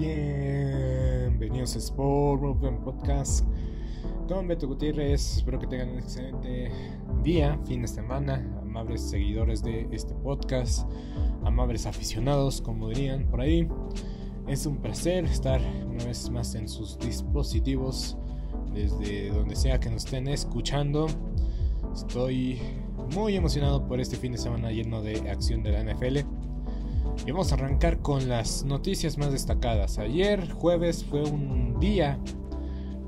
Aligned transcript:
Bienvenidos 0.00 1.76
a 1.76 1.78
Sport 1.78 2.40
Movement 2.40 2.80
Podcast 2.80 3.44
con 4.26 4.48
Beto 4.48 4.66
Gutiérrez. 4.66 5.36
Espero 5.36 5.58
que 5.58 5.66
tengan 5.66 5.90
un 5.90 5.98
excelente 5.98 6.70
día, 7.22 7.60
fin 7.66 7.82
de 7.82 7.88
semana, 7.88 8.36
amables 8.62 9.02
seguidores 9.02 9.62
de 9.62 9.86
este 9.92 10.14
podcast, 10.14 10.90
amables 11.44 11.84
aficionados, 11.84 12.62
como 12.62 12.88
dirían 12.88 13.26
por 13.26 13.42
ahí. 13.42 13.68
Es 14.48 14.64
un 14.64 14.78
placer 14.78 15.26
estar 15.26 15.60
una 15.86 16.02
vez 16.02 16.30
más 16.30 16.54
en 16.54 16.66
sus 16.66 16.98
dispositivos, 16.98 18.16
desde 18.72 19.28
donde 19.28 19.54
sea 19.54 19.78
que 19.80 19.90
nos 19.90 20.06
estén 20.06 20.28
escuchando. 20.28 21.08
Estoy 21.92 22.58
muy 23.14 23.36
emocionado 23.36 23.86
por 23.86 24.00
este 24.00 24.16
fin 24.16 24.32
de 24.32 24.38
semana 24.38 24.72
lleno 24.72 25.02
de 25.02 25.28
acción 25.28 25.62
de 25.62 25.72
la 25.72 25.84
NFL. 25.84 26.20
Y 27.26 27.30
vamos 27.30 27.52
a 27.52 27.56
arrancar 27.56 28.00
con 28.00 28.28
las 28.28 28.64
noticias 28.64 29.18
más 29.18 29.32
destacadas. 29.32 29.98
Ayer, 29.98 30.50
jueves, 30.52 31.04
fue 31.04 31.22
un 31.22 31.78
día 31.78 32.18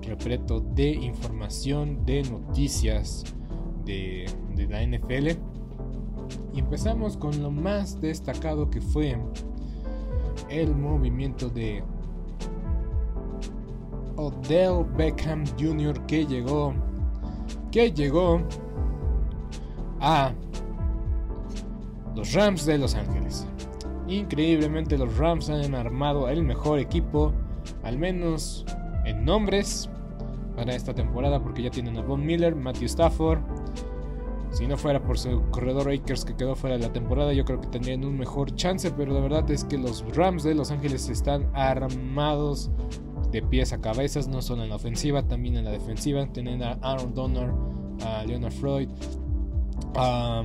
repleto 0.02 0.60
de 0.60 0.90
información, 0.90 2.04
de 2.04 2.22
noticias 2.24 3.24
de, 3.84 4.26
de, 4.54 4.66
la 4.66 4.82
NFL. 4.84 5.38
Y 6.54 6.60
empezamos 6.60 7.16
con 7.16 7.42
lo 7.42 7.50
más 7.50 8.00
destacado 8.00 8.68
que 8.68 8.80
fue 8.80 9.16
el 10.50 10.74
movimiento 10.76 11.48
de 11.48 11.82
Odell 14.16 14.84
Beckham 14.96 15.44
Jr. 15.58 16.06
que 16.06 16.26
llegó, 16.26 16.74
que 17.70 17.90
llegó 17.90 18.42
a 20.00 20.32
los 22.14 22.32
Rams 22.34 22.66
de 22.66 22.78
Los 22.78 22.94
Ángeles. 22.94 23.46
Increíblemente 24.18 24.98
los 24.98 25.16
Rams 25.16 25.48
han 25.48 25.74
armado 25.74 26.28
el 26.28 26.42
mejor 26.42 26.78
equipo, 26.78 27.32
al 27.82 27.98
menos 27.98 28.66
en 29.04 29.24
nombres, 29.24 29.88
para 30.54 30.74
esta 30.74 30.94
temporada 30.94 31.42
porque 31.42 31.62
ya 31.62 31.70
tienen 31.70 31.96
a 31.96 32.02
Von 32.02 32.24
Miller, 32.24 32.54
Matthew 32.54 32.86
Stafford. 32.86 33.40
Si 34.50 34.66
no 34.66 34.76
fuera 34.76 35.02
por 35.02 35.18
su 35.18 35.42
corredor 35.50 35.90
Akers 35.90 36.26
que 36.26 36.36
quedó 36.36 36.54
fuera 36.54 36.76
de 36.76 36.82
la 36.82 36.92
temporada, 36.92 37.32
yo 37.32 37.46
creo 37.46 37.58
que 37.60 37.68
tendrían 37.68 38.04
un 38.04 38.18
mejor 38.18 38.54
chance, 38.54 38.90
pero 38.90 39.14
la 39.14 39.20
verdad 39.20 39.50
es 39.50 39.64
que 39.64 39.78
los 39.78 40.04
Rams 40.14 40.42
de 40.42 40.54
Los 40.54 40.70
Ángeles 40.70 41.08
están 41.08 41.50
armados 41.54 42.70
de 43.30 43.40
pies 43.40 43.72
a 43.72 43.80
cabezas, 43.80 44.28
no 44.28 44.42
solo 44.42 44.62
en 44.62 44.68
la 44.68 44.76
ofensiva, 44.76 45.22
también 45.22 45.56
en 45.56 45.64
la 45.64 45.70
defensiva. 45.70 46.26
Tienen 46.26 46.62
a 46.62 46.72
Aaron 46.82 47.14
Donner, 47.14 47.50
a 48.04 48.24
Leonard 48.24 48.52
Floyd, 48.52 48.90
a, 49.96 50.44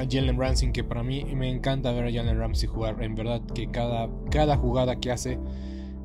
a 0.00 0.04
Jalen 0.08 0.38
Ramsey, 0.38 0.72
que 0.72 0.84
para 0.84 1.02
mí 1.02 1.24
me 1.34 1.50
encanta 1.50 1.92
ver 1.92 2.06
a 2.06 2.12
Jalen 2.12 2.38
Ramsey 2.38 2.68
jugar. 2.68 3.02
En 3.02 3.14
verdad 3.14 3.42
que 3.54 3.70
cada, 3.70 4.08
cada 4.30 4.56
jugada 4.56 4.96
que 4.96 5.10
hace, 5.10 5.38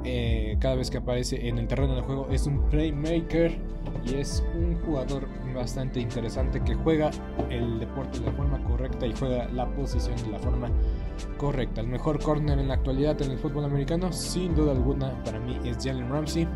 eh, 0.03 0.57
cada 0.59 0.75
vez 0.75 0.89
que 0.89 0.97
aparece 0.97 1.47
en 1.47 1.57
el 1.57 1.67
terreno 1.67 1.95
de 1.95 2.01
juego, 2.01 2.27
es 2.31 2.47
un 2.47 2.69
playmaker 2.69 3.57
y 4.05 4.15
es 4.15 4.43
un 4.55 4.75
jugador 4.81 5.27
bastante 5.53 5.99
interesante 5.99 6.61
que 6.61 6.75
juega 6.75 7.09
el 7.49 7.79
deporte 7.79 8.19
de 8.19 8.25
la 8.25 8.31
forma 8.33 8.63
correcta 8.63 9.07
y 9.07 9.13
juega 9.13 9.47
la 9.49 9.67
posición 9.73 10.15
de 10.23 10.31
la 10.31 10.39
forma 10.39 10.69
correcta. 11.37 11.81
El 11.81 11.87
mejor 11.87 12.21
corner 12.21 12.59
en 12.59 12.67
la 12.67 12.75
actualidad 12.75 13.21
en 13.21 13.31
el 13.31 13.39
fútbol 13.39 13.65
americano, 13.65 14.11
sin 14.11 14.55
duda 14.55 14.71
alguna, 14.71 15.23
para 15.23 15.39
mí 15.39 15.57
es 15.63 15.77
Jalen 15.83 16.09
Ramsey. 16.09 16.47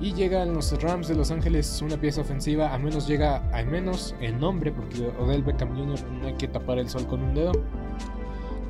Y 0.00 0.12
llegan 0.12 0.54
los 0.54 0.80
Rams 0.82 1.08
de 1.08 1.14
Los 1.14 1.30
Ángeles 1.30 1.80
una 1.82 1.96
pieza 1.96 2.20
ofensiva, 2.20 2.72
al 2.72 2.82
menos 2.82 3.06
llega 3.06 3.48
al 3.52 3.66
menos 3.66 4.14
el 4.20 4.38
nombre, 4.38 4.72
porque 4.72 5.10
Odell 5.18 5.42
Beckham 5.42 5.76
Jr. 5.76 5.98
no 6.20 6.26
hay 6.26 6.34
que 6.34 6.48
tapar 6.48 6.78
el 6.78 6.88
sol 6.88 7.06
con 7.06 7.22
un 7.22 7.34
dedo. 7.34 7.52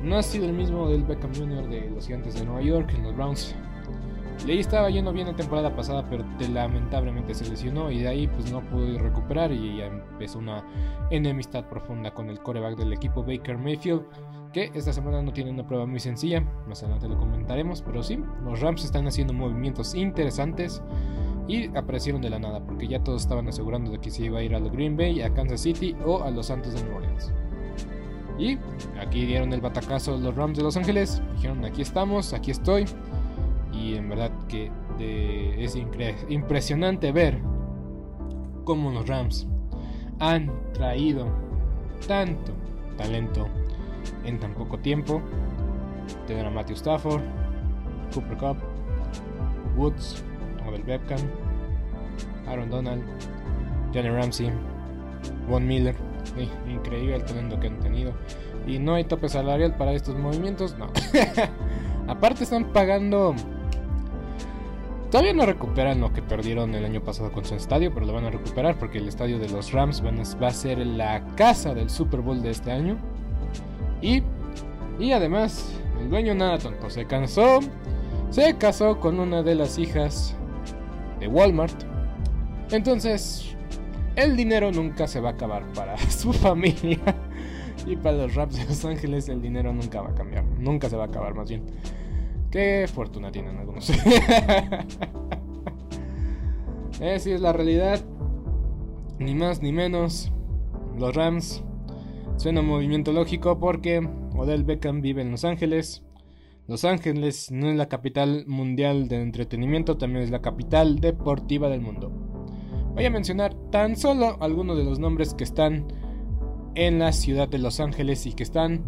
No 0.03 0.17
ha 0.17 0.23
sido 0.23 0.45
el 0.45 0.53
mismo 0.53 0.83
Odell 0.83 1.03
Beckham 1.03 1.33
Jr. 1.33 1.67
de 1.67 1.89
los 1.89 2.05
Gigantes 2.05 2.35
de 2.35 2.45
Nueva 2.45 2.61
York, 2.61 2.91
en 2.95 3.03
los 3.03 3.15
Browns. 3.15 3.55
Le 4.45 4.59
estaba 4.59 4.89
yendo 4.91 5.11
bien 5.11 5.27
la 5.27 5.35
temporada 5.35 5.75
pasada, 5.75 6.07
pero 6.07 6.23
lamentablemente 6.53 7.33
se 7.33 7.49
lesionó 7.49 7.89
y 7.89 7.99
de 7.99 8.07
ahí 8.07 8.27
pues 8.27 8.51
no 8.51 8.61
pudo 8.61 8.99
recuperar 8.99 9.51
y 9.51 9.77
ya 9.77 9.85
empezó 9.85 10.37
una 10.37 10.63
enemistad 11.09 11.65
profunda 11.65 12.11
con 12.11 12.29
el 12.29 12.39
coreback 12.39 12.77
del 12.77 12.93
equipo 12.93 13.23
Baker 13.23 13.57
Mayfield, 13.57 14.03
que 14.55 14.71
esta 14.73 14.93
semana 14.93 15.21
no 15.21 15.33
tiene 15.33 15.51
una 15.51 15.67
prueba 15.67 15.85
muy 15.85 15.99
sencilla, 15.99 16.39
más 16.65 16.81
adelante 16.81 17.09
lo 17.09 17.17
comentaremos, 17.17 17.81
pero 17.81 18.01
sí, 18.01 18.17
los 18.41 18.61
Rams 18.61 18.85
están 18.85 19.05
haciendo 19.05 19.33
movimientos 19.33 19.93
interesantes 19.93 20.81
y 21.45 21.67
aparecieron 21.75 22.21
de 22.21 22.29
la 22.29 22.39
nada, 22.39 22.65
porque 22.65 22.87
ya 22.87 23.03
todos 23.03 23.23
estaban 23.23 23.49
asegurando 23.49 23.91
de 23.91 23.99
que 23.99 24.09
se 24.09 24.23
iba 24.23 24.39
a 24.39 24.43
ir 24.43 24.55
a 24.55 24.59
Green 24.61 24.95
Bay, 24.95 25.21
a 25.21 25.33
Kansas 25.33 25.59
City 25.59 25.93
o 26.05 26.23
a 26.23 26.31
los 26.31 26.45
Santos 26.45 26.73
de 26.73 26.83
New 26.83 26.95
Orleans. 26.95 27.33
Y 28.39 28.57
aquí 28.97 29.25
dieron 29.25 29.51
el 29.51 29.59
batacazo 29.59 30.15
los 30.15 30.33
Rams 30.33 30.57
de 30.57 30.63
Los 30.63 30.77
Ángeles, 30.77 31.21
dijeron 31.33 31.65
aquí 31.65 31.81
estamos, 31.81 32.31
aquí 32.31 32.51
estoy, 32.51 32.85
y 33.73 33.95
en 33.95 34.07
verdad 34.07 34.31
que 34.47 34.71
es 35.57 35.75
impresionante 36.29 37.11
ver 37.11 37.41
cómo 38.63 38.89
los 38.89 39.05
Rams 39.05 39.49
han 40.19 40.49
traído 40.71 41.27
tanto 42.07 42.53
talento 42.95 43.49
en 44.23 44.39
tan 44.39 44.53
poco 44.53 44.77
tiempo. 44.79 45.21
Tener 46.27 46.45
a 46.45 46.49
Matthew 46.49 46.75
Stafford, 46.75 47.21
Cooper 48.13 48.37
Cup, 48.37 48.57
Woods, 49.75 50.23
Odell 50.67 50.83
Beckham, 50.83 51.19
Aaron 52.47 52.69
Donald, 52.69 53.03
Johnny 53.93 54.09
Ramsey, 54.09 54.51
Von 55.49 55.67
Miller. 55.67 55.95
increíble 56.67 57.15
el 57.15 57.23
talento 57.23 57.59
que 57.59 57.67
han 57.67 57.79
tenido. 57.79 58.13
Y 58.67 58.79
no 58.79 58.95
hay 58.95 59.03
tope 59.03 59.29
salarial 59.29 59.75
para 59.75 59.93
estos 59.93 60.15
movimientos, 60.15 60.77
no. 60.77 60.87
Aparte 62.07 62.43
están 62.43 62.65
pagando 62.71 63.35
Todavía 65.15 65.33
no 65.33 65.45
recuperan 65.45 66.01
lo 66.01 66.11
que 66.11 66.21
perdieron 66.21 66.75
el 66.75 66.83
año 66.83 67.01
pasado 67.01 67.31
con 67.31 67.45
su 67.45 67.55
estadio, 67.55 67.93
pero 67.93 68.05
lo 68.05 68.11
van 68.11 68.25
a 68.25 68.31
recuperar 68.31 68.77
porque 68.77 68.97
el 68.97 69.07
estadio 69.07 69.39
de 69.39 69.47
los 69.47 69.71
Rams 69.71 70.03
va 70.03 70.47
a 70.47 70.51
ser 70.51 70.79
la 70.79 71.23
casa 71.35 71.73
del 71.73 71.89
Super 71.89 72.19
Bowl 72.19 72.41
de 72.41 72.49
este 72.49 72.71
año. 72.71 72.97
Y, 74.01 74.23
y 74.99 75.11
además, 75.11 75.71
el 75.99 76.09
dueño 76.09 76.35
nada 76.35 76.57
tonto 76.57 76.89
se 76.89 77.05
cansó, 77.05 77.59
se 78.29 78.57
casó 78.57 78.99
con 78.99 79.19
una 79.19 79.43
de 79.43 79.55
las 79.55 79.77
hijas 79.77 80.35
de 81.19 81.27
Walmart. 81.27 81.83
Entonces, 82.71 83.55
el 84.15 84.35
dinero 84.35 84.71
nunca 84.71 85.07
se 85.07 85.19
va 85.19 85.29
a 85.29 85.33
acabar 85.33 85.65
para 85.73 85.97
su 86.09 86.33
familia. 86.33 86.99
Y 87.85 87.95
para 87.97 88.17
los 88.17 88.35
Rams 88.35 88.57
de 88.57 88.65
Los 88.65 88.83
Ángeles 88.85 89.29
el 89.29 89.41
dinero 89.41 89.71
nunca 89.73 90.01
va 90.01 90.09
a 90.09 90.15
cambiar. 90.15 90.43
Nunca 90.57 90.89
se 90.89 90.97
va 90.97 91.03
a 91.03 91.07
acabar 91.07 91.35
más 91.35 91.49
bien. 91.49 91.63
Qué 92.49 92.87
fortuna 92.91 93.31
tienen 93.31 93.57
algunos. 93.57 93.89
Esa 96.99 97.29
es 97.29 97.41
la 97.41 97.53
realidad. 97.53 97.99
Ni 99.19 99.35
más 99.35 99.61
ni 99.61 99.71
menos. 99.71 100.31
Los 100.97 101.15
Rams. 101.15 101.63
Suena 102.37 102.61
un 102.61 102.67
movimiento 102.67 103.11
lógico 103.13 103.59
porque 103.59 104.07
Odell 104.35 104.63
Beckham 104.63 105.01
vive 105.01 105.21
en 105.21 105.31
Los 105.31 105.45
Ángeles. 105.45 106.03
Los 106.67 106.83
Ángeles 106.83 107.51
no 107.51 107.69
es 107.69 107.75
la 107.75 107.87
capital 107.87 108.45
mundial 108.47 109.07
de 109.07 109.21
entretenimiento, 109.21 109.97
también 109.97 110.23
es 110.23 110.31
la 110.31 110.41
capital 110.41 110.99
deportiva 110.99 111.69
del 111.69 111.81
mundo. 111.81 112.11
Voy 112.93 113.05
a 113.05 113.09
mencionar 113.09 113.53
tan 113.71 113.95
solo 113.95 114.37
algunos 114.41 114.77
de 114.77 114.83
los 114.83 114.99
nombres 114.99 115.33
que 115.33 115.43
están 115.43 115.87
en 116.75 116.99
la 116.99 117.13
ciudad 117.13 117.47
de 117.47 117.59
Los 117.59 117.79
Ángeles 117.79 118.25
y 118.25 118.33
que 118.33 118.43
están 118.43 118.83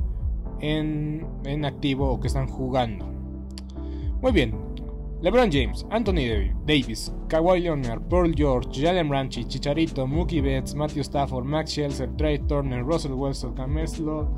en, 0.59 1.25
en 1.45 1.65
activo 1.65 2.11
o 2.11 2.19
que 2.19 2.27
están 2.27 2.47
jugando. 2.47 3.05
Muy 4.21 4.31
bien. 4.31 4.55
LeBron 5.21 5.49
James, 5.51 5.83
Anthony 5.89 6.53
Davis, 6.65 7.09
Kawhi 7.27 7.63
Leonard, 7.63 8.07
Paul 8.07 8.31
George, 8.35 8.67
Jalen 8.67 9.09
Ranchi, 9.09 9.43
Chicharito, 9.45 10.05
Mookie 10.05 10.43
Betts, 10.43 10.75
Matthew 10.75 11.01
Stafford, 11.01 11.43
Max 11.43 11.71
Scherzer, 11.71 12.15
Trey 12.19 12.37
Turner, 12.37 12.83
Russell 12.83 13.15
Wilson, 13.15 13.55
Carmelo, 13.55 14.29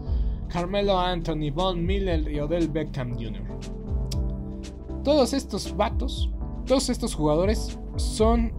Carmelo 0.50 0.96
Anthony, 0.98 1.52
Von 1.52 1.86
Miller 1.86 2.26
y 2.30 2.40
Odell 2.40 2.70
Beckham 2.70 3.14
Jr. 3.16 3.46
Todos 5.04 5.34
estos 5.34 5.76
vatos, 5.76 6.30
todos 6.66 6.90
estos 6.90 7.14
jugadores 7.14 7.78
son, 7.98 8.54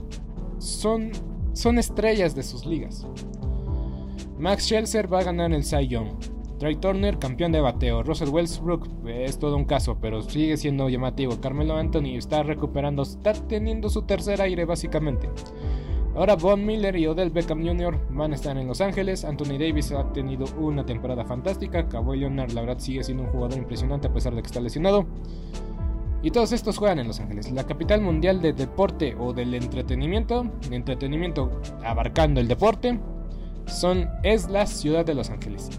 son, 0.58 1.12
son 1.54 1.78
estrellas 1.78 2.34
de 2.34 2.42
sus 2.42 2.66
ligas. 2.66 3.06
Max 4.38 4.64
Scherzer 4.64 5.10
va 5.10 5.20
a 5.20 5.24
ganar 5.24 5.52
el 5.52 5.64
Cy 5.64 5.88
Young. 5.88 6.18
Trey 6.60 6.76
Turner, 6.76 7.18
campeón 7.18 7.52
de 7.52 7.60
bateo. 7.62 8.02
Russell 8.02 8.28
Westbrook 8.28 8.86
es 9.06 9.38
todo 9.38 9.56
un 9.56 9.64
caso, 9.64 9.96
pero 9.98 10.20
sigue 10.20 10.58
siendo 10.58 10.90
llamativo. 10.90 11.40
Carmelo 11.40 11.74
Anthony 11.74 12.16
está 12.18 12.42
recuperando, 12.42 13.02
está 13.02 13.32
teniendo 13.32 13.88
su 13.88 14.02
tercer 14.02 14.42
aire 14.42 14.66
básicamente. 14.66 15.30
Ahora 16.14 16.36
Von 16.36 16.66
Miller 16.66 16.94
y 16.96 17.06
Odell 17.06 17.30
Beckham 17.30 17.66
Jr. 17.66 17.98
van 18.10 18.32
a 18.32 18.34
estar 18.34 18.58
en 18.58 18.66
Los 18.66 18.82
Ángeles. 18.82 19.24
Anthony 19.24 19.56
Davis 19.58 19.90
ha 19.92 20.12
tenido 20.12 20.44
una 20.58 20.84
temporada 20.84 21.24
fantástica. 21.24 21.88
Kawhi 21.88 22.18
Leonard, 22.18 22.52
la 22.52 22.60
verdad, 22.60 22.78
sigue 22.78 23.02
siendo 23.04 23.22
un 23.22 23.30
jugador 23.30 23.56
impresionante 23.56 24.08
a 24.08 24.12
pesar 24.12 24.34
de 24.34 24.42
que 24.42 24.46
está 24.48 24.60
lesionado. 24.60 25.06
Y 26.22 26.30
todos 26.30 26.52
estos 26.52 26.76
juegan 26.76 26.98
en 26.98 27.06
Los 27.06 27.20
Ángeles, 27.20 27.50
la 27.52 27.64
capital 27.64 28.02
mundial 28.02 28.42
de 28.42 28.52
deporte 28.52 29.16
o 29.18 29.32
del 29.32 29.54
entretenimiento. 29.54 30.44
Entretenimiento 30.70 31.62
abarcando 31.82 32.38
el 32.38 32.48
deporte. 32.48 33.00
Son, 33.64 34.10
es 34.24 34.50
la 34.50 34.66
ciudad 34.66 35.06
de 35.06 35.14
Los 35.14 35.30
Ángeles 35.30 35.70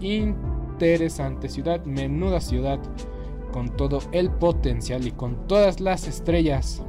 interesante 0.82 1.48
ciudad, 1.48 1.84
menuda 1.84 2.40
ciudad, 2.40 2.80
con 3.52 3.68
todo 3.76 4.00
el 4.10 4.32
potencial 4.32 5.06
y 5.06 5.12
con 5.12 5.46
todas 5.46 5.78
las 5.78 6.08
estrellas 6.08 6.82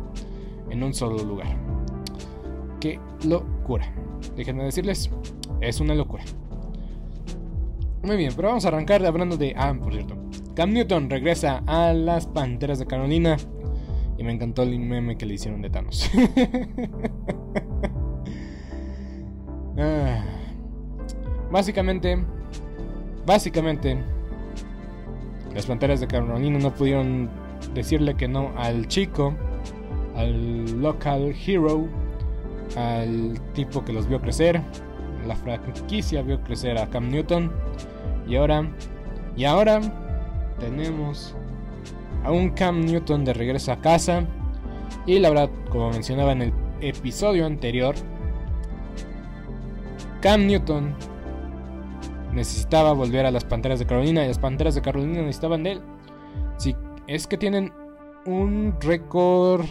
en 0.72 0.82
un 0.82 0.96
solo 0.96 1.24
lugar. 1.24 1.56
Qué 2.80 3.00
locura. 3.24 3.94
Déjenme 4.36 4.64
decirles, 4.64 5.12
es 5.62 5.80
una 5.80 5.94
locura. 5.94 6.24
Muy 8.02 8.18
bien, 8.18 8.34
pero 8.36 8.48
vamos 8.48 8.66
a 8.66 8.70
arrancar 8.70 9.06
hablando 9.06 9.38
de... 9.38 9.54
Ah, 9.56 9.76
por 9.80 9.94
cierto. 9.94 10.16
Cam 10.56 10.74
Newton 10.74 11.12
regresa 11.12 11.62
a 11.68 11.94
las 11.94 12.26
Panteras 12.26 12.80
de 12.80 12.88
Carolina. 12.88 13.38
Y 14.18 14.24
me 14.24 14.34
encantó 14.34 14.64
el 14.64 14.80
meme 14.80 15.18
que 15.18 15.28
le 15.28 15.36
hicieron 15.36 15.62
de 15.62 15.70
Thanos. 15.70 16.10
Ah. 19.76 20.24
Básicamente, 21.52 22.24
Básicamente, 23.26 23.98
las 25.54 25.66
Panteras 25.66 26.00
de 26.00 26.08
Carolina 26.08 26.60
no 26.60 26.74
pudieron 26.74 27.30
decirle 27.74 28.16
que 28.16 28.28
no 28.28 28.52
al 28.58 28.88
chico, 28.88 29.34
al 30.16 30.82
local 30.82 31.34
hero, 31.46 31.88
al 32.76 33.40
tipo 33.54 33.86
que 33.86 33.94
los 33.94 34.08
vio 34.08 34.20
crecer. 34.20 34.62
La 35.26 35.36
franquicia 35.36 36.22
vio 36.22 36.42
crecer 36.42 36.78
a 36.78 36.90
Cam 36.90 37.10
Newton. 37.10 37.52
Y 38.28 38.36
ahora, 38.36 38.70
y 39.38 39.46
ahora 39.46 39.80
tenemos 40.60 41.36
a 42.24 42.32
un 42.32 42.50
Cam 42.50 42.82
Newton 42.82 43.24
de 43.24 43.34
regreso 43.34 43.72
a 43.72 43.80
casa. 43.80 44.24
Y 45.06 45.20
la 45.20 45.30
verdad, 45.30 45.50
como 45.70 45.92
mencionaba 45.92 46.34
en 46.34 46.42
el 46.42 46.54
episodio 46.82 47.46
anterior, 47.46 47.96
Cam 50.22 50.46
Newton 50.46 50.96
necesitaba 52.34 52.94
volver 52.94 53.26
a 53.26 53.32
las 53.32 53.46
Panteras 53.46 53.80
de 53.80 53.86
Carolina 53.86 54.24
y 54.24 54.28
las 54.28 54.40
Panteras 54.40 54.76
de 54.76 54.82
Carolina 54.82 55.22
necesitaban 55.22 55.64
de 55.64 55.74
él. 55.74 55.82
Sí, 56.58 56.76
es 57.08 57.28
que 57.28 57.38
tienen 57.38 57.72
un 58.26 58.76
récord... 58.82 59.66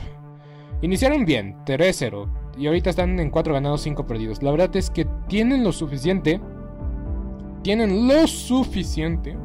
Iniciaron 0.80 1.24
bien, 1.24 1.56
3-0, 1.64 2.28
y 2.58 2.66
ahorita 2.66 2.90
están 2.90 3.18
en 3.20 3.30
4 3.30 3.54
ganados, 3.54 3.82
5 3.82 4.04
perdidos. 4.06 4.42
La 4.42 4.50
verdad 4.50 4.74
es 4.74 4.90
que 4.90 5.06
tienen 5.28 5.62
lo 5.62 5.70
suficiente, 5.70 6.40
tienen 7.62 8.08
lo 8.08 8.26
suficiente 8.26 9.36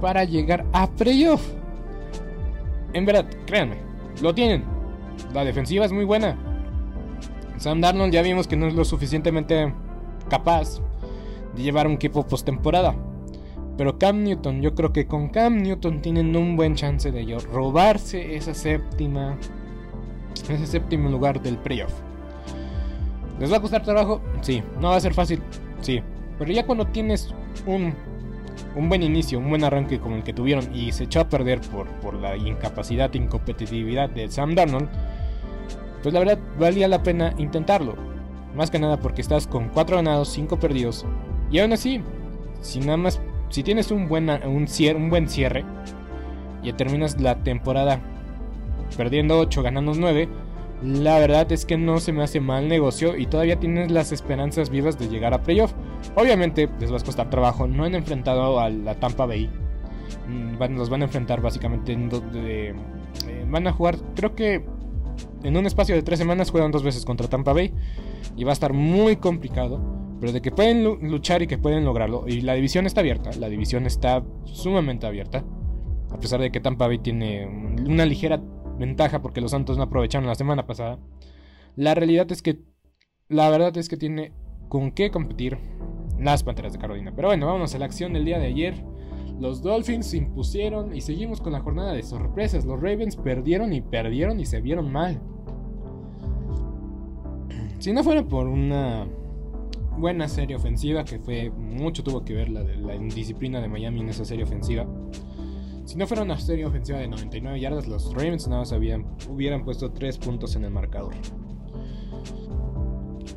para 0.00 0.22
llegar 0.24 0.64
a 0.72 0.86
playoff. 0.88 1.46
En 2.92 3.04
verdad, 3.04 3.26
créanme, 3.44 3.78
lo 4.22 4.32
tienen. 4.34 4.64
La 5.34 5.44
defensiva 5.44 5.84
es 5.84 5.92
muy 5.92 6.04
buena. 6.04 6.36
Sam 7.56 7.80
Darnold 7.80 8.12
ya 8.12 8.22
vimos 8.22 8.46
que 8.46 8.56
no 8.56 8.66
es 8.66 8.74
lo 8.74 8.84
suficientemente 8.84 9.74
capaz 10.28 10.80
de 11.54 11.62
llevar 11.62 11.86
un 11.86 11.94
equipo 11.94 12.26
postemporada. 12.26 12.94
Pero 13.76 13.98
Cam 13.98 14.22
Newton, 14.22 14.60
yo 14.60 14.74
creo 14.74 14.92
que 14.92 15.06
con 15.06 15.28
Cam 15.28 15.62
Newton 15.62 16.02
tienen 16.02 16.36
un 16.36 16.56
buen 16.56 16.74
chance 16.74 17.10
de 17.10 17.20
ellos 17.20 17.44
robarse 17.44 18.36
esa 18.36 18.52
séptima, 18.52 19.38
ese 20.48 20.66
séptimo 20.66 21.08
lugar 21.08 21.40
del 21.40 21.56
playoff. 21.56 21.92
¿Les 23.38 23.50
va 23.50 23.56
a 23.56 23.60
costar 23.60 23.82
trabajo? 23.82 24.20
Sí. 24.42 24.62
¿No 24.80 24.90
va 24.90 24.96
a 24.96 25.00
ser 25.00 25.14
fácil? 25.14 25.40
Sí. 25.80 26.02
Pero 26.38 26.52
ya 26.52 26.66
cuando 26.66 26.86
tienes 26.88 27.34
un, 27.66 27.94
un 28.76 28.88
buen 28.88 29.02
inicio, 29.02 29.38
un 29.38 29.48
buen 29.48 29.64
arranque 29.64 29.98
como 29.98 30.16
el 30.16 30.22
que 30.22 30.34
tuvieron 30.34 30.74
y 30.74 30.92
se 30.92 31.04
echó 31.04 31.20
a 31.20 31.28
perder 31.30 31.62
por, 31.62 31.86
por 32.00 32.14
la 32.14 32.36
incapacidad 32.36 33.10
e 33.14 33.18
incompetitividad 33.18 34.10
de 34.10 34.30
Sam 34.30 34.54
Darnold, 34.54 34.90
pues 36.02 36.12
la 36.12 36.20
verdad 36.20 36.38
valía 36.58 36.86
la 36.86 37.02
pena 37.02 37.34
intentarlo. 37.38 37.94
Más 38.54 38.70
que 38.70 38.78
nada 38.78 38.98
porque 38.98 39.22
estás 39.22 39.46
con 39.46 39.68
4 39.68 39.96
ganados, 39.96 40.28
5 40.30 40.58
perdidos 40.58 41.06
y 41.50 41.58
aún 41.58 41.72
así, 41.72 42.02
si 42.60 42.80
nada 42.80 42.96
más, 42.96 43.20
si 43.48 43.62
tienes 43.62 43.90
un, 43.90 44.08
buen, 44.08 44.30
un, 44.30 45.10
buen 45.10 45.28
cierre 45.28 45.64
y 46.62 46.72
terminas 46.72 47.20
la 47.20 47.42
temporada 47.42 48.00
perdiendo 48.96 49.38
8, 49.38 49.62
ganando 49.62 49.92
9, 49.94 50.28
la 50.82 51.18
verdad 51.18 51.50
es 51.52 51.66
que 51.66 51.76
no 51.76 52.00
se 52.00 52.12
me 52.12 52.22
hace 52.22 52.40
mal 52.40 52.68
negocio 52.68 53.16
y 53.16 53.26
todavía 53.26 53.58
tienes 53.60 53.90
las 53.90 54.12
esperanzas 54.12 54.70
vivas 54.70 54.98
de 54.98 55.08
llegar 55.08 55.34
a 55.34 55.42
playoff. 55.42 55.72
Obviamente 56.14 56.68
les 56.80 56.92
va 56.92 56.96
a 56.96 57.00
costar 57.00 57.28
trabajo, 57.30 57.66
no 57.66 57.84
han 57.84 57.94
enfrentado 57.94 58.58
a 58.60 58.70
la 58.70 58.94
Tampa 58.94 59.26
Bay 59.26 59.50
Mm, 60.28 60.76
los 60.76 60.90
van 60.90 61.02
a 61.02 61.04
enfrentar 61.06 61.40
básicamente 61.40 61.92
en 61.92 62.08
eh, 62.34 62.74
van 63.48 63.66
a 63.66 63.72
jugar, 63.72 63.96
creo 64.14 64.34
que 64.34 64.64
en 65.42 65.56
un 65.56 65.66
espacio 65.66 65.94
de 65.94 66.02
tres 66.02 66.18
semanas 66.18 66.50
juegan 66.50 66.70
dos 66.70 66.82
veces 66.82 67.04
contra 67.04 67.28
Tampa 67.28 67.52
Bay 67.52 67.72
y 68.36 68.44
va 68.44 68.50
a 68.50 68.52
estar 68.52 68.72
muy 68.72 69.16
complicado. 69.16 69.80
Pero 70.20 70.32
de 70.32 70.42
que 70.42 70.50
pueden 70.50 70.84
luchar 70.84 71.42
y 71.42 71.46
que 71.46 71.56
pueden 71.56 71.84
lograrlo. 71.84 72.28
Y 72.28 72.42
la 72.42 72.54
división 72.54 72.86
está 72.86 73.00
abierta. 73.00 73.30
La 73.38 73.48
división 73.48 73.86
está 73.86 74.22
sumamente 74.44 75.06
abierta. 75.06 75.44
A 76.10 76.18
pesar 76.18 76.40
de 76.40 76.50
que 76.50 76.60
Tampa 76.60 76.86
Bay 76.86 76.98
tiene 76.98 77.46
una 77.46 78.04
ligera 78.04 78.40
ventaja 78.78 79.22
porque 79.22 79.40
los 79.40 79.52
Santos 79.52 79.78
no 79.78 79.84
aprovecharon 79.84 80.26
la 80.26 80.34
semana 80.34 80.66
pasada. 80.66 80.98
La 81.76 81.94
realidad 81.94 82.30
es 82.30 82.42
que. 82.42 82.58
La 83.28 83.48
verdad 83.48 83.76
es 83.76 83.88
que 83.88 83.96
tiene 83.96 84.32
con 84.68 84.90
qué 84.90 85.10
competir 85.10 85.56
las 86.18 86.42
Panteras 86.42 86.72
de 86.72 86.78
Carolina. 86.78 87.12
Pero 87.14 87.28
bueno, 87.28 87.46
vamos 87.46 87.74
a 87.74 87.78
la 87.78 87.86
acción 87.86 88.12
del 88.12 88.24
día 88.24 88.38
de 88.38 88.46
ayer. 88.46 88.84
Los 89.38 89.62
Dolphins 89.62 90.06
se 90.06 90.18
impusieron 90.18 90.94
y 90.94 91.00
seguimos 91.00 91.40
con 91.40 91.52
la 91.52 91.60
jornada 91.60 91.92
de 91.92 92.02
sorpresas. 92.02 92.66
Los 92.66 92.80
Ravens 92.80 93.16
perdieron 93.16 93.72
y 93.72 93.80
perdieron 93.80 94.38
y 94.38 94.44
se 94.44 94.60
vieron 94.60 94.92
mal. 94.92 95.20
Si 97.78 97.92
no 97.94 98.04
fuera 98.04 98.22
por 98.22 98.46
una 98.46 99.06
buena 99.98 100.28
serie 100.28 100.56
ofensiva, 100.56 101.04
que 101.04 101.18
fue 101.18 101.50
mucho 101.50 102.02
tuvo 102.02 102.24
que 102.24 102.34
ver 102.34 102.48
la, 102.48 102.62
la 102.62 102.94
indisciplina 102.94 103.60
de 103.60 103.68
Miami 103.68 104.00
en 104.00 104.08
esa 104.08 104.24
serie 104.24 104.44
ofensiva. 104.44 104.86
Si 105.84 105.96
no 105.96 106.06
fuera 106.06 106.22
una 106.22 106.38
serie 106.38 106.64
ofensiva 106.66 106.98
de 106.98 107.08
99 107.08 107.58
yardas, 107.58 107.88
los 107.88 108.14
Ravens 108.14 108.46
nada 108.46 108.60
más 108.60 108.72
hubieran 109.28 109.64
puesto 109.64 109.90
3 109.90 110.18
puntos 110.18 110.54
en 110.54 110.64
el 110.64 110.70
marcador. 110.70 111.14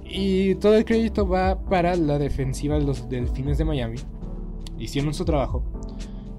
Y 0.05 0.53
todo 0.55 0.75
el 0.75 0.86
crédito 0.86 1.27
va 1.27 1.60
para 1.65 1.95
la 1.95 2.19
defensiva 2.19 2.77
de 2.77 2.86
los 2.86 3.10
Delfines 3.10 3.57
de 3.57 3.65
Miami. 3.65 3.98
Hicieron 4.77 5.15
su 5.15 5.25
trabajo. 5.25 5.63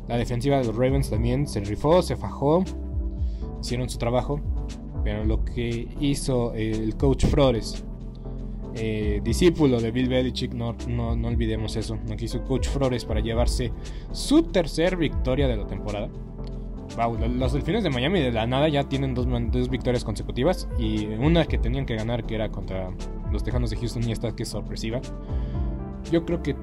La 0.07 0.17
defensiva 0.17 0.59
de 0.59 0.65
los 0.67 0.77
Ravens 0.77 1.11
también 1.11 1.49
se 1.49 1.59
rifó, 1.59 2.01
se 2.01 2.15
fajó. 2.15 2.63
Hicieron 3.61 3.89
su 3.91 3.99
trabajo. 3.99 4.41
Pero 5.03 5.25
lo 5.25 5.45
que 5.45 5.89
hizo 5.99 6.55
el 6.55 6.97
coach 6.97 7.27
Flores 7.27 7.85
eh, 8.77 9.21
discípulo 9.23 9.81
de 9.81 9.91
Bill 9.93 10.09
Belichick, 10.09 10.53
no, 10.53 10.75
no, 10.89 11.29
olvidemos 11.29 11.77
eso, 11.77 11.97
lo 12.09 12.17
que 12.17 12.25
hizo 12.25 12.43
Coach 12.43 12.69
Flores 12.69 13.05
para 13.05 13.21
llevarse 13.21 13.73
su 14.11 14.43
tercer 14.43 14.97
victoria 14.97 15.47
de 15.47 15.57
la 15.57 15.67
temporada. 15.67 16.09
los 17.39 17.53
Delfines 17.53 17.85
de 17.85 17.91
Miami 17.91 18.21
de 18.21 18.33
la 18.33 18.47
nada 18.47 18.69
ya 18.69 18.89
tienen 18.89 19.15
dos, 19.15 19.29
victorias 19.71 20.05
consecutivas 20.05 20.69
y 20.79 21.07
una 21.07 21.45
que 21.45 21.57
tenían 21.57 21.87
que 21.87 21.95
ganar 21.95 22.25
que 22.25 22.35
era 22.35 22.51
contra 22.51 22.91
los 23.31 23.45
Tejanos 23.45 23.71
de 23.71 23.77
Houston 23.77 24.09
y 24.09 24.13
esta 24.13 24.35
que 24.35 24.43
es 24.43 24.49
sorpresiva. 24.49 25.01
Yo 26.11 26.25
creo 26.25 26.43
que 26.43 26.57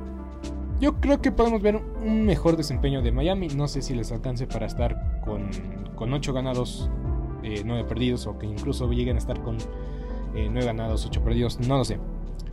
yo 0.81 0.99
creo 0.99 1.21
que 1.21 1.31
podemos 1.31 1.61
ver 1.61 1.75
un 1.75 2.25
mejor 2.25 2.57
desempeño 2.57 3.03
de 3.03 3.11
Miami. 3.11 3.49
No 3.49 3.67
sé 3.67 3.83
si 3.83 3.93
les 3.93 4.11
alcance 4.11 4.47
para 4.47 4.65
estar 4.65 5.21
con, 5.21 5.51
con 5.95 6.11
8 6.11 6.33
ganados, 6.33 6.89
eh, 7.43 7.61
9 7.63 7.85
perdidos 7.87 8.25
o 8.25 8.39
que 8.39 8.47
incluso 8.47 8.91
lleguen 8.91 9.15
a 9.15 9.19
estar 9.19 9.39
con 9.43 9.57
eh, 10.35 10.47
9 10.51 10.65
ganados, 10.65 11.05
8 11.05 11.23
perdidos, 11.23 11.59
no 11.59 11.77
lo 11.77 11.85
sé. 11.85 11.99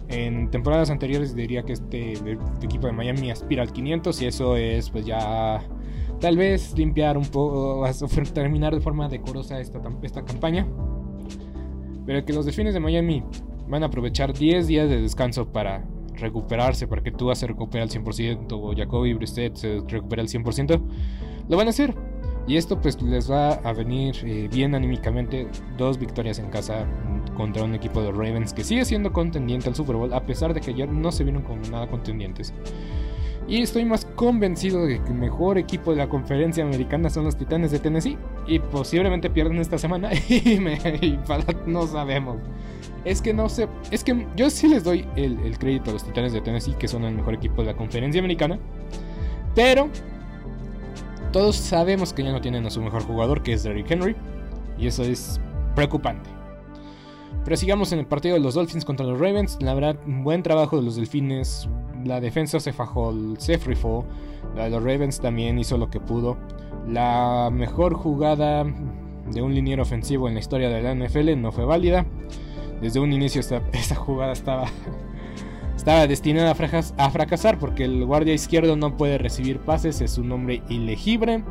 En 0.08 0.50
temporadas 0.50 0.90
anteriores 0.90 1.34
diría 1.34 1.62
que 1.64 1.74
este, 1.74 2.14
equipo 2.62 2.86
de 2.86 2.92
Miami 2.92 3.30
aspira 3.30 3.62
al 3.62 3.72
500 3.72 4.22
y 4.22 4.26
eso 4.26 4.56
es 4.56 4.88
pues 4.88 5.04
ya 5.04 5.60
tal 6.18 6.36
vez 6.36 6.76
limpiar 6.76 7.18
un 7.18 7.26
poco, 7.26 7.84
terminar 8.34 8.74
de 8.74 8.80
forma 8.80 9.08
decorosa 9.08 9.60
esta, 9.60 9.80
esta 10.02 10.24
campaña. 10.24 10.66
Pero 12.06 12.24
que 12.24 12.32
los 12.32 12.46
Delfines 12.46 12.72
de 12.72 12.80
Miami 12.80 13.22
van 13.68 13.82
a 13.82 13.86
aprovechar 13.86 14.32
10 14.32 14.66
días 14.66 14.88
de 14.88 15.02
descanso 15.02 15.46
para 15.52 15.84
recuperarse, 16.14 16.86
para 16.86 17.02
que 17.02 17.12
tú 17.12 17.32
se 17.34 17.46
recupere 17.46 17.82
al 17.82 17.90
100% 17.90 18.52
o 18.52 18.74
Jacoby 18.74 19.14
Brissett 19.14 19.56
se 19.56 19.80
recupere 19.86 20.22
al 20.22 20.28
100%, 20.28 20.80
lo 21.48 21.56
van 21.56 21.66
a 21.66 21.70
hacer. 21.70 21.94
Y 22.46 22.56
esto 22.56 22.80
pues 22.80 23.00
les 23.02 23.30
va 23.30 23.50
a 23.52 23.72
venir 23.74 24.16
eh, 24.24 24.48
bien 24.50 24.74
anímicamente. 24.74 25.46
Dos 25.76 25.98
victorias 25.98 26.38
en 26.38 26.48
casa 26.48 26.86
contra 27.38 27.62
un 27.62 27.74
equipo 27.74 28.02
de 28.02 28.10
Ravens 28.10 28.52
que 28.52 28.64
sigue 28.64 28.84
siendo 28.84 29.12
contendiente 29.12 29.68
al 29.68 29.76
Super 29.76 29.96
Bowl 29.96 30.12
a 30.12 30.26
pesar 30.26 30.52
de 30.52 30.60
que 30.60 30.72
ayer 30.72 30.90
no 30.90 31.12
se 31.12 31.22
vieron 31.22 31.42
como 31.42 31.62
nada 31.70 31.86
contendientes. 31.86 32.52
Y 33.46 33.62
estoy 33.62 33.86
más 33.86 34.04
convencido 34.04 34.84
de 34.84 35.02
que 35.02 35.08
el 35.08 35.14
mejor 35.14 35.56
equipo 35.56 35.92
de 35.92 35.98
la 35.98 36.08
conferencia 36.08 36.62
americana 36.62 37.08
son 37.08 37.24
los 37.24 37.36
Titanes 37.38 37.70
de 37.70 37.78
Tennessee. 37.78 38.18
Y 38.46 38.58
posiblemente 38.58 39.30
pierden 39.30 39.56
esta 39.58 39.78
semana. 39.78 40.10
y, 40.28 41.18
no 41.66 41.86
sabemos. 41.86 42.36
Es 43.06 43.22
que 43.22 43.32
no 43.32 43.48
sé. 43.48 43.66
Es 43.90 44.04
que 44.04 44.26
yo 44.36 44.50
sí 44.50 44.68
les 44.68 44.84
doy 44.84 45.06
el 45.16 45.58
crédito 45.58 45.88
a 45.88 45.94
los 45.94 46.04
Titanes 46.04 46.34
de 46.34 46.42
Tennessee, 46.42 46.74
que 46.78 46.88
son 46.88 47.04
el 47.04 47.14
mejor 47.14 47.32
equipo 47.32 47.62
de 47.62 47.68
la 47.68 47.74
conferencia 47.74 48.18
americana. 48.18 48.58
Pero 49.54 49.88
todos 51.32 51.56
sabemos 51.56 52.12
que 52.12 52.22
ya 52.22 52.32
no 52.32 52.40
tienen 52.42 52.66
a 52.66 52.70
su 52.70 52.82
mejor 52.82 53.02
jugador, 53.04 53.42
que 53.42 53.54
es 53.54 53.62
Derrick 53.62 53.90
Henry, 53.90 54.14
y 54.78 54.88
eso 54.88 55.04
es 55.04 55.40
preocupante. 55.74 56.37
Pero 57.48 57.56
sigamos 57.56 57.92
en 57.92 58.00
el 58.00 58.04
partido 58.04 58.34
de 58.34 58.42
los 58.42 58.52
Dolphins 58.52 58.84
contra 58.84 59.06
los 59.06 59.18
Ravens. 59.18 59.56
La 59.62 59.72
verdad, 59.72 59.96
buen 60.04 60.42
trabajo 60.42 60.76
de 60.76 60.82
los 60.82 60.96
Delfines. 60.96 61.66
La 62.04 62.20
defensa 62.20 62.60
se 62.60 62.74
fajó, 62.74 63.14
se 63.38 63.56
frifó. 63.56 64.04
La 64.54 64.64
de 64.64 64.70
los 64.70 64.82
Ravens 64.82 65.18
también 65.18 65.58
hizo 65.58 65.78
lo 65.78 65.88
que 65.88 65.98
pudo. 65.98 66.36
La 66.86 67.48
mejor 67.50 67.94
jugada 67.94 68.64
de 69.32 69.40
un 69.40 69.54
liniero 69.54 69.82
ofensivo 69.82 70.28
en 70.28 70.34
la 70.34 70.40
historia 70.40 70.68
de 70.68 70.82
la 70.82 70.94
NFL 70.94 71.40
no 71.40 71.50
fue 71.50 71.64
válida. 71.64 72.04
Desde 72.82 73.00
un 73.00 73.14
inicio 73.14 73.40
esta 73.40 73.94
jugada 73.94 74.32
estaba 74.32 74.66
estaba 75.74 76.06
destinada 76.06 76.50
a, 76.50 77.10
fracasar 77.10 77.58
porque 77.58 77.84
el 77.84 78.04
guardia 78.04 78.34
izquierdo 78.34 78.76
no 78.76 78.98
puede 78.98 79.16
recibir 79.16 79.60
pases, 79.60 80.02
es 80.02 80.18
un 80.18 80.30
hombre 80.32 80.62
ilegible. 80.68 81.42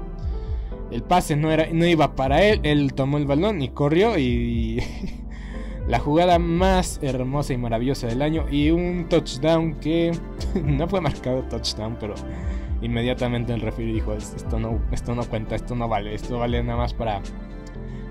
El 0.91 1.01
pase 1.01 1.35
no, 1.35 1.51
era, 1.51 1.69
no 1.73 1.87
iba 1.87 2.15
para 2.15 2.43
él, 2.43 2.59
él 2.61 2.93
tomó 2.93 3.17
el 3.17 3.25
balón 3.25 3.63
y 3.63 3.69
corrió 3.69 4.19
y 4.19 4.79
la 5.87 5.99
jugada 5.99 6.39
más 6.39 6.99
hermosa 7.01 7.53
y 7.53 7.57
maravillosa 7.57 8.07
del 8.07 8.21
año 8.21 8.45
y 8.51 8.71
un 8.71 9.07
touchdown 9.09 9.75
que 9.75 10.11
no 10.63 10.87
fue 10.87 11.01
marcado 11.01 11.43
touchdown, 11.43 11.97
pero 11.99 12.15
inmediatamente 12.81 13.53
el 13.53 13.61
referee 13.61 13.93
dijo 13.93 14.13
esto 14.13 14.59
no, 14.59 14.79
esto 14.91 15.15
no 15.15 15.23
cuenta, 15.23 15.55
esto 15.55 15.75
no 15.75 15.87
vale, 15.87 16.13
esto 16.13 16.39
vale 16.39 16.61
nada 16.63 16.77
más 16.77 16.93
para, 16.93 17.21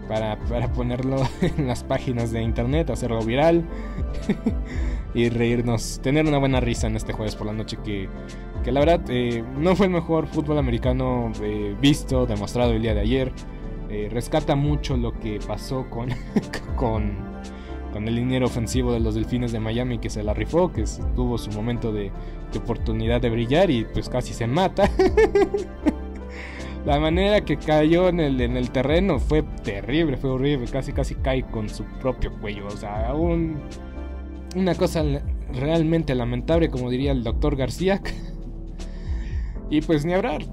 para, 0.08 0.38
para 0.48 0.72
ponerlo 0.72 1.16
en 1.40 1.66
las 1.66 1.84
páginas 1.84 2.32
de 2.32 2.42
internet, 2.42 2.90
hacerlo 2.90 3.20
viral. 3.22 3.64
y 5.16 5.30
reírnos, 5.30 6.00
tener 6.02 6.26
una 6.26 6.36
buena 6.36 6.60
risa 6.60 6.86
en 6.88 6.96
este 6.96 7.14
jueves 7.14 7.34
por 7.36 7.46
la 7.46 7.54
noche 7.54 7.78
que, 7.82 8.06
que 8.62 8.70
la 8.70 8.80
verdad 8.80 9.00
eh, 9.08 9.42
no 9.56 9.74
fue 9.74 9.86
el 9.86 9.92
mejor 9.92 10.26
fútbol 10.26 10.58
americano 10.58 11.32
eh, 11.40 11.74
visto, 11.80 12.26
demostrado 12.26 12.72
el 12.72 12.82
día 12.82 12.92
de 12.92 13.00
ayer. 13.00 13.32
Eh, 13.88 14.08
rescata 14.12 14.56
mucho 14.56 14.96
lo 14.96 15.18
que 15.18 15.38
pasó 15.46 15.88
con, 15.88 16.10
con, 16.76 17.35
con, 17.96 18.08
el 18.08 18.16
dinero 18.16 18.46
ofensivo 18.46 18.92
de 18.92 19.00
los 19.00 19.14
Delfines 19.14 19.52
de 19.52 19.60
Miami 19.60 19.98
que 19.98 20.10
se 20.10 20.22
la 20.22 20.34
rifó, 20.34 20.72
que 20.72 20.84
tuvo 21.14 21.38
su 21.38 21.50
momento 21.50 21.92
de, 21.92 22.12
oportunidad 22.56 23.20
de 23.20 23.30
brillar 23.30 23.70
y 23.70 23.84
pues 23.84 24.08
casi 24.08 24.32
se 24.32 24.46
mata. 24.46 24.90
la 26.86 27.00
manera 27.00 27.44
que 27.44 27.56
cayó 27.56 28.08
en 28.08 28.20
el, 28.20 28.40
en 28.40 28.56
el 28.56 28.70
terreno 28.70 29.18
fue 29.18 29.42
terrible, 29.62 30.16
fue 30.16 30.30
horrible, 30.30 30.66
casi 30.66 30.92
casi 30.92 31.14
cae 31.16 31.42
con 31.42 31.68
su 31.68 31.84
propio 32.00 32.32
cuello, 32.40 32.66
o 32.66 32.76
sea, 32.76 33.14
un 33.14 33.60
una 34.56 34.74
cosa 34.74 35.04
realmente 35.52 36.14
lamentable, 36.14 36.70
como 36.70 36.90
diría 36.90 37.12
el 37.12 37.22
doctor 37.22 37.56
García. 37.56 38.00
y 39.70 39.80
pues 39.82 40.04
ni 40.04 40.14
hablar. 40.14 40.44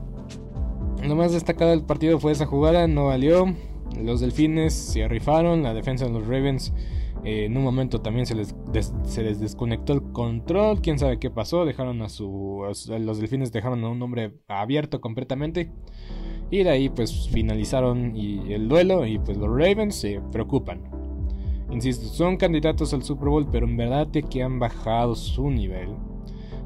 Lo 1.01 1.15
más 1.15 1.31
destacado 1.31 1.71
del 1.71 1.83
partido 1.83 2.19
fue 2.19 2.31
esa 2.31 2.45
jugada, 2.45 2.87
no 2.87 3.07
valió. 3.07 3.53
Los 4.01 4.21
delfines 4.21 4.73
se 4.73 5.07
rifaron, 5.07 5.63
la 5.63 5.73
defensa 5.73 6.05
de 6.05 6.11
los 6.11 6.27
Ravens 6.27 6.73
eh, 7.23 7.45
en 7.45 7.55
un 7.55 7.63
momento 7.63 8.01
también 8.01 8.25
se 8.25 8.35
les, 8.35 8.53
se 9.03 9.23
les 9.23 9.39
desconectó 9.39 9.93
el 9.93 10.01
control, 10.11 10.81
quién 10.81 10.99
sabe 10.99 11.19
qué 11.19 11.29
pasó, 11.29 11.63
dejaron 11.65 12.01
a 12.01 12.09
su, 12.09 12.63
los 12.99 13.19
delfines 13.19 13.51
dejaron 13.51 13.83
a 13.83 13.89
un 13.89 14.01
hombre 14.01 14.33
abierto 14.47 14.99
completamente. 14.99 15.71
Y 16.51 16.63
de 16.63 16.69
ahí 16.69 16.89
pues 16.89 17.29
finalizaron 17.29 18.15
y 18.15 18.53
el 18.53 18.67
duelo 18.67 19.07
y 19.07 19.17
pues 19.17 19.37
los 19.37 19.49
Ravens 19.49 19.95
se 19.95 20.21
preocupan. 20.31 20.81
Insisto, 21.71 22.05
son 22.05 22.37
candidatos 22.37 22.93
al 22.93 23.03
Super 23.03 23.29
Bowl, 23.29 23.47
pero 23.51 23.65
en 23.65 23.77
verdad 23.77 24.05
de 24.05 24.21
que 24.23 24.43
han 24.43 24.59
bajado 24.59 25.15
su 25.15 25.49
nivel, 25.49 25.89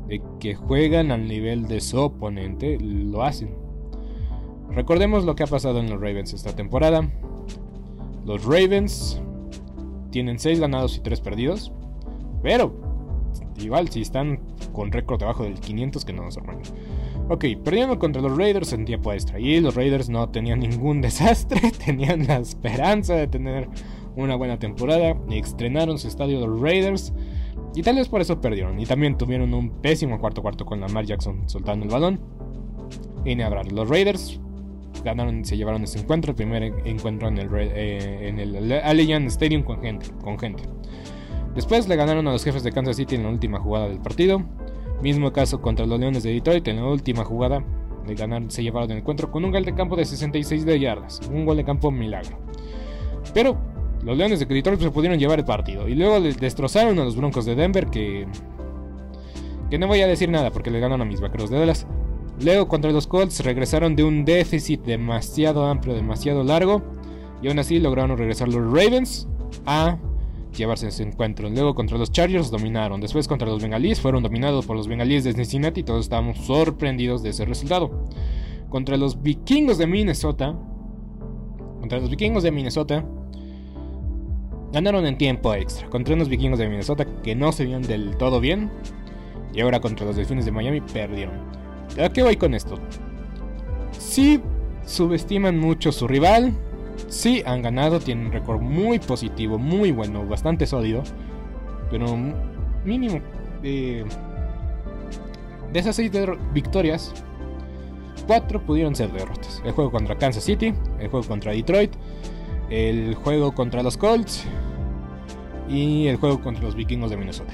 de 0.08 0.22
que 0.40 0.56
juegan 0.56 1.12
al 1.12 1.28
nivel 1.28 1.68
de 1.68 1.80
su 1.80 2.00
oponente, 2.00 2.78
lo 2.80 3.24
hacen. 3.24 3.56
Recordemos 4.70 5.24
lo 5.24 5.36
que 5.36 5.44
ha 5.44 5.48
pasado 5.48 5.80
en 5.80 5.90
los 5.90 6.02
Ravens 6.02 6.34
esta 6.34 6.54
temporada. 6.54 7.10
Los 8.26 8.44
Ravens 8.44 9.22
tienen 10.18 10.40
6 10.40 10.60
ganados 10.60 10.98
y 10.98 11.02
3 11.02 11.22
perdidos, 11.22 11.72
pero 12.42 12.74
igual 13.62 13.88
si 13.90 14.02
están 14.02 14.40
con 14.74 14.92
récord 14.92 15.20
debajo 15.20 15.44
del 15.44 15.60
500 15.60 16.04
que 16.04 16.12
no 16.12 16.24
nos 16.24 16.34
sorprende. 16.34 16.64
Ok, 17.30 17.46
perdieron 17.64 18.00
contra 18.00 18.20
los 18.20 18.36
Raiders 18.36 18.74
en 18.74 18.86
tiempo 18.86 19.14
extra 19.14 19.40
y 19.40 19.60
los 19.60 19.76
Raiders 19.76 20.10
no 20.10 20.28
tenían 20.30 20.62
ningún 20.62 21.02
desastre, 21.04 21.72
tenían 21.86 22.26
la 22.26 22.38
esperanza 22.38 23.14
de 23.14 23.28
tener 23.28 23.70
una 24.16 24.36
buena 24.36 24.58
temporada, 24.58 25.16
estrenaron 25.30 26.00
su 26.00 26.08
estadio 26.08 26.48
los 26.48 26.60
Raiders 26.60 27.14
y 27.76 27.84
tal 27.84 27.98
vez 27.98 28.10
por 28.10 28.20
eso 28.20 28.42
perdieron. 28.42 28.80
Y 28.80 28.88
también 28.88 29.20
tuvieron 29.20 29.54
un 29.54 29.70
pésimo 29.70 30.20
cuarto 30.20 30.42
cuarto 30.42 30.66
con 30.66 30.80
Lamar 30.82 31.06
Jackson 31.06 31.48
soltando 31.48 31.86
el 31.86 31.92
balón. 31.92 32.20
y 33.24 33.40
hablar. 33.40 33.72
Los 33.72 33.88
Raiders 33.88 34.40
ganaron, 35.08 35.46
se 35.46 35.58
llevaron 35.58 35.84
ese 35.84 36.00
encuentro, 36.00 36.32
el 36.32 36.36
primer 36.36 36.64
encuentro 36.86 37.28
en 37.30 37.38
el, 37.38 37.50
eh, 37.54 39.26
Stadium 39.28 39.64
con 39.64 39.82
gente, 39.82 40.08
con 40.22 40.38
gente. 40.38 40.64
Después 41.56 41.88
le 41.88 41.96
ganaron 41.96 42.28
a 42.28 42.32
los 42.34 42.44
jefes 42.44 42.64
de 42.64 42.72
Kansas 42.72 42.98
City 42.98 43.16
en 43.16 43.24
la 43.24 43.30
última 43.30 43.60
jugada 43.60 43.88
del 43.88 44.00
partido. 44.00 44.44
Mismo 45.02 45.32
caso 45.32 45.62
contra 45.62 45.86
los 45.86 46.00
Leones 46.00 46.24
de 46.24 46.34
Detroit 46.34 46.68
en 46.68 46.78
la 46.78 46.86
última 46.86 47.24
jugada. 47.24 47.64
Le 48.06 48.16
ganaron, 48.16 48.52
se 48.52 48.64
llevaron 48.64 48.92
el 48.92 48.98
encuentro 48.98 49.32
con 49.32 49.44
un 49.44 49.52
gol 49.52 49.66
de 49.66 49.74
campo 49.74 49.96
de 49.96 50.06
66 50.06 50.66
de 50.66 50.80
yardas. 50.80 51.22
Un 51.32 51.46
gol 51.46 51.58
de 51.58 51.64
campo 51.64 51.90
milagro. 51.90 52.38
Pero 53.34 53.58
los 54.04 54.18
Leones 54.18 54.40
de 54.40 54.46
Detroit 54.46 54.80
se 54.80 54.92
pudieron 54.92 55.18
llevar 55.18 55.40
el 55.40 55.46
partido. 55.46 55.88
Y 55.88 55.96
luego 55.96 56.20
le 56.20 56.34
destrozaron 56.34 57.00
a 57.00 57.04
los 57.04 57.16
Broncos 57.16 57.46
de 57.46 57.56
Denver 57.56 57.88
que... 57.88 58.28
Que 59.70 59.78
no 59.78 59.88
voy 59.88 60.02
a 60.02 60.08
decir 60.08 60.30
nada 60.30 60.52
porque 60.52 60.70
le 60.70 60.80
ganaron 60.80 61.02
a 61.02 61.06
mis 61.06 61.22
vaqueros 61.22 61.50
de 61.50 61.60
Dallas. 61.60 61.88
Luego 62.42 62.68
contra 62.68 62.92
los 62.92 63.08
Colts 63.08 63.44
regresaron 63.44 63.96
de 63.96 64.04
un 64.04 64.24
déficit 64.24 64.82
demasiado 64.84 65.66
amplio, 65.66 65.96
demasiado 65.96 66.44
largo. 66.44 66.84
Y 67.42 67.48
aún 67.48 67.60
así 67.60 67.80
lograron 67.80 68.18
regresar 68.18 68.48
los 68.48 68.64
Ravens 68.64 69.28
a 69.66 69.98
llevarse 70.56 70.88
ese 70.88 71.04
encuentro. 71.04 71.50
Luego 71.50 71.74
contra 71.76 71.98
los 71.98 72.12
Chargers 72.12 72.52
dominaron. 72.52 73.02
Después 73.02 73.28
contra 73.28 73.48
los 73.48 73.62
Bengalíes 73.62 74.00
fueron 74.00 74.24
dominados 74.24 74.66
por 74.66 74.76
los 74.76 74.88
Bengalíes 74.88 75.24
de 75.24 75.34
Cincinnati 75.34 75.84
todos 75.84 76.06
estábamos 76.06 76.38
sorprendidos 76.40 77.24
de 77.24 77.30
ese 77.30 77.46
resultado. 77.46 78.06
Contra 78.70 78.98
los 78.98 79.22
Vikingos 79.22 79.78
de 79.78 79.88
Minnesota. 79.88 80.56
Contra 81.80 82.00
los 82.00 82.10
Vikingos 82.10 82.44
de 82.44 82.52
Minnesota. 82.52 83.06
Ganaron 84.74 85.06
en 85.06 85.18
tiempo 85.18 85.54
extra. 85.54 85.90
Contra 85.90 86.14
unos 86.14 86.30
Vikingos 86.30 86.60
de 86.60 86.68
Minnesota 86.68 87.06
que 87.24 87.36
no 87.36 87.52
se 87.52 87.66
vieron 87.66 87.84
del 87.84 88.18
todo 88.18 88.40
bien. 88.40 88.70
Y 89.54 89.62
ahora 89.62 89.80
contra 89.80 90.06
los 90.06 90.16
Delfines 90.16 90.46
de 90.46 90.52
Miami 90.52 90.82
perdieron. 90.82 91.67
¿A 92.02 92.10
qué 92.10 92.24
voy 92.24 92.36
con 92.36 92.54
esto? 92.54 92.80
Sí 93.98 94.42
subestiman 94.86 95.58
mucho 95.58 95.92
su 95.92 96.08
rival. 96.08 96.54
Sí 97.08 97.44
han 97.46 97.62
ganado, 97.62 98.00
tienen 98.00 98.28
un 98.28 98.32
récord 98.32 98.62
muy 98.62 99.00
positivo, 99.00 99.58
muy 99.58 99.92
bueno, 99.92 100.26
bastante 100.26 100.66
sólido. 100.66 101.04
Pero 101.90 102.18
mínimo. 102.84 103.22
Eh, 103.64 104.06
de 105.72 105.80
esas 105.80 105.96
seis 105.96 106.12
victorias, 106.54 107.14
cuatro 108.26 108.62
pudieron 108.62 108.96
ser 108.96 109.12
derrotas. 109.12 109.62
El 109.66 109.72
juego 109.72 109.92
contra 109.92 110.18
Kansas 110.18 110.44
City, 110.44 110.74
el 111.00 111.10
juego 111.10 111.28
contra 111.28 111.52
Detroit, 111.52 111.92
el 112.70 113.16
juego 113.16 113.54
contra 113.54 113.84
los 113.84 113.98
Colts 113.98 114.46
y 115.70 116.08
el 116.08 116.18
juego 116.18 116.42
contra 116.42 116.64
los 116.64 116.76
Vikingos 116.76 117.10
de 117.10 117.18
Minnesota. 117.18 117.54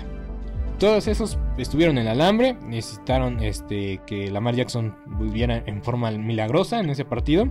Todos 0.80 1.08
esos 1.08 1.38
estuvieron 1.58 1.98
en 1.98 2.08
el 2.08 2.22
alambre, 2.22 2.58
necesitaron 2.66 3.42
este, 3.42 4.02
que 4.06 4.30
Lamar 4.32 4.56
Jackson 4.56 4.96
volviera 5.06 5.64
en 5.66 5.84
forma 5.84 6.12
milagrosa 6.12 6.80
en 6.80 6.90
ese 6.90 7.06
partido. 7.06 7.48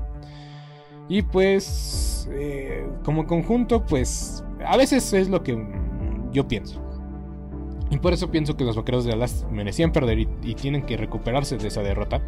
Y 1.08 1.22
pues, 1.22 2.28
eh, 2.32 2.86
como 3.04 3.26
conjunto, 3.26 3.84
pues 3.84 4.44
a 4.64 4.76
veces 4.76 5.12
es 5.12 5.28
lo 5.28 5.42
que 5.42 5.62
yo 6.32 6.46
pienso. 6.48 6.80
Y 7.90 7.98
por 7.98 8.12
eso 8.12 8.30
pienso 8.30 8.56
que 8.56 8.64
los 8.64 8.76
vaqueros 8.76 9.04
de 9.04 9.10
Dallas 9.10 9.46
merecían 9.50 9.92
perder 9.92 10.18
y, 10.18 10.28
y, 10.42 10.54
tienen 10.54 10.82
que 10.82 10.96
recuperarse 10.96 11.58
de 11.58 11.68
esa 11.68 11.82
derrota. 11.82 12.22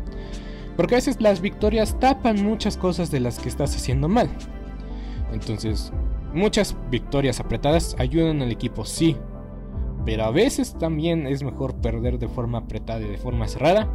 Porque 0.77 0.95
a 0.95 0.99
veces 0.99 1.21
las 1.21 1.41
victorias 1.41 1.99
tapan 1.99 2.45
muchas 2.45 2.77
cosas 2.77 3.11
de 3.11 3.21
las 3.21 3.39
que 3.39 3.49
estás 3.49 3.75
haciendo 3.75 4.09
mal. 4.09 4.29
Entonces, 5.33 5.93
muchas 6.35 6.77
victorias 6.91 7.41
apretadas 7.41 7.97
ayudan 7.99 8.43
al 8.43 8.51
equipo, 8.51 8.85
sí, 8.85 9.17
pero 10.05 10.25
a 10.25 10.31
veces 10.31 10.77
también 10.79 11.27
es 11.27 11.43
mejor 11.43 11.75
perder 11.75 12.19
de 12.19 12.29
forma 12.29 12.59
apretada 12.59 13.01
y 13.01 13.09
de 13.09 13.19
forma 13.19 13.49
cerrada, 13.49 13.89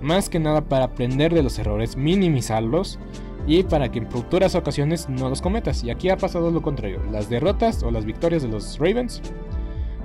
más 0.00 0.28
que 0.28 0.38
nada 0.38 0.62
para 0.62 0.84
aprender 0.86 1.32
de 1.32 1.42
los 1.42 1.58
errores, 1.58 1.96
minimizarlos 1.96 2.98
y 3.46 3.62
para 3.62 3.90
que 3.90 4.00
en 4.00 4.10
futuras 4.10 4.54
ocasiones 4.54 5.08
no 5.08 5.28
los 5.28 5.40
cometas. 5.40 5.82
Y 5.84 5.90
aquí 5.90 6.10
ha 6.10 6.16
pasado 6.16 6.50
lo 6.50 6.62
contrario, 6.62 7.00
las 7.10 7.30
derrotas 7.30 7.82
o 7.82 7.90
las 7.90 8.04
victorias 8.04 8.42
de 8.42 8.48
los 8.48 8.78
Ravens 8.78 9.22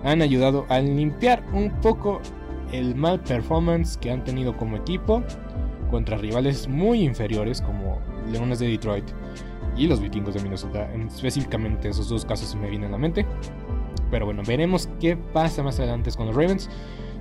han 0.04 0.22
ayudado 0.22 0.66
a 0.70 0.80
limpiar 0.80 1.44
un 1.54 1.72
poco 1.82 2.22
el 2.72 2.96
mal 2.96 3.20
performance 3.20 3.98
que 3.98 4.12
han 4.12 4.24
tenido 4.24 4.56
como 4.56 4.78
equipo 4.78 5.24
contra 5.90 6.18
rivales 6.18 6.68
muy 6.68 7.04
inferiores 7.04 7.62
como 7.62 8.00
Leones 8.32 8.60
de 8.60 8.68
Detroit 8.68 9.06
y 9.76 9.88
los 9.88 10.00
Vikingos 10.00 10.34
de 10.34 10.42
Minnesota. 10.42 10.90
Específicamente 10.94 11.90
esos 11.90 12.10
dos 12.10 12.26
casos 12.26 12.56
me 12.56 12.70
vienen 12.70 12.90
a 12.90 12.92
la 12.94 12.98
mente. 12.98 13.26
Pero 14.10 14.26
bueno, 14.26 14.44
veremos 14.46 14.90
qué 15.00 15.16
pasa 15.16 15.64
más 15.64 15.80
adelante 15.80 16.12
con 16.12 16.28
los 16.28 16.36
Ravens. 16.36 16.70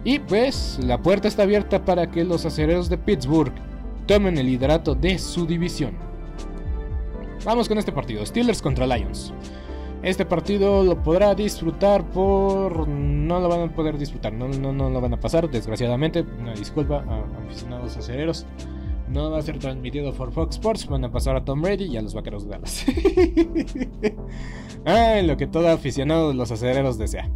Y 0.04 0.18
pues 0.18 0.78
la 0.82 1.00
puerta 1.02 1.28
está 1.28 1.42
abierta 1.42 1.84
para 1.84 2.10
que 2.10 2.24
los 2.24 2.46
acereros 2.46 2.88
de 2.88 2.98
Pittsburgh 2.98 3.52
tomen 4.06 4.38
el 4.38 4.46
liderato 4.46 4.94
de 4.94 5.18
su 5.18 5.46
división. 5.46 5.94
Vamos 7.44 7.68
con 7.68 7.78
este 7.78 7.92
partido, 7.92 8.24
Steelers 8.24 8.60
contra 8.60 8.86
Lions. 8.86 9.32
Este 10.02 10.24
partido 10.24 10.82
lo 10.82 11.02
podrá 11.02 11.34
disfrutar 11.34 12.04
por... 12.10 12.88
No 12.88 13.38
lo 13.38 13.48
van 13.48 13.60
a 13.60 13.74
poder 13.74 13.98
disfrutar, 13.98 14.32
no, 14.32 14.48
no, 14.48 14.72
no 14.72 14.88
lo 14.88 15.00
van 15.00 15.12
a 15.12 15.20
pasar, 15.20 15.50
desgraciadamente. 15.50 16.24
Una 16.38 16.54
disculpa 16.54 17.04
a 17.06 17.44
aficionados 17.44 17.96
acereros. 17.96 18.46
No 19.10 19.30
va 19.30 19.38
a 19.38 19.42
ser 19.42 19.58
transmitido 19.58 20.12
por 20.12 20.32
Fox 20.32 20.56
Sports, 20.56 20.86
van 20.86 21.04
a 21.04 21.10
pasar 21.10 21.34
a 21.36 21.44
Tom 21.44 21.62
Brady 21.62 21.86
y 21.86 21.96
a 21.96 22.02
los 22.02 22.14
vaqueros 22.14 22.44
de 22.44 22.50
Dallas. 22.50 22.86
ah, 24.86 25.20
lo 25.22 25.36
que 25.36 25.48
todo 25.48 25.68
aficionado 25.68 26.28
de 26.28 26.34
los 26.34 26.52
acereros 26.52 26.96
desea. 26.96 27.28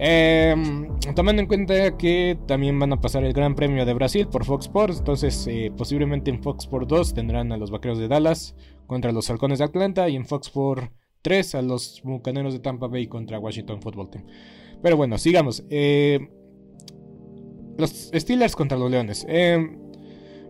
Em, 0.00 0.88
tomando 1.14 1.42
en 1.42 1.48
cuenta 1.48 1.96
que 1.96 2.38
también 2.46 2.78
van 2.78 2.92
a 2.92 3.00
pasar 3.00 3.24
el 3.24 3.32
Gran 3.32 3.54
Premio 3.54 3.84
de 3.84 3.94
Brasil 3.94 4.28
por 4.28 4.44
Fox 4.44 4.66
Sports, 4.66 4.98
entonces 4.98 5.46
eh, 5.48 5.72
posiblemente 5.76 6.30
en 6.30 6.42
Fox 6.42 6.64
Sports 6.64 6.88
2 6.88 7.14
tendrán 7.14 7.52
a 7.52 7.56
los 7.56 7.70
vaqueros 7.70 7.98
de 7.98 8.08
Dallas 8.08 8.54
contra 8.86 9.12
los 9.12 9.28
halcones 9.30 9.58
de 9.58 9.64
Atlanta 9.64 10.08
y 10.08 10.16
en 10.16 10.24
Fox 10.26 10.48
Sports 10.48 10.90
3 11.22 11.54
a 11.56 11.62
los 11.62 12.00
bucaneros 12.04 12.52
de 12.52 12.60
Tampa 12.60 12.86
Bay 12.86 13.06
contra 13.06 13.38
Washington 13.38 13.82
Football 13.82 14.10
Team. 14.10 14.24
Pero 14.82 14.96
bueno, 14.96 15.18
sigamos. 15.18 15.64
Eh, 15.68 16.28
los 17.76 18.10
Steelers 18.14 18.56
contra 18.56 18.78
los 18.78 18.90
Leones. 18.90 19.26
Eh, 19.28 19.58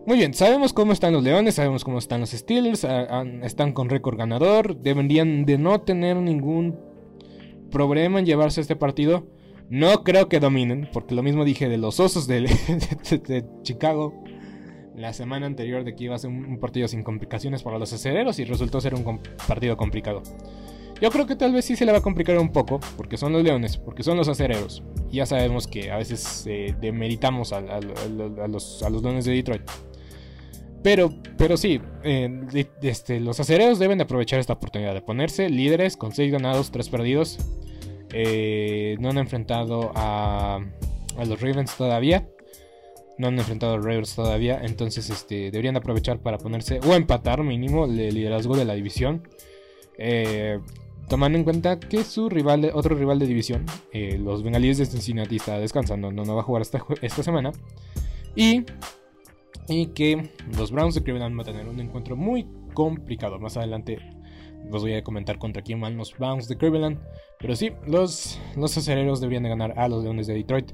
muy 0.09 0.17
bien, 0.17 0.33
sabemos 0.33 0.73
cómo 0.73 0.91
están 0.91 1.13
los 1.13 1.23
Leones, 1.23 1.53
sabemos 1.53 1.83
cómo 1.83 1.99
están 1.99 2.19
los 2.19 2.31
Steelers, 2.31 2.83
están 3.43 3.73
con 3.73 3.89
récord 3.89 4.17
ganador, 4.17 4.75
deberían 4.75 5.45
de 5.45 5.59
no 5.59 5.81
tener 5.81 6.17
ningún 6.17 6.79
problema 7.69 8.17
en 8.17 8.25
llevarse 8.25 8.59
este 8.59 8.75
partido. 8.75 9.27
No 9.69 10.03
creo 10.03 10.27
que 10.27 10.39
dominen, 10.39 10.89
porque 10.91 11.13
lo 11.13 11.21
mismo 11.21 11.45
dije 11.45 11.69
de 11.69 11.77
los 11.77 11.99
Osos 11.99 12.25
de, 12.25 12.47
Chicago 13.61 14.23
la 14.95 15.13
semana 15.13 15.45
anterior 15.45 15.83
de 15.83 15.93
que 15.93 16.05
iba 16.05 16.15
a 16.15 16.17
ser 16.17 16.31
un, 16.31 16.57
partido 16.57 16.87
sin 16.87 17.03
complicaciones 17.03 17.61
para 17.61 17.77
los 17.77 17.93
acereros 17.93 18.39
y 18.39 18.45
resultó 18.45 18.81
ser 18.81 18.95
un 18.95 19.21
partido 19.47 19.77
complicado. 19.77 20.23
Yo 20.99 21.11
creo 21.11 21.27
que 21.27 21.35
tal 21.35 21.53
vez 21.53 21.65
sí 21.65 21.75
se 21.75 21.85
le 21.85 21.91
va 21.91 21.99
a 21.99 22.01
complicar 22.01 22.39
un 22.39 22.51
poco, 22.51 22.79
porque 22.97 23.15
son 23.15 23.31
los 23.31 23.43
leones, 23.43 23.77
porque 23.77 24.01
son 24.01 24.17
los 24.17 24.27
acereros. 24.27 24.81
Y 25.11 25.17
ya 25.17 25.27
sabemos 25.27 25.67
que 25.67 25.91
a 25.91 25.97
veces 25.97 26.45
eh, 26.47 26.75
demeritamos 26.81 27.53
a, 27.53 27.61
los, 27.61 28.81
a 28.81 28.89
los 28.89 29.03
leones 29.03 29.25
de 29.25 29.33
Detroit. 29.33 29.61
Pero, 30.81 31.13
pero 31.37 31.57
sí, 31.57 31.81
eh, 32.03 32.65
este, 32.81 33.19
los 33.19 33.39
acereros 33.39 33.79
deben 33.79 33.97
de 33.97 34.05
aprovechar 34.05 34.39
esta 34.39 34.53
oportunidad 34.53 34.93
de 34.93 35.01
ponerse 35.01 35.49
líderes 35.49 35.97
con 35.97 36.13
6 36.13 36.31
ganados, 36.31 36.71
3 36.71 36.89
perdidos. 36.89 37.37
Eh, 38.13 38.95
no 38.99 39.09
han 39.09 39.17
enfrentado 39.17 39.91
a, 39.93 40.59
a, 41.17 41.25
los 41.25 41.41
Ravens 41.41 41.75
todavía. 41.75 42.27
No 43.17 43.27
han 43.27 43.37
enfrentado 43.37 43.73
a 43.73 43.77
los 43.77 43.85
Ravens 43.85 44.15
todavía. 44.15 44.61
Entonces 44.63 45.09
este, 45.09 45.51
deberían 45.51 45.73
de 45.73 45.79
aprovechar 45.79 46.19
para 46.19 46.37
ponerse 46.37 46.79
o 46.87 46.93
empatar 46.93 47.43
mínimo 47.43 47.85
el 47.85 48.13
liderazgo 48.13 48.55
de 48.55 48.63
la 48.63 48.73
división. 48.73 49.27
Eh, 49.97 50.59
tomando 51.09 51.37
en 51.37 51.43
cuenta 51.43 51.77
que 51.77 52.05
su 52.05 52.29
rival, 52.29 52.71
otro 52.73 52.95
rival 52.95 53.19
de 53.19 53.27
división, 53.27 53.65
los 54.19 54.43
Bengalíes 54.43 54.77
de 54.77 54.85
Cincinnati, 54.85 55.35
está 55.35 55.59
descansando, 55.59 56.09
no, 56.11 56.23
no 56.23 56.35
va 56.35 56.41
a 56.41 56.45
jugar 56.45 56.61
esta, 56.61 56.85
esta 57.01 57.21
semana. 57.23 57.51
Y 58.35 58.63
y 59.69 59.87
que 59.87 60.29
los 60.57 60.71
Browns 60.71 60.95
de 60.95 61.03
Cleveland 61.03 61.35
van 61.37 61.47
a 61.47 61.51
tener 61.51 61.67
un 61.67 61.79
encuentro 61.79 62.15
muy 62.15 62.47
complicado. 62.73 63.39
Más 63.39 63.57
adelante 63.57 63.99
os 64.71 64.81
voy 64.81 64.93
a 64.93 65.03
comentar 65.03 65.37
contra 65.37 65.61
quién 65.61 65.79
van 65.79 65.97
los 65.97 66.17
Browns 66.17 66.47
de 66.47 66.57
Cleveland. 66.57 66.99
Pero 67.39 67.55
sí, 67.55 67.71
los, 67.87 68.39
los 68.55 68.77
acereros 68.77 69.21
deberían 69.21 69.43
de 69.43 69.49
ganar 69.49 69.73
a 69.77 69.87
los 69.87 70.03
Leones 70.03 70.27
de 70.27 70.33
Detroit. 70.33 70.71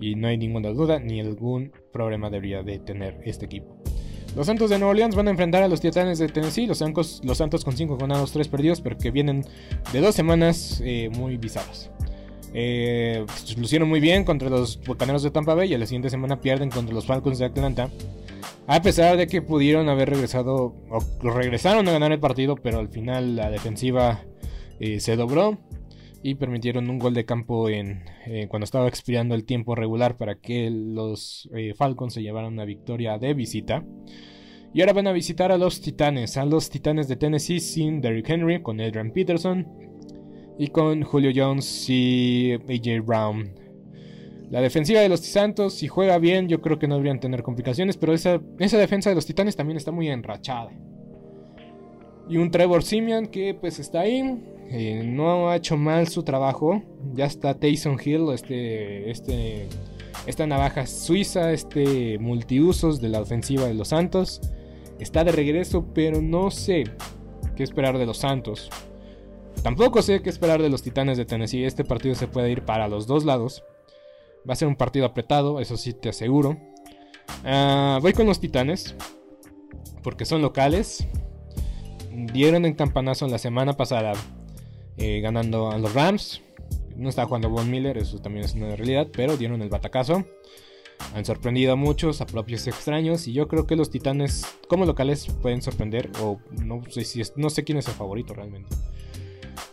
Y 0.00 0.16
no 0.16 0.28
hay 0.28 0.36
ninguna 0.36 0.70
duda 0.70 0.98
ni 0.98 1.20
algún 1.20 1.72
problema 1.92 2.30
debería 2.30 2.62
de 2.62 2.78
tener 2.78 3.20
este 3.24 3.46
equipo. 3.46 3.76
Los 4.36 4.46
Santos 4.46 4.68
de 4.68 4.78
Nueva 4.78 4.90
Orleans 4.90 5.14
van 5.14 5.28
a 5.28 5.30
enfrentar 5.30 5.62
a 5.62 5.68
los 5.68 5.80
Titanes 5.80 6.18
de 6.18 6.28
Tennessee. 6.28 6.66
Los, 6.66 6.80
los 7.22 7.38
Santos 7.38 7.64
con 7.64 7.76
5 7.76 7.96
ganados, 7.96 8.32
3 8.32 8.48
perdidos, 8.48 8.80
pero 8.80 8.98
que 8.98 9.10
vienen 9.10 9.44
de 9.92 10.00
dos 10.00 10.14
semanas 10.14 10.82
eh, 10.84 11.08
muy 11.10 11.36
bizarras. 11.36 11.90
Eh, 12.52 13.24
lucieron 13.56 13.88
muy 13.88 14.00
bien 14.00 14.24
contra 14.24 14.48
los 14.48 14.80
Bucaneros 14.84 15.22
de 15.22 15.30
Tampa 15.30 15.54
Bay 15.54 15.74
y 15.74 15.76
la 15.76 15.86
siguiente 15.86 16.10
semana 16.10 16.40
pierden 16.40 16.70
contra 16.70 16.94
los 16.94 17.06
Falcons 17.06 17.38
de 17.38 17.44
Atlanta. 17.44 17.90
A 18.66 18.80
pesar 18.80 19.18
de 19.18 19.26
que 19.26 19.42
pudieron 19.42 19.90
haber 19.90 20.08
regresado, 20.08 20.74
o 20.88 21.30
regresaron 21.30 21.86
a 21.86 21.92
ganar 21.92 22.12
el 22.12 22.20
partido, 22.20 22.56
pero 22.56 22.78
al 22.78 22.88
final 22.88 23.36
la 23.36 23.50
defensiva 23.50 24.24
eh, 24.80 25.00
se 25.00 25.16
dobró 25.16 25.58
y 26.22 26.36
permitieron 26.36 26.88
un 26.88 26.98
gol 26.98 27.12
de 27.12 27.26
campo 27.26 27.68
en 27.68 28.04
eh, 28.24 28.46
cuando 28.48 28.64
estaba 28.64 28.88
expirando 28.88 29.34
el 29.34 29.44
tiempo 29.44 29.74
regular 29.74 30.16
para 30.16 30.36
que 30.36 30.70
los 30.70 31.50
eh, 31.54 31.74
Falcons 31.74 32.14
se 32.14 32.22
llevaran 32.22 32.54
una 32.54 32.64
victoria 32.64 33.18
de 33.18 33.34
visita. 33.34 33.84
Y 34.72 34.80
ahora 34.80 34.94
van 34.94 35.08
a 35.08 35.12
visitar 35.12 35.52
a 35.52 35.58
los 35.58 35.82
Titanes, 35.82 36.38
a 36.38 36.46
los 36.46 36.70
Titanes 36.70 37.06
de 37.06 37.16
Tennessee 37.16 37.60
sin 37.60 38.00
Derrick 38.00 38.30
Henry, 38.30 38.62
con 38.62 38.80
Adrian 38.80 39.12
Peterson 39.12 39.68
y 40.58 40.68
con 40.68 41.02
Julio 41.02 41.32
Jones 41.34 41.86
y 41.90 42.54
AJ 42.54 43.04
Brown. 43.04 43.63
La 44.50 44.60
defensiva 44.60 45.00
de 45.00 45.08
los 45.08 45.20
Santos, 45.20 45.74
si 45.74 45.88
juega 45.88 46.18
bien, 46.18 46.48
yo 46.48 46.60
creo 46.60 46.78
que 46.78 46.86
no 46.86 46.94
deberían 46.94 47.20
tener 47.20 47.42
complicaciones, 47.42 47.96
pero 47.96 48.12
esa, 48.12 48.40
esa 48.58 48.78
defensa 48.78 49.10
de 49.10 49.16
los 49.16 49.26
Titanes 49.26 49.56
también 49.56 49.76
está 49.76 49.90
muy 49.90 50.08
enrachada. 50.08 50.70
Y 52.28 52.36
un 52.36 52.50
Trevor 52.50 52.82
Simeon 52.82 53.26
que 53.26 53.54
pues 53.54 53.78
está 53.78 54.00
ahí, 54.00 54.22
eh, 54.70 55.02
no 55.04 55.48
ha 55.48 55.56
hecho 55.56 55.76
mal 55.76 56.08
su 56.08 56.22
trabajo. 56.22 56.82
Ya 57.14 57.26
está 57.26 57.54
Taysom 57.54 57.98
Hill, 58.02 58.30
este, 58.32 59.10
este, 59.10 59.66
esta 60.26 60.46
navaja 60.46 60.86
suiza, 60.86 61.52
este 61.52 62.18
multiusos 62.18 63.00
de 63.00 63.08
la 63.10 63.20
ofensiva 63.20 63.66
de 63.66 63.74
los 63.74 63.88
Santos. 63.88 64.40
Está 64.98 65.24
de 65.24 65.32
regreso, 65.32 65.86
pero 65.92 66.22
no 66.22 66.50
sé 66.50 66.84
qué 67.56 67.62
esperar 67.62 67.98
de 67.98 68.06
los 68.06 68.18
Santos. 68.18 68.70
Tampoco 69.62 70.02
sé 70.02 70.22
qué 70.22 70.30
esperar 70.30 70.62
de 70.62 70.70
los 70.70 70.82
Titanes 70.82 71.18
de 71.18 71.24
Tennessee. 71.24 71.64
Este 71.64 71.84
partido 71.84 72.14
se 72.14 72.28
puede 72.28 72.50
ir 72.50 72.62
para 72.62 72.88
los 72.88 73.06
dos 73.06 73.24
lados. 73.24 73.64
Va 74.48 74.52
a 74.52 74.56
ser 74.56 74.68
un 74.68 74.76
partido 74.76 75.06
apretado, 75.06 75.60
eso 75.60 75.76
sí 75.76 75.92
te 75.94 76.10
aseguro. 76.10 76.58
Ah, 77.44 77.98
voy 78.00 78.12
con 78.12 78.26
los 78.26 78.40
Titanes. 78.40 78.94
Porque 80.02 80.24
son 80.24 80.42
locales. 80.42 81.06
Dieron 82.12 82.64
el 82.64 82.76
campanazo 82.76 83.26
la 83.26 83.38
semana 83.38 83.74
pasada. 83.74 84.12
Eh, 84.96 85.20
ganando 85.20 85.70
a 85.70 85.78
los 85.78 85.94
Rams. 85.94 86.42
No 86.96 87.08
está 87.08 87.24
jugando 87.26 87.48
Von 87.48 87.70
Miller, 87.70 87.98
eso 87.98 88.18
también 88.18 88.44
es 88.44 88.54
una 88.54 88.76
realidad. 88.76 89.08
Pero 89.12 89.36
dieron 89.36 89.62
el 89.62 89.70
batacazo. 89.70 90.24
Han 91.14 91.24
sorprendido 91.24 91.72
a 91.72 91.76
muchos, 91.76 92.20
a 92.20 92.26
propios 92.26 92.66
extraños. 92.66 93.26
Y 93.26 93.32
yo 93.32 93.48
creo 93.48 93.66
que 93.66 93.76
los 93.76 93.90
Titanes, 93.90 94.44
como 94.68 94.84
locales, 94.84 95.26
pueden 95.42 95.62
sorprender. 95.62 96.10
O 96.20 96.38
no 96.62 96.82
sé, 96.90 97.04
si 97.04 97.22
no 97.36 97.50
sé 97.50 97.64
quién 97.64 97.78
es 97.78 97.88
el 97.88 97.94
favorito 97.94 98.34
realmente. 98.34 98.76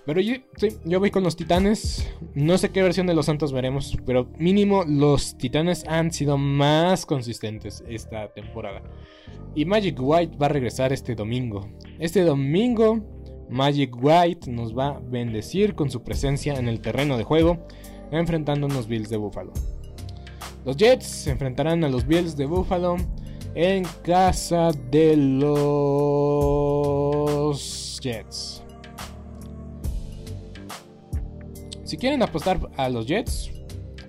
Pero 0.06 0.20
yo, 0.20 0.36
yo 0.84 1.00
voy 1.00 1.12
con 1.12 1.24
los 1.24 1.36
Titanes. 1.36 2.10
No 2.34 2.58
sé 2.58 2.70
qué 2.72 2.82
versión 2.82 3.08
de 3.08 3.14
los 3.14 3.28
Santos 3.28 3.54
veremos, 3.54 3.98
pero 4.06 4.30
mínimo 4.38 4.84
los 4.84 5.38
Titanes 5.38 5.86
han 5.88 6.12
sido 6.12 6.38
más 6.38 7.06
consistentes 7.06 7.84
esta 7.88 8.34
temporada. 8.34 8.82
Y 9.54 9.66
Magic 9.66 9.98
White 10.00 10.38
va 10.38 10.48
a 10.48 10.50
regresar 10.50 10.92
este 10.92 11.14
domingo. 11.14 11.70
Este 12.00 12.22
domingo 12.24 13.00
Magic 13.52 13.96
White 14.02 14.50
nos 14.50 14.76
va 14.76 14.88
a 14.88 15.00
bendecir 15.00 15.76
con 15.76 15.92
su 15.92 16.02
presencia 16.04 16.56
en 16.56 16.68
el 16.70 16.80
terreno 16.80 17.18
de 17.18 17.26
juego, 17.26 17.58
enfrentando 18.10 18.68
a 18.68 18.70
los 18.70 18.88
Bills 18.88 19.10
de 19.10 19.18
Buffalo. 19.18 19.52
Los 20.66 20.78
Jets 20.78 21.06
se 21.06 21.32
enfrentarán 21.32 21.84
a 21.84 21.90
los 21.90 22.08
Bills 22.08 22.38
de 22.38 22.46
Buffalo 22.46 22.96
en 23.54 23.84
casa 24.04 24.72
de 24.90 25.18
los 25.18 25.60
Jets. 28.02 28.61
Si 31.92 31.98
quieren 31.98 32.24
apostar 32.24 32.58
a 32.78 32.88
los 32.88 33.06
Jets, 33.06 33.52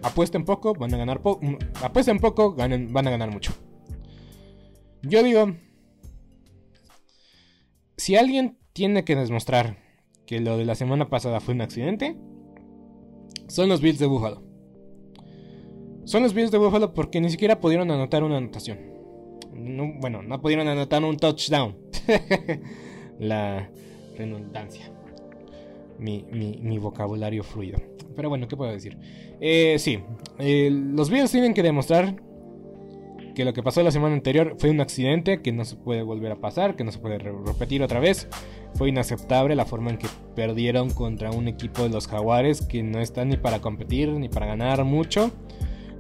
apuesten 0.05 0.45
poco, 0.45 0.73
van 0.73 0.95
a 0.95 0.97
ganar 0.97 1.21
poco. 1.21 1.45
Mm, 1.45 1.57
apuesten 1.83 2.21
poco, 2.21 2.55
van 2.55 2.73
a 2.73 3.11
ganar 3.11 3.33
mucho. 3.33 3.55
Yo 5.03 5.25
digo, 5.25 5.57
si 7.97 8.15
alguien 8.15 8.57
tiene 8.73 9.03
que 9.03 9.17
demostrar 9.17 9.79
que 10.27 10.39
lo 10.39 10.59
de 10.59 10.65
la 10.65 10.77
semana 10.77 11.11
pasada 11.11 11.41
fue 11.41 11.55
un 11.55 11.61
accidente, 11.61 12.17
son 13.49 13.69
los 13.69 13.81
Bills 13.81 13.99
de 13.99 14.07
Buffalo. 14.07 14.45
Son 16.05 16.23
los 16.23 16.35
Bills 16.35 16.53
de 16.53 16.59
Buffalo 16.59 16.95
porque 16.95 17.21
ni 17.21 17.31
siquiera 17.31 17.59
pudieron 17.59 17.91
anotar 17.91 18.23
una 18.23 18.37
anotación. 18.37 18.79
bueno, 20.01 20.23
no 20.23 20.41
pudieron 20.41 20.69
anotar 20.69 21.03
un 21.03 21.17
touchdown. 21.17 21.77
la 23.19 23.69
redundancia 24.17 25.02
mi, 26.03 26.79
vocabulario 26.79 27.43
fluido. 27.43 27.79
Pero 28.15 28.29
bueno, 28.29 28.49
¿qué 28.49 28.57
puedo 28.57 28.71
decir? 28.71 28.99
Eh, 29.41 29.77
sí, 29.79 30.01
eh, 30.39 30.71
los 30.71 31.09
videos 31.09 31.31
tienen 31.31 31.55
que 31.55 31.63
demostrar 31.63 32.17
que 33.35 33.45
lo 33.45 33.55
que 33.55 33.63
pasó 33.63 33.83
la 33.83 33.91
semana 33.91 34.15
anterior 34.15 34.57
fue 34.59 34.71
un 34.71 34.81
accidente 34.81 35.41
que 35.41 35.53
no 35.53 35.65
se 35.65 35.77
puede 35.77 36.03
volver 36.03 36.33
a 36.33 36.37
pasar, 36.37 36.77
que 36.77 36.85
no 36.85 36.93
se 36.93 36.99
puede 36.99 37.19
repetir 37.19 37.83
otra 37.83 38.01
vez. 38.01 38.29
Fue 38.75 38.89
inaceptable 38.89 39.57
la 39.57 39.65
forma 39.65 39.91
en 39.91 39.99
que 39.99 40.09
perdieron 40.35 40.91
contra 40.91 41.31
un 41.31 41.49
equipo 41.49 41.83
de 41.83 41.89
los 41.89 42.09
jaguares 42.09 42.67
que 42.67 42.83
no 42.83 43.01
está 43.01 43.25
ni 43.25 43.37
para 43.37 43.61
competir, 43.61 44.11
ni 44.11 44.29
para 44.29 44.47
ganar 44.47 44.85
mucho, 44.85 45.31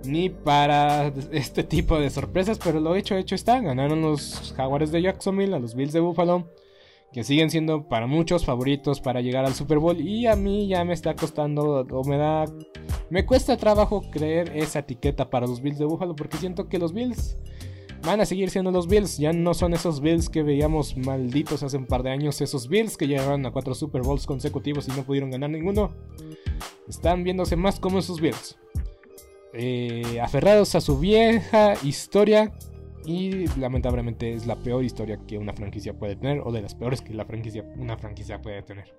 ni 0.04 0.28
para 0.28 1.06
este 1.32 1.64
tipo 1.64 1.98
de 1.98 2.10
sorpresas, 2.10 2.58
pero 2.62 2.80
lo 2.80 2.96
hecho, 2.96 3.16
hecho 3.16 3.34
está. 3.34 3.60
Ganaron 3.60 4.02
los 4.02 4.52
jaguares 4.56 4.92
de 4.92 5.02
Jacksonville 5.02 5.54
a 5.54 5.58
los 5.58 5.74
Bills 5.74 5.92
de 5.92 6.00
Buffalo 6.00 6.46
que 7.12 7.24
siguen 7.24 7.50
siendo 7.50 7.88
para 7.88 8.06
muchos 8.06 8.44
favoritos 8.44 9.00
para 9.00 9.20
llegar 9.20 9.44
al 9.44 9.54
Super 9.54 9.78
Bowl 9.78 10.00
y 10.00 10.26
a 10.26 10.36
mí 10.36 10.68
ya 10.68 10.84
me 10.84 10.94
está 10.94 11.14
costando 11.14 11.86
o 11.90 12.04
me 12.04 12.16
da 12.16 12.44
me 13.10 13.26
cuesta 13.26 13.56
trabajo 13.56 14.02
creer 14.10 14.56
esa 14.56 14.80
etiqueta 14.80 15.28
para 15.28 15.46
los 15.46 15.60
Bills 15.60 15.78
de 15.78 15.84
Buffalo 15.84 16.16
porque 16.16 16.38
siento 16.38 16.68
que 16.68 16.78
los 16.78 16.92
Bills 16.92 17.36
van 18.04 18.20
a 18.20 18.26
seguir 18.26 18.50
siendo 18.50 18.70
los 18.70 18.88
Bills, 18.88 19.18
ya 19.18 19.32
no 19.32 19.54
son 19.54 19.74
esos 19.74 20.00
Bills 20.00 20.28
que 20.28 20.42
veíamos 20.42 20.96
malditos 20.96 21.62
hace 21.62 21.76
un 21.76 21.86
par 21.86 22.02
de 22.02 22.10
años, 22.10 22.40
esos 22.40 22.68
Bills 22.68 22.96
que 22.96 23.06
llegaron 23.06 23.46
a 23.46 23.52
cuatro 23.52 23.74
Super 23.74 24.02
Bowls 24.02 24.26
consecutivos 24.26 24.88
y 24.88 24.92
no 24.92 25.04
pudieron 25.04 25.30
ganar 25.30 25.50
ninguno. 25.50 25.90
Están 26.88 27.22
viéndose 27.22 27.56
más 27.56 27.78
como 27.78 27.98
esos 27.98 28.20
Bills. 28.20 28.58
Eh, 29.54 30.18
aferrados 30.20 30.74
a 30.74 30.80
su 30.80 30.98
vieja 30.98 31.74
historia 31.84 32.52
y 33.04 33.46
lamentablemente 33.58 34.32
es 34.32 34.46
la 34.46 34.56
peor 34.56 34.84
historia 34.84 35.18
que 35.26 35.38
una 35.38 35.52
franquicia 35.52 35.94
puede 35.94 36.16
tener, 36.16 36.40
o 36.44 36.52
de 36.52 36.62
las 36.62 36.74
peores 36.74 37.00
que 37.00 37.14
la 37.14 37.24
franquicia, 37.24 37.64
una 37.76 37.96
franquicia 37.96 38.40
puede 38.40 38.62
tener. 38.62 38.94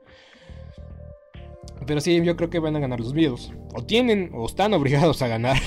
Pero 1.85 2.01
sí, 2.01 2.21
yo 2.23 2.35
creo 2.35 2.49
que 2.49 2.59
van 2.59 2.75
a 2.75 2.79
ganar 2.79 2.99
los 2.99 3.13
Bills. 3.13 3.51
O 3.73 3.83
tienen, 3.83 4.31
o 4.33 4.45
están 4.45 4.73
obligados 4.73 5.21
a 5.21 5.27
ganar. 5.27 5.57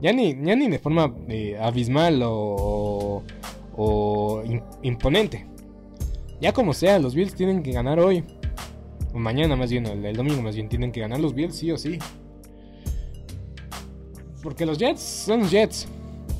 ya, 0.00 0.12
ni, 0.12 0.34
ni 0.34 0.68
de 0.68 0.78
forma 0.78 1.14
eh, 1.28 1.56
abismal 1.60 2.22
o, 2.24 3.22
o 3.76 4.42
imponente. 4.82 5.46
Ya 6.40 6.52
como 6.52 6.74
sea, 6.74 6.98
los 6.98 7.14
Bills 7.14 7.34
tienen 7.34 7.62
que 7.62 7.72
ganar 7.72 7.98
hoy. 7.98 8.24
O 9.14 9.18
mañana 9.18 9.56
más 9.56 9.70
bien, 9.70 9.86
el 9.86 10.16
domingo 10.16 10.42
más 10.42 10.54
bien, 10.54 10.68
tienen 10.68 10.92
que 10.92 11.00
ganar 11.00 11.20
los 11.20 11.34
Bills 11.34 11.56
sí 11.56 11.70
o 11.70 11.78
sí. 11.78 11.98
Porque 14.42 14.66
los 14.66 14.78
Jets 14.78 15.00
son 15.00 15.40
los 15.40 15.50
Jets 15.50 15.88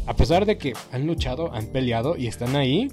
a 0.07 0.15
pesar 0.15 0.47
de 0.47 0.57
que 0.57 0.73
han 0.93 1.07
luchado, 1.07 1.53
han 1.53 1.67
peleado 1.67 2.17
y 2.17 2.27
están 2.27 2.57
ahí, 2.57 2.89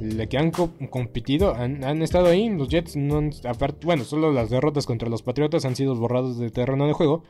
le 0.00 0.28
que 0.28 0.38
han 0.38 0.50
competido, 0.50 1.54
han, 1.54 2.02
estado 2.02 2.26
ahí, 2.26 2.48
los 2.48 2.68
Jets 2.68 2.96
no 2.96 3.20
bueno, 3.84 4.04
solo 4.04 4.32
las 4.32 4.50
derrotas 4.50 4.86
contra 4.86 5.08
los 5.08 5.22
Patriotas 5.22 5.64
han 5.64 5.76
sido 5.76 5.94
borrados 5.94 6.38
de 6.38 6.50
terreno 6.50 6.86
de 6.86 6.92
juego, 6.92 7.22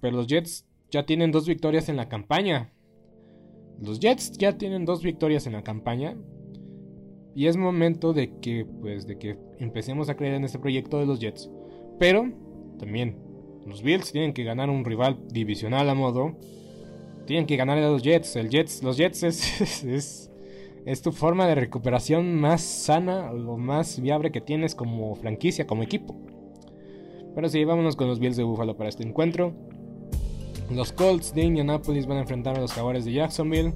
pero 0.00 0.16
los 0.16 0.26
Jets 0.26 0.66
ya 0.90 1.06
tienen 1.06 1.30
dos 1.30 1.46
victorias 1.46 1.88
en 1.88 1.96
la 1.96 2.08
campaña. 2.08 2.72
Los 3.80 4.00
Jets 4.00 4.32
ya 4.32 4.58
tienen 4.58 4.84
dos 4.84 5.02
victorias 5.02 5.46
en 5.46 5.52
la 5.52 5.62
campaña 5.62 6.16
y 7.36 7.46
es 7.46 7.56
momento 7.56 8.12
de 8.12 8.40
que 8.40 8.66
pues 8.80 9.06
de 9.06 9.18
que 9.18 9.38
empecemos 9.58 10.08
a 10.08 10.16
creer 10.16 10.34
en 10.34 10.44
este 10.44 10.58
proyecto 10.58 10.98
de 10.98 11.06
los 11.06 11.20
Jets. 11.20 11.48
Pero 12.00 12.32
también 12.80 13.18
los 13.64 13.82
Bills 13.82 14.10
tienen 14.10 14.32
que 14.32 14.42
ganar 14.44 14.70
un 14.70 14.84
rival 14.84 15.20
divisional 15.28 15.88
a 15.88 15.94
modo 15.94 16.36
tienen 17.28 17.46
que 17.46 17.56
ganar 17.56 17.76
a 17.76 17.90
los 17.90 18.02
Jets. 18.02 18.36
El 18.36 18.48
Jets, 18.48 18.82
los 18.82 18.96
Jets 18.96 19.22
es, 19.22 20.30
es, 20.86 21.02
tu 21.02 21.12
forma 21.12 21.46
de 21.46 21.54
recuperación 21.54 22.34
más 22.40 22.62
sana, 22.62 23.32
lo 23.34 23.58
más 23.58 24.00
viable 24.00 24.32
que 24.32 24.40
tienes 24.40 24.74
como 24.74 25.14
franquicia, 25.14 25.66
como 25.66 25.82
equipo. 25.82 26.16
Pero 27.34 27.48
sí, 27.50 27.62
vámonos 27.64 27.96
con 27.96 28.08
los 28.08 28.18
Bills 28.18 28.38
de 28.38 28.44
Buffalo 28.44 28.78
para 28.78 28.88
este 28.88 29.02
encuentro. 29.02 29.52
Los 30.70 30.92
Colts 30.92 31.34
de 31.34 31.42
Indianapolis 31.42 32.06
van 32.06 32.16
a 32.16 32.20
enfrentar 32.22 32.56
a 32.56 32.60
los 32.60 32.72
Jaguares 32.72 33.04
de 33.04 33.12
Jacksonville. 33.12 33.74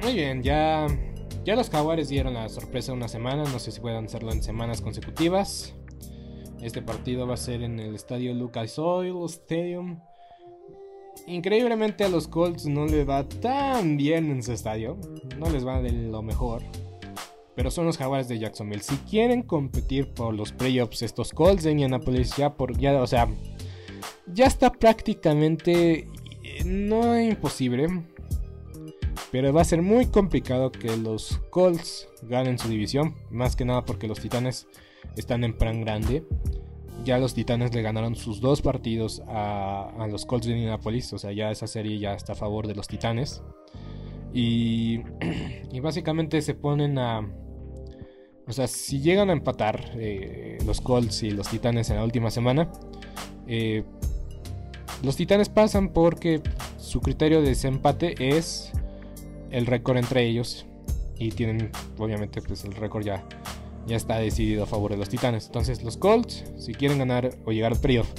Muy 0.00 0.14
bien, 0.14 0.44
ya, 0.44 0.86
ya 1.44 1.56
los 1.56 1.68
Jaguares 1.68 2.08
dieron 2.08 2.34
la 2.34 2.48
sorpresa 2.48 2.92
una 2.92 3.08
semana. 3.08 3.42
No 3.42 3.58
sé 3.58 3.72
si 3.72 3.80
puedan 3.80 4.04
hacerlo 4.04 4.30
en 4.30 4.40
semanas 4.40 4.80
consecutivas. 4.80 5.74
Este 6.62 6.80
partido 6.80 7.26
va 7.26 7.34
a 7.34 7.36
ser 7.36 7.62
en 7.62 7.80
el 7.80 7.96
estadio 7.96 8.32
Lucas 8.34 8.78
Oil 8.78 9.24
Stadium. 9.26 9.98
Increíblemente 11.28 12.04
a 12.04 12.08
los 12.08 12.26
Colts 12.26 12.64
no 12.64 12.86
les 12.86 13.06
va 13.06 13.28
tan 13.28 13.98
bien 13.98 14.30
en 14.30 14.42
su 14.42 14.52
estadio. 14.52 14.96
No 15.36 15.50
les 15.50 15.66
va 15.66 15.82
de 15.82 15.92
lo 15.92 16.22
mejor. 16.22 16.62
Pero 17.54 17.70
son 17.70 17.84
los 17.84 17.98
Jaguars 17.98 18.28
de 18.28 18.38
Jacksonville. 18.38 18.82
Si 18.82 18.96
quieren 18.96 19.42
competir 19.42 20.08
por 20.14 20.32
los 20.32 20.52
playoffs, 20.52 21.02
estos 21.02 21.32
Colts 21.32 21.64
de 21.64 21.72
Indianapolis 21.72 22.34
ya 22.36 22.54
por 22.54 22.78
ya, 22.78 23.02
o 23.02 23.06
sea, 23.06 23.28
ya 24.32 24.46
está 24.46 24.72
prácticamente 24.72 26.08
no 26.64 27.14
es 27.14 27.28
imposible, 27.30 27.88
pero 29.30 29.52
va 29.52 29.60
a 29.60 29.64
ser 29.66 29.82
muy 29.82 30.06
complicado 30.06 30.72
que 30.72 30.96
los 30.96 31.40
Colts 31.50 32.08
ganen 32.22 32.58
su 32.58 32.68
división, 32.68 33.14
más 33.30 33.54
que 33.54 33.66
nada 33.66 33.84
porque 33.84 34.08
los 34.08 34.20
Titanes 34.20 34.66
están 35.16 35.44
en 35.44 35.56
plan 35.56 35.82
grande 35.82 36.24
ya 37.08 37.18
los 37.18 37.32
Titanes 37.32 37.74
le 37.74 37.80
ganaron 37.80 38.14
sus 38.16 38.38
dos 38.42 38.60
partidos 38.60 39.22
a, 39.28 40.06
los 40.10 40.26
Colts 40.26 40.46
de 40.46 40.52
Indianapolis. 40.52 41.14
O 41.14 41.18
sea, 41.18 41.32
ya 41.32 41.50
esa 41.50 41.66
serie 41.66 41.98
ya 41.98 42.12
está 42.12 42.34
a 42.34 42.36
favor 42.36 42.66
de 42.66 42.74
los 42.74 42.86
Titanes. 42.86 43.42
Y, 44.34 45.00
y 45.72 45.80
básicamente 45.80 46.42
se 46.42 46.54
ponen 46.54 46.98
a... 46.98 47.26
O 48.46 48.52
sea, 48.52 48.66
si 48.66 49.00
llegan 49.00 49.30
a 49.30 49.32
empatar 49.32 49.92
eh, 49.94 50.58
los 50.66 50.82
Colts 50.82 51.22
y 51.22 51.30
los 51.30 51.48
Titanes 51.48 51.88
en 51.88 51.96
la 51.96 52.04
última 52.04 52.30
semana, 52.30 52.70
eh, 53.46 53.84
los 55.02 55.16
Titanes 55.16 55.48
pasan 55.48 55.88
porque 55.94 56.42
su 56.76 57.00
criterio 57.00 57.40
de 57.40 57.48
desempate 57.48 58.14
es 58.18 58.70
el 59.50 59.64
récord 59.64 59.96
entre 59.96 60.26
ellos. 60.26 60.66
Y 61.18 61.30
tienen, 61.30 61.70
obviamente, 61.96 62.42
pues 62.42 62.64
el 62.64 62.74
récord 62.74 63.02
ya, 63.02 63.24
ya 63.88 63.96
está 63.96 64.18
decidido 64.18 64.62
a 64.62 64.66
favor 64.66 64.92
de 64.92 64.98
los 64.98 65.08
Titanes. 65.08 65.46
Entonces, 65.46 65.82
los 65.82 65.96
Colts, 65.96 66.44
si 66.56 66.74
quieren 66.74 66.98
ganar 66.98 67.30
o 67.44 67.52
llegar 67.52 67.72
al 67.72 67.80
playoff, 67.80 68.12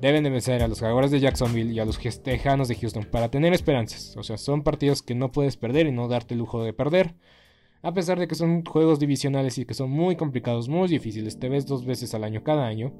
deben 0.00 0.24
de 0.24 0.30
vencer 0.30 0.62
a 0.62 0.68
los 0.68 0.80
Jaguars 0.80 1.10
de 1.10 1.20
Jacksonville 1.20 1.72
y 1.72 1.78
a 1.78 1.84
los 1.84 1.98
Tejanos 1.98 2.68
de 2.68 2.74
Houston 2.76 3.04
para 3.04 3.30
tener 3.30 3.52
esperanzas. 3.52 4.16
O 4.16 4.22
sea, 4.22 4.38
son 4.38 4.62
partidos 4.62 5.02
que 5.02 5.14
no 5.14 5.30
puedes 5.30 5.56
perder 5.56 5.86
y 5.86 5.92
no 5.92 6.08
darte 6.08 6.34
el 6.34 6.40
lujo 6.40 6.64
de 6.64 6.72
perder. 6.72 7.14
A 7.82 7.92
pesar 7.94 8.18
de 8.18 8.28
que 8.28 8.34
son 8.34 8.64
juegos 8.64 9.00
divisionales 9.00 9.58
y 9.58 9.64
que 9.64 9.74
son 9.74 9.90
muy 9.90 10.16
complicados, 10.16 10.68
muy 10.68 10.88
difíciles, 10.88 11.38
te 11.38 11.48
ves 11.48 11.66
dos 11.66 11.84
veces 11.84 12.14
al 12.14 12.24
año 12.24 12.42
cada 12.42 12.66
año. 12.66 12.92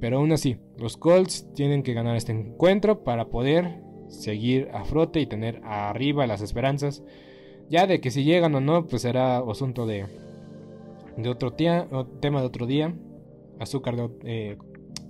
Pero 0.00 0.18
aún 0.18 0.32
así, 0.32 0.58
los 0.78 0.96
Colts 0.96 1.46
tienen 1.54 1.82
que 1.82 1.94
ganar 1.94 2.16
este 2.16 2.32
encuentro 2.32 3.04
para 3.04 3.28
poder 3.28 3.82
seguir 4.08 4.68
a 4.74 4.84
frote 4.84 5.20
y 5.20 5.26
tener 5.26 5.60
arriba 5.64 6.26
las 6.26 6.42
esperanzas. 6.42 7.02
Ya 7.70 7.86
de 7.86 8.00
que 8.00 8.10
si 8.10 8.24
llegan 8.24 8.54
o 8.54 8.60
no, 8.60 8.86
pues 8.86 9.02
será 9.02 9.38
asunto 9.38 9.86
de, 9.86 10.06
de 11.16 11.28
otro 11.28 11.50
día, 11.50 11.88
tema 12.20 12.40
de 12.40 12.46
otro 12.46 12.66
día. 12.66 12.94
Azúcar 13.58 13.96
de 13.96 14.10
eh, 14.24 14.58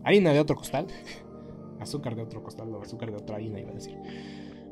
harina 0.04 0.32
de 0.32 0.40
otro 0.40 0.56
costal. 0.56 0.86
azúcar 1.80 2.14
de 2.14 2.22
otro 2.22 2.42
costal 2.42 2.72
o 2.74 2.82
azúcar 2.82 3.10
de 3.10 3.16
otra 3.16 3.36
harina 3.36 3.60
iba 3.60 3.70
a 3.70 3.74
decir. 3.74 3.96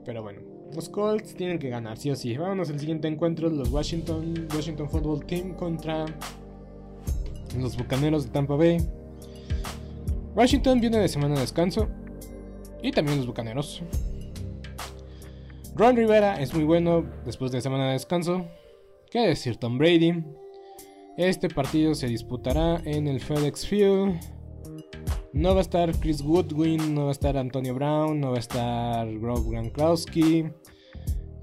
Pero 0.04 0.22
bueno, 0.22 0.40
los 0.74 0.88
Colts 0.88 1.34
tienen 1.34 1.58
que 1.58 1.68
ganar, 1.68 1.98
sí 1.98 2.10
o 2.10 2.16
sí. 2.16 2.36
Vámonos 2.36 2.70
al 2.70 2.78
siguiente 2.78 3.08
encuentro, 3.08 3.48
los 3.50 3.70
Washington, 3.70 4.48
Washington 4.54 4.88
Football 4.88 5.24
Team 5.26 5.54
contra 5.54 6.06
los 7.58 7.76
Bucaneros 7.76 8.24
de 8.24 8.30
Tampa 8.30 8.54
Bay. 8.54 8.78
Washington 10.34 10.80
viene 10.80 10.98
de 10.98 11.08
semana 11.08 11.34
de 11.34 11.40
descanso 11.40 11.88
y 12.82 12.92
también 12.92 13.18
los 13.18 13.26
Bucaneros. 13.26 13.82
Ron 15.74 15.96
Rivera 15.96 16.40
es 16.40 16.54
muy 16.54 16.64
bueno 16.64 17.04
después 17.24 17.52
de 17.52 17.60
semana 17.60 17.86
de 17.86 17.92
descanso. 17.92 18.46
¿Qué 19.10 19.20
decir 19.20 19.56
Tom 19.56 19.78
Brady? 19.78 20.24
Este 21.20 21.50
partido 21.50 21.94
se 21.94 22.06
disputará 22.06 22.80
en 22.86 23.06
el 23.06 23.20
FedEx 23.20 23.66
Field. 23.66 24.18
No 25.34 25.52
va 25.52 25.58
a 25.58 25.60
estar 25.60 25.94
Chris 26.00 26.22
Woodwin, 26.22 26.94
no 26.94 27.02
va 27.02 27.08
a 27.08 27.12
estar 27.12 27.36
Antonio 27.36 27.74
Brown, 27.74 28.18
no 28.18 28.30
va 28.30 28.36
a 28.36 28.40
estar 28.40 29.06
Rob 29.20 29.50
Gronkowski. 29.50 30.46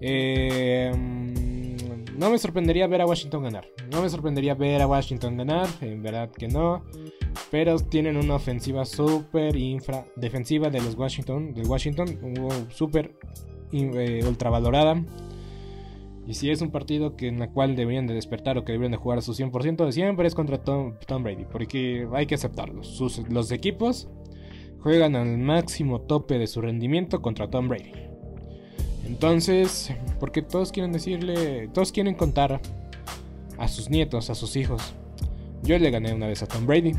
Eh, 0.01 0.91
no 2.17 2.29
me 2.31 2.39
sorprendería 2.39 2.87
ver 2.87 3.01
a 3.01 3.05
Washington 3.05 3.43
ganar. 3.43 3.67
No 3.91 4.01
me 4.01 4.09
sorprendería 4.09 4.55
ver 4.55 4.81
a 4.81 4.87
Washington 4.87 5.37
ganar, 5.37 5.67
en 5.81 6.01
verdad 6.01 6.31
que 6.31 6.47
no. 6.47 6.83
Pero 7.51 7.77
tienen 7.77 8.17
una 8.17 8.33
ofensiva 8.33 8.83
súper 8.83 9.55
infra 9.55 10.05
defensiva 10.15 10.71
de 10.71 10.81
los 10.81 10.95
Washington, 10.95 11.53
del 11.53 11.67
Washington, 11.67 12.17
súper 12.71 13.13
eh, 13.71 14.21
ultravalorada. 14.27 15.05
Y 16.27 16.33
si 16.33 16.51
es 16.51 16.61
un 16.61 16.71
partido 16.71 17.15
que 17.15 17.29
en 17.29 17.41
el 17.41 17.49
cual 17.49 17.77
deberían 17.77 18.05
de 18.05 18.13
despertar 18.13 18.57
o 18.57 18.65
que 18.65 18.73
deberían 18.73 18.91
de 18.91 18.97
jugar 18.97 19.19
a 19.19 19.21
su 19.21 19.33
100%, 19.33 19.91
siempre 19.93 20.27
es 20.27 20.35
contra 20.35 20.57
Tom, 20.57 20.93
Brady, 21.23 21.45
porque 21.45 22.05
hay 22.13 22.25
que 22.25 22.35
aceptarlo. 22.35 22.81
los 23.29 23.51
equipos 23.51 24.09
juegan 24.79 25.15
al 25.15 25.37
máximo 25.37 26.01
tope 26.01 26.37
de 26.37 26.47
su 26.47 26.59
rendimiento 26.59 27.21
contra 27.21 27.49
Tom 27.49 27.69
Brady. 27.69 27.93
Entonces, 29.05 29.93
porque 30.19 30.41
todos 30.41 30.73
quieren 30.73 30.91
decirle, 30.91 31.69
todos 31.69 31.93
quieren 31.93 32.13
contar 32.13 32.59
a 33.57 33.67
sus 33.69 33.89
nietos, 33.89 34.29
a 34.29 34.35
sus 34.35 34.57
hijos. 34.57 34.93
Yo 35.63 35.79
le 35.79 35.89
gané 35.91 36.13
una 36.13 36.27
vez 36.27 36.43
a 36.43 36.47
Tom 36.47 36.67
Brady. 36.67 36.91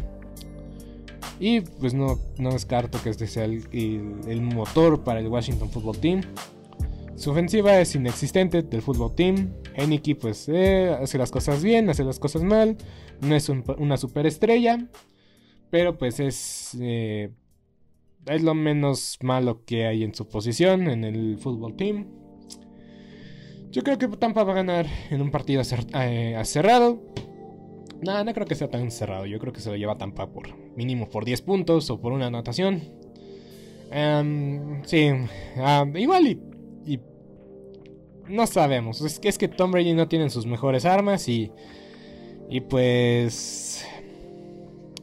Y 1.39 1.61
pues 1.61 1.93
no, 1.93 2.19
no 2.39 2.53
descarto 2.53 2.99
que 3.03 3.11
este 3.11 3.27
sea 3.27 3.45
el 3.45 4.41
motor 4.41 5.05
para 5.05 5.21
el 5.21 5.29
Washington 5.29 5.69
Football 5.69 5.99
Team. 5.99 6.23
Su 7.19 7.33
ofensiva 7.33 7.81
es 7.81 7.97
inexistente 7.97 8.63
del 8.63 8.81
fútbol 8.81 9.13
team. 9.17 9.53
Heineke 9.75 10.15
pues 10.15 10.49
eh, 10.49 10.97
hace 11.03 11.19
las 11.19 11.33
cosas 11.33 11.65
bien, 11.65 11.91
hace 11.91 12.05
las 12.05 12.21
cosas 12.21 12.45
mal. 12.45 12.77
No 13.21 13.35
es 13.35 13.49
una 13.49 13.97
superestrella. 13.97 14.87
Pero 15.69 15.99
pues 15.99 16.21
es... 16.21 16.77
Eh, 16.81 17.31
es 18.27 18.43
lo 18.45 18.55
menos 18.55 19.19
malo 19.21 19.65
que 19.65 19.87
hay 19.87 20.05
en 20.05 20.15
su 20.15 20.29
posición 20.29 20.89
en 20.89 21.03
el 21.03 21.39
fútbol 21.39 21.75
team. 21.75 22.07
Yo 23.73 23.83
creo 23.83 23.99
que 23.99 24.07
Tampa 24.07 24.45
va 24.45 24.53
a 24.53 24.57
ganar 24.57 24.87
en 25.11 25.21
un 25.21 25.33
partido 25.33 25.61
eh, 25.95 26.41
cerrado. 26.45 27.03
No, 28.01 28.23
no 28.23 28.33
creo 28.33 28.47
que 28.47 28.55
sea 28.55 28.71
tan 28.71 28.93
cerrado. 28.93 29.27
Yo 29.27 29.41
creo 29.41 29.53
que 29.53 29.61
se 29.61 29.71
lo 29.71 29.77
lleva 29.77 29.99
Tampa 29.99 30.31
por 30.31 30.57
mínimo 30.77 31.11
por 31.11 31.25
10 31.25 31.43
puntos 31.43 31.91
o 31.91 32.01
por 32.01 32.13
una 32.13 32.27
anotación. 32.27 32.81
Em, 33.91 34.85
sí, 34.85 35.11
ah, 35.57 35.85
igual 35.97 36.27
y 36.29 36.58
no 38.29 38.47
sabemos. 38.47 39.01
Es 39.01 39.19
que, 39.19 39.29
es 39.29 39.39
que 39.39 39.49
Tom 39.49 39.73
Brady 39.73 39.95
no 39.95 40.09
tiene 40.09 40.31
sus 40.31 40.47
mejores 40.47 40.85
armas 40.85 41.29
y. 41.29 41.51
Y 42.49 42.61
pues. 42.61 43.85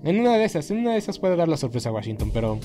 En 0.03 0.19
una 0.19 0.37
de 0.37 0.45
esas, 0.45 0.69
en 0.71 0.79
una 0.79 0.91
de 0.91 0.97
esas 0.97 1.19
puede 1.19 1.35
dar 1.35 1.47
la 1.47 1.57
sorpresa 1.57 1.89
a 1.89 1.93
Washington, 1.93 2.31
pero. 2.33 2.59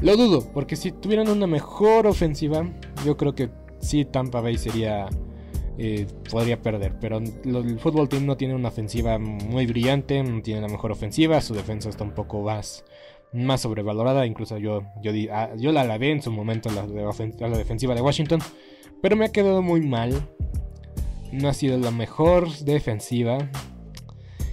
Lo 0.00 0.16
dudo, 0.16 0.44
porque 0.52 0.74
si 0.74 0.90
tuvieran 0.90 1.28
una 1.28 1.46
mejor 1.46 2.06
ofensiva, 2.06 2.68
yo 3.06 3.16
creo 3.16 3.34
que 3.34 3.50
sí 3.80 4.04
Tampa 4.04 4.40
Bay 4.40 4.58
sería. 4.58 5.08
Eh, 5.76 6.06
podría 6.30 6.62
perder, 6.62 6.94
pero 7.00 7.18
el 7.18 7.80
fútbol 7.80 8.08
team 8.08 8.26
no 8.26 8.36
tiene 8.36 8.54
una 8.54 8.68
ofensiva 8.68 9.18
muy 9.18 9.66
brillante, 9.66 10.22
no 10.22 10.40
tiene 10.40 10.60
la 10.60 10.68
mejor 10.68 10.92
ofensiva, 10.92 11.40
su 11.40 11.52
defensa 11.52 11.88
está 11.88 12.04
un 12.04 12.14
poco 12.14 12.42
más, 12.42 12.84
más 13.34 13.62
sobrevalorada, 13.62 14.26
incluso 14.26 14.56
yo, 14.58 14.82
yo, 15.02 15.12
ah, 15.32 15.50
yo 15.56 15.72
la 15.72 15.82
alabé 15.82 16.12
en 16.12 16.22
su 16.22 16.30
momento 16.30 16.70
la, 16.70 16.86
la 16.86 17.58
defensiva 17.58 17.94
de 17.94 18.00
Washington, 18.00 18.40
pero 19.02 19.16
me 19.16 19.26
ha 19.26 19.32
quedado 19.32 19.60
muy 19.60 19.80
mal. 19.80 20.28
No 21.32 21.48
ha 21.48 21.52
sido 21.52 21.76
la 21.78 21.90
mejor 21.90 22.48
defensiva. 22.58 23.50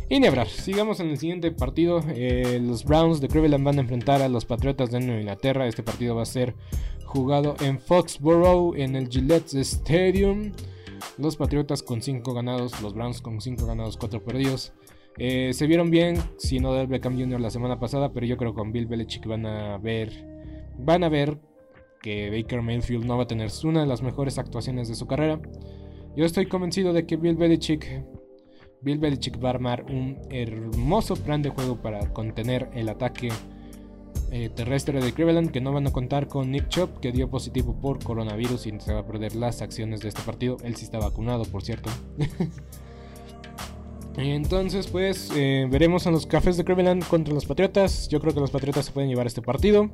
Y 0.10 0.20
ni 0.20 0.28
hablar, 0.28 0.50
sigamos 0.50 1.00
en 1.00 1.10
el 1.10 1.18
siguiente 1.18 1.52
partido. 1.52 2.04
Eh, 2.10 2.60
los 2.62 2.84
Browns 2.84 3.22
de 3.22 3.30
Cleveland 3.30 3.64
van 3.64 3.78
a 3.78 3.82
enfrentar 3.82 4.22
a 4.22 4.28
los 4.28 4.44
Patriotas 4.44 4.92
de 4.92 5.00
Nueva 5.00 5.22
Inglaterra. 5.22 5.68
Este 5.68 5.84
partido 5.84 6.16
va 6.16 6.24
a 6.24 6.26
ser 6.26 6.54
jugado 7.06 7.56
en 7.62 7.80
Foxborough, 7.80 8.76
en 8.76 8.98
el 8.98 9.08
Gillette 9.08 9.54
Stadium. 9.54 10.52
Los 11.18 11.38
Patriotas 11.38 11.82
con 11.82 12.02
5 12.02 12.34
ganados, 12.34 12.82
los 12.82 12.94
Browns 12.94 13.22
con 13.22 13.40
5 13.40 13.66
ganados, 13.66 13.96
4 13.96 14.22
perdidos. 14.22 14.74
Eh, 15.18 15.54
se 15.54 15.68
vieron 15.68 15.92
bien, 15.92 16.18
si 16.38 16.60
no 16.60 16.74
del 16.74 16.88
Beckham 16.88 17.18
Jr. 17.20 17.40
la 17.40 17.50
semana 17.50 17.80
pasada, 17.80 18.12
pero 18.14 18.26
yo 18.26 18.38
creo 18.38 18.52
que 18.52 18.60
con 18.60 18.72
Bill 18.72 18.88
Belichick 18.88 19.26
van 19.28 19.46
a 19.46 19.78
ver, 19.78 20.10
van 20.78 21.04
a 21.04 21.10
ver 21.10 21.38
que 22.02 22.30
Baker 22.30 22.62
Mayfield 22.62 23.06
no 23.06 23.18
va 23.18 23.24
a 23.24 23.28
tener 23.28 23.50
una 23.64 23.82
de 23.82 23.88
las 23.88 24.02
mejores 24.02 24.38
actuaciones 24.38 24.88
de 24.88 24.96
su 24.96 25.08
carrera. 25.08 25.40
Yo 26.16 26.26
estoy 26.26 26.48
convencido 26.48 26.94
de 26.94 27.06
que 27.06 27.18
Bill 27.18 27.36
Belichick, 27.36 28.04
Bill 28.82 28.98
Belichick 28.98 29.44
va 29.44 29.50
a 29.50 29.54
armar 29.54 29.86
un 29.90 30.18
hermoso 30.30 31.16
plan 31.16 31.42
de 31.42 31.50
juego 31.50 31.82
para 31.82 32.12
contener 32.14 32.70
el 32.74 32.90
ataque 32.90 33.30
eh, 34.32 34.50
terrestre 34.50 35.02
de 35.02 35.14
Cleveland, 35.14 35.52
que 35.52 35.62
no 35.62 35.74
van 35.74 35.88
a 35.88 35.92
contar 35.92 36.28
con 36.28 36.52
Nick 36.52 36.70
Chop, 36.70 37.00
que 37.00 37.12
dio 37.12 37.30
positivo 37.30 37.76
por 37.80 38.04
coronavirus 38.04 38.66
y 38.68 38.80
se 38.80 38.94
va 38.94 39.02
a 39.02 39.06
perder 39.06 39.36
las 39.36 39.62
acciones 39.62 40.00
de 40.00 40.10
este 40.10 40.22
partido. 40.22 40.58
Él 40.64 40.76
sí 40.76 40.86
está 40.86 41.00
vacunado, 41.00 41.44
por 41.44 41.64
cierto. 41.64 41.90
Entonces, 44.18 44.88
pues 44.88 45.32
eh, 45.36 45.68
veremos 45.70 46.06
a 46.06 46.12
los 46.12 46.26
cafés 46.26 46.58
de 46.58 46.66
Cleveland 46.66 47.08
contra 47.08 47.34
los 47.34 47.46
Patriotas. 47.46 48.10
Yo 48.10 48.20
creo 48.20 48.34
que 48.34 48.40
los 48.40 48.52
Patriotas 48.52 48.86
se 48.86 48.92
pueden 48.92 49.10
llevar 49.10 49.26
este 49.26 49.42
partido. 49.42 49.90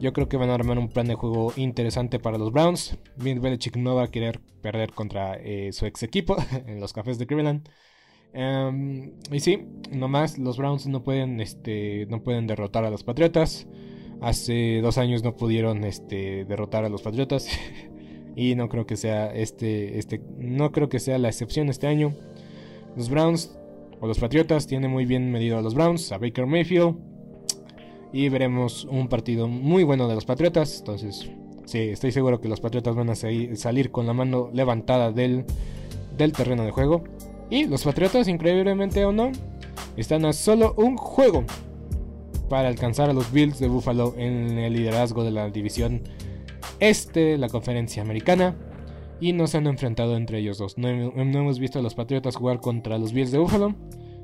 Yo 0.00 0.12
creo 0.12 0.28
que 0.28 0.36
van 0.36 0.50
a 0.50 0.54
armar 0.54 0.78
un 0.78 0.88
plan 0.88 1.06
de 1.06 1.14
juego 1.14 1.52
interesante 1.56 2.18
para 2.18 2.38
los 2.38 2.52
Browns. 2.52 2.98
Bill 3.16 3.40
Belichick 3.40 3.76
no 3.76 3.94
va 3.94 4.04
a 4.04 4.10
querer 4.10 4.40
perder 4.62 4.92
contra 4.92 5.34
eh, 5.36 5.72
su 5.72 5.86
ex 5.86 6.02
equipo 6.02 6.36
en 6.66 6.80
los 6.80 6.92
cafés 6.92 7.18
de 7.18 7.26
Cleveland. 7.26 7.68
Em, 8.32 9.12
y 9.30 9.40
sí, 9.40 9.64
nomás 9.92 10.38
los 10.38 10.56
Browns 10.56 10.86
no 10.86 11.04
pueden, 11.04 11.40
este, 11.40 12.06
no 12.06 12.22
pueden 12.22 12.46
derrotar 12.46 12.84
a 12.84 12.90
los 12.90 13.04
Patriotas. 13.04 13.66
Hace 14.20 14.80
dos 14.80 14.96
años 14.96 15.22
no 15.22 15.36
pudieron 15.36 15.84
este, 15.84 16.44
derrotar 16.46 16.84
a 16.84 16.88
los 16.88 17.02
Patriotas. 17.02 17.48
y 18.36 18.54
no 18.54 18.68
creo 18.68 18.86
que 18.86 18.96
sea 18.96 19.32
este, 19.32 19.98
este, 19.98 20.20
no 20.38 20.72
creo 20.72 20.88
que 20.88 20.98
sea 20.98 21.18
la 21.18 21.28
excepción 21.28 21.68
este 21.68 21.86
año. 21.86 22.14
Los 22.96 23.08
Browns 23.08 23.56
o 24.00 24.06
los 24.06 24.18
Patriotas 24.18 24.66
tienen 24.66 24.90
muy 24.90 25.06
bien 25.06 25.30
medido 25.30 25.58
a 25.58 25.62
los 25.62 25.74
Browns, 25.74 26.12
a 26.12 26.18
Baker 26.18 26.46
Mayfield. 26.46 26.96
Y 28.12 28.28
veremos 28.28 28.84
un 28.84 29.08
partido 29.08 29.48
muy 29.48 29.82
bueno 29.82 30.06
de 30.06 30.14
los 30.14 30.24
Patriotas. 30.24 30.78
Entonces, 30.78 31.30
sí, 31.64 31.78
estoy 31.78 32.12
seguro 32.12 32.40
que 32.40 32.48
los 32.48 32.60
Patriotas 32.60 32.94
van 32.94 33.10
a 33.10 33.14
salir 33.14 33.90
con 33.90 34.06
la 34.06 34.12
mano 34.12 34.50
levantada 34.52 35.10
del, 35.10 35.44
del 36.16 36.32
terreno 36.32 36.64
de 36.64 36.70
juego. 36.70 37.04
Y 37.50 37.66
los 37.66 37.82
Patriotas, 37.84 38.28
increíblemente 38.28 39.04
o 39.04 39.12
no, 39.12 39.32
están 39.96 40.24
a 40.24 40.32
solo 40.32 40.74
un 40.76 40.96
juego 40.96 41.44
para 42.48 42.68
alcanzar 42.68 43.10
a 43.10 43.12
los 43.12 43.32
Bills 43.32 43.58
de 43.58 43.68
Buffalo 43.68 44.14
en 44.16 44.58
el 44.58 44.72
liderazgo 44.72 45.24
de 45.24 45.30
la 45.30 45.50
división 45.50 46.02
este 46.80 47.38
la 47.38 47.48
conferencia 47.48 48.02
americana. 48.02 48.54
Y 49.20 49.32
no 49.32 49.46
se 49.46 49.58
han 49.58 49.66
enfrentado 49.66 50.16
entre 50.16 50.38
ellos 50.38 50.58
dos. 50.58 50.78
No, 50.78 50.88
hemos 50.88 51.58
visto 51.58 51.78
a 51.78 51.82
los 51.82 51.94
Patriotas 51.94 52.36
jugar 52.36 52.60
contra 52.60 52.98
los 52.98 53.12
Bills 53.12 53.32
de 53.32 53.38
Buffalo. 53.38 53.74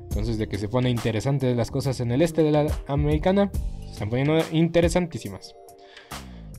Entonces, 0.03 0.37
de 0.37 0.47
que 0.47 0.57
se 0.57 0.67
pone 0.67 0.89
interesante 0.89 1.55
las 1.55 1.71
cosas 1.71 2.01
en 2.01 2.11
el 2.11 2.21
este 2.21 2.43
de 2.43 2.51
la 2.51 2.67
americana, 2.87 3.49
se 3.85 3.91
están 3.91 4.09
poniendo 4.09 4.37
interesantísimas. 4.51 5.55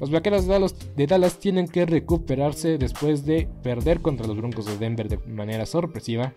Los 0.01 0.11
vaqueros 0.11 0.47
de 0.49 1.07
Dallas, 1.07 1.39
tienen 1.39 1.69
que 1.69 1.87
recuperarse 1.87 2.77
después 2.77 3.25
de 3.25 3.49
perder 3.63 4.01
contra 4.01 4.27
los 4.27 4.37
Broncos 4.37 4.67
de 4.67 4.77
Denver 4.77 5.09
de 5.09 5.19
manera 5.19 5.65
sorpresiva 5.65 6.33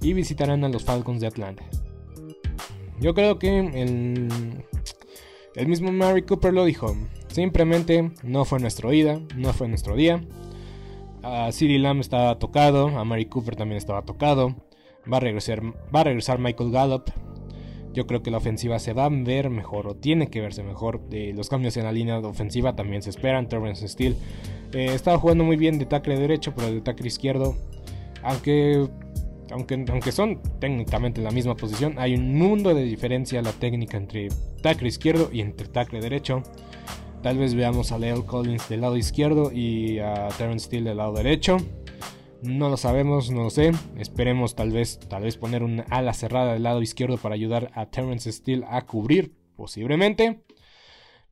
y 0.00 0.14
visitarán 0.14 0.64
a 0.64 0.68
los 0.70 0.84
Falcons 0.84 1.20
de 1.20 1.26
Atlanta. 1.26 1.64
Yo 3.00 3.12
creo 3.12 3.38
que 3.38 3.58
el, 5.54 5.68
mismo 5.68 5.92
Mary 5.92 6.22
Cooper 6.22 6.54
lo 6.54 6.64
dijo. 6.64 6.96
Simplemente 7.28 8.12
no 8.22 8.44
fue 8.44 8.60
nuestro 8.60 8.92
ida, 8.92 9.20
no 9.36 9.52
fue 9.52 9.68
nuestro 9.68 9.94
día. 9.94 10.22
A 11.22 11.52
CeeDee 11.52 11.78
Lamb 11.78 12.00
estaba 12.00 12.38
tocado, 12.38 12.88
a 12.98 13.04
Mary 13.04 13.26
Cooper 13.26 13.56
también 13.56 13.76
estaba 13.76 14.02
tocado. 14.02 14.56
Va 15.10 15.18
a 15.18 15.20
regresar, 15.20 15.62
va 15.94 16.00
a 16.00 16.04
regresar 16.04 16.38
Michael 16.38 16.70
Gallup. 16.70 17.10
Yo 17.92 18.06
creo 18.06 18.22
que 18.22 18.30
la 18.30 18.38
ofensiva 18.38 18.78
se 18.78 18.92
va 18.92 19.06
a 19.06 19.08
ver 19.10 19.50
mejor 19.50 19.88
o 19.88 19.96
tiene 19.96 20.28
que 20.28 20.40
verse 20.40 20.62
mejor. 20.62 21.02
Eh, 21.10 21.32
los 21.34 21.48
cambios 21.48 21.76
en 21.76 21.84
la 21.84 21.92
línea 21.92 22.20
de 22.20 22.26
ofensiva 22.26 22.76
también 22.76 23.02
se 23.02 23.10
esperan. 23.10 23.48
Terrence 23.48 23.86
Steele 23.88 24.16
eh, 24.72 24.92
estaba 24.94 25.18
jugando 25.18 25.44
muy 25.44 25.56
bien 25.56 25.78
de 25.78 25.86
tackle 25.86 26.18
derecho, 26.18 26.54
pero 26.54 26.72
de 26.72 26.80
tackle 26.80 27.08
izquierdo, 27.08 27.56
aunque, 28.22 28.88
aunque, 29.50 29.84
aunque 29.90 30.12
son 30.12 30.40
técnicamente 30.60 31.20
en 31.20 31.24
la 31.24 31.32
misma 31.32 31.56
posición, 31.56 31.98
hay 31.98 32.14
un 32.14 32.34
mundo 32.34 32.72
de 32.74 32.84
diferencia 32.84 33.42
la 33.42 33.52
técnica 33.52 33.96
entre 33.96 34.28
tackle 34.62 34.88
izquierdo 34.88 35.28
y 35.32 35.40
entre 35.40 35.68
tackle 35.68 36.00
derecho. 36.00 36.42
Tal 37.22 37.36
vez 37.36 37.54
veamos 37.54 37.92
a 37.92 37.98
Leo 37.98 38.24
Collins 38.24 38.66
del 38.70 38.80
lado 38.80 38.96
izquierdo 38.96 39.52
y 39.52 39.98
a 39.98 40.28
Terrence 40.38 40.66
Steele 40.66 40.88
del 40.88 40.96
lado 40.96 41.12
derecho. 41.12 41.58
No 42.42 42.70
lo 42.70 42.78
sabemos, 42.78 43.30
no 43.30 43.42
lo 43.42 43.50
sé. 43.50 43.72
Esperemos 43.98 44.54
tal 44.54 44.70
vez, 44.70 44.98
tal 45.00 45.24
vez 45.24 45.36
poner 45.36 45.62
una 45.62 45.82
ala 45.90 46.14
cerrada 46.14 46.54
del 46.54 46.62
lado 46.62 46.80
izquierdo 46.80 47.18
para 47.18 47.34
ayudar 47.34 47.70
a 47.74 47.90
Terrence 47.90 48.32
Steele 48.32 48.64
a 48.66 48.86
cubrir, 48.86 49.34
posiblemente. 49.54 50.40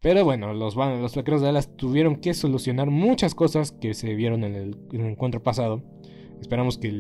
Pero 0.03 0.25
bueno, 0.25 0.53
los, 0.53 0.77
los 0.77 1.15
vaqueros 1.17 1.41
de 1.41 1.49
alas 1.49 1.75
tuvieron 1.75 2.17
que 2.17 2.35
solucionar 2.35 2.91
muchas 2.91 3.35
cosas 3.35 3.73
que 3.73 3.95
se 3.95 4.15
vieron 4.15 4.45
en 4.45 4.57
el, 4.57 4.77
encuentro 4.93 5.43
pasado. 5.43 5.83
Esperamos 6.39 6.77
que 6.77 6.93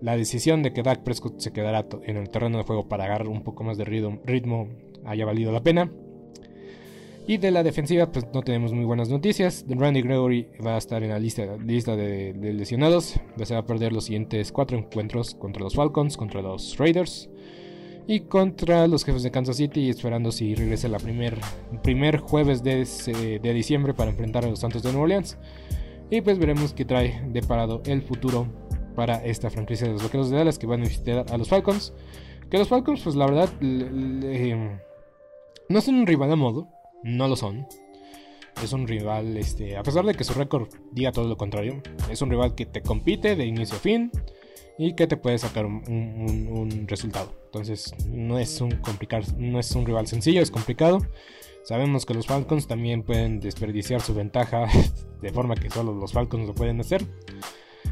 la 0.00 0.16
decisión 0.16 0.62
de 0.62 0.72
que 0.72 0.82
Dak 0.82 1.02
Prescott 1.02 1.38
se 1.38 1.52
quedara 1.52 1.86
en 2.04 2.16
el 2.16 2.30
terreno 2.30 2.56
de 2.56 2.64
juego 2.64 2.88
para 2.88 3.04
agarrar 3.04 3.28
un 3.28 3.44
poco 3.44 3.62
más 3.62 3.76
de 3.76 3.84
ritmo 3.84 4.70
haya 5.04 5.26
valido 5.26 5.52
la 5.52 5.62
pena. 5.62 5.92
Y 7.26 7.36
de 7.36 7.52
la 7.52 7.62
defensiva, 7.62 8.10
pues 8.10 8.26
no 8.34 8.42
tenemos 8.42 8.72
muy 8.72 8.84
buenas 8.84 9.08
noticias. 9.08 9.64
Randy 9.68 10.02
Gregory 10.02 10.48
va 10.64 10.74
a 10.74 10.78
estar 10.78 11.04
en 11.04 11.10
la 11.10 11.20
lista, 11.20 11.56
lista 11.56 11.94
de, 11.94 12.34
lesionados. 12.34 13.14
Se 13.44 13.54
va 13.54 13.60
a 13.60 13.66
perder 13.66 13.92
los 13.92 14.06
siguientes 14.06 14.50
cuatro 14.50 14.76
encuentros 14.76 15.36
contra 15.36 15.62
los 15.62 15.74
Falcons, 15.74 16.16
contra 16.16 16.42
los 16.42 16.76
Raiders 16.78 17.30
y 18.08 18.20
contra 18.20 18.88
los 18.88 19.04
jefes 19.04 19.22
de 19.22 19.30
Kansas 19.30 19.56
City. 19.56 19.88
Esperando 19.88 20.32
si 20.32 20.56
regresa 20.56 20.88
el 20.88 20.96
primer, 20.96 21.38
primer 21.84 22.18
jueves 22.18 22.64
de, 22.64 22.84
de, 23.40 23.54
diciembre 23.54 23.94
para 23.94 24.10
enfrentar 24.10 24.44
a 24.44 24.48
los 24.48 24.58
Santos 24.58 24.82
de 24.82 24.90
Nueva 24.90 25.04
Orleans. 25.04 25.38
Y 26.10 26.22
pues 26.22 26.40
veremos 26.40 26.74
qué 26.74 26.84
trae 26.84 27.22
de 27.28 27.40
parado 27.40 27.82
el 27.86 28.02
futuro 28.02 28.48
para 28.96 29.24
esta 29.24 29.48
franquicia 29.48 29.86
de 29.86 29.92
los 29.92 30.02
Vaqueros 30.02 30.28
de 30.28 30.38
Dallas 30.38 30.58
que 30.58 30.66
van 30.66 30.80
a 30.82 30.88
visitar 30.88 31.24
a 31.30 31.38
los 31.38 31.48
Falcons. 31.48 31.94
Que 32.50 32.58
los 32.58 32.66
Falcons, 32.66 33.00
pues 33.00 33.14
la 33.14 33.26
verdad, 33.26 33.48
no 35.68 35.80
son 35.80 35.94
un 35.94 36.06
rival 36.06 36.32
a 36.32 36.36
modo 36.36 36.81
no 37.02 37.28
lo 37.28 37.36
son. 37.36 37.66
Es 38.62 38.72
un 38.72 38.86
rival, 38.86 39.36
este, 39.36 39.76
a 39.76 39.82
pesar 39.82 40.04
de 40.04 40.14
que 40.14 40.24
su 40.24 40.34
récord 40.34 40.68
diga 40.92 41.10
todo 41.10 41.26
lo 41.26 41.36
contrario, 41.36 41.82
es 42.10 42.22
un 42.22 42.30
rival 42.30 42.54
que 42.54 42.66
te 42.66 42.82
compite 42.82 43.34
de 43.34 43.46
inicio 43.46 43.76
a 43.76 43.80
fin 43.80 44.10
y 44.78 44.94
que 44.94 45.06
te 45.06 45.16
puede 45.16 45.38
sacar 45.38 45.66
un, 45.66 46.84
resultado. 46.86 47.34
Entonces, 47.46 47.94
no 48.08 48.38
es 48.38 48.60
un 48.60 48.72
complicar, 48.72 49.24
no 49.36 49.58
es 49.58 49.70
un 49.72 49.86
rival 49.86 50.06
sencillo, 50.06 50.42
es 50.42 50.50
complicado. 50.50 50.98
Sabemos 51.64 52.04
que 52.04 52.14
los 52.14 52.26
Falcons 52.26 52.66
también 52.66 53.02
pueden 53.02 53.40
desperdiciar 53.40 54.00
su 54.00 54.14
ventaja 54.14 54.66
de 55.22 55.32
forma 55.32 55.54
que 55.54 55.70
solo 55.70 55.94
los 55.94 56.12
Falcons 56.12 56.46
lo 56.46 56.54
pueden 56.54 56.80
hacer. 56.80 57.04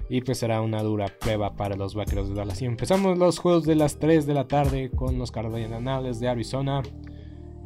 Y 0.08 0.22
pues 0.22 0.38
será 0.38 0.60
una 0.60 0.82
dura 0.82 1.06
prueba 1.20 1.54
para 1.54 1.76
los 1.76 1.94
vaqueros 1.94 2.28
de 2.28 2.34
Dallas. 2.34 2.60
Y 2.62 2.64
empezamos 2.64 3.16
los 3.16 3.38
juegos 3.38 3.64
de 3.64 3.76
las 3.76 3.98
3 3.98 4.26
de 4.26 4.34
la 4.34 4.48
tarde 4.48 4.90
con 4.90 5.18
los 5.18 5.30
Cardenales 5.30 6.18
de 6.18 6.28
Arizona 6.28 6.82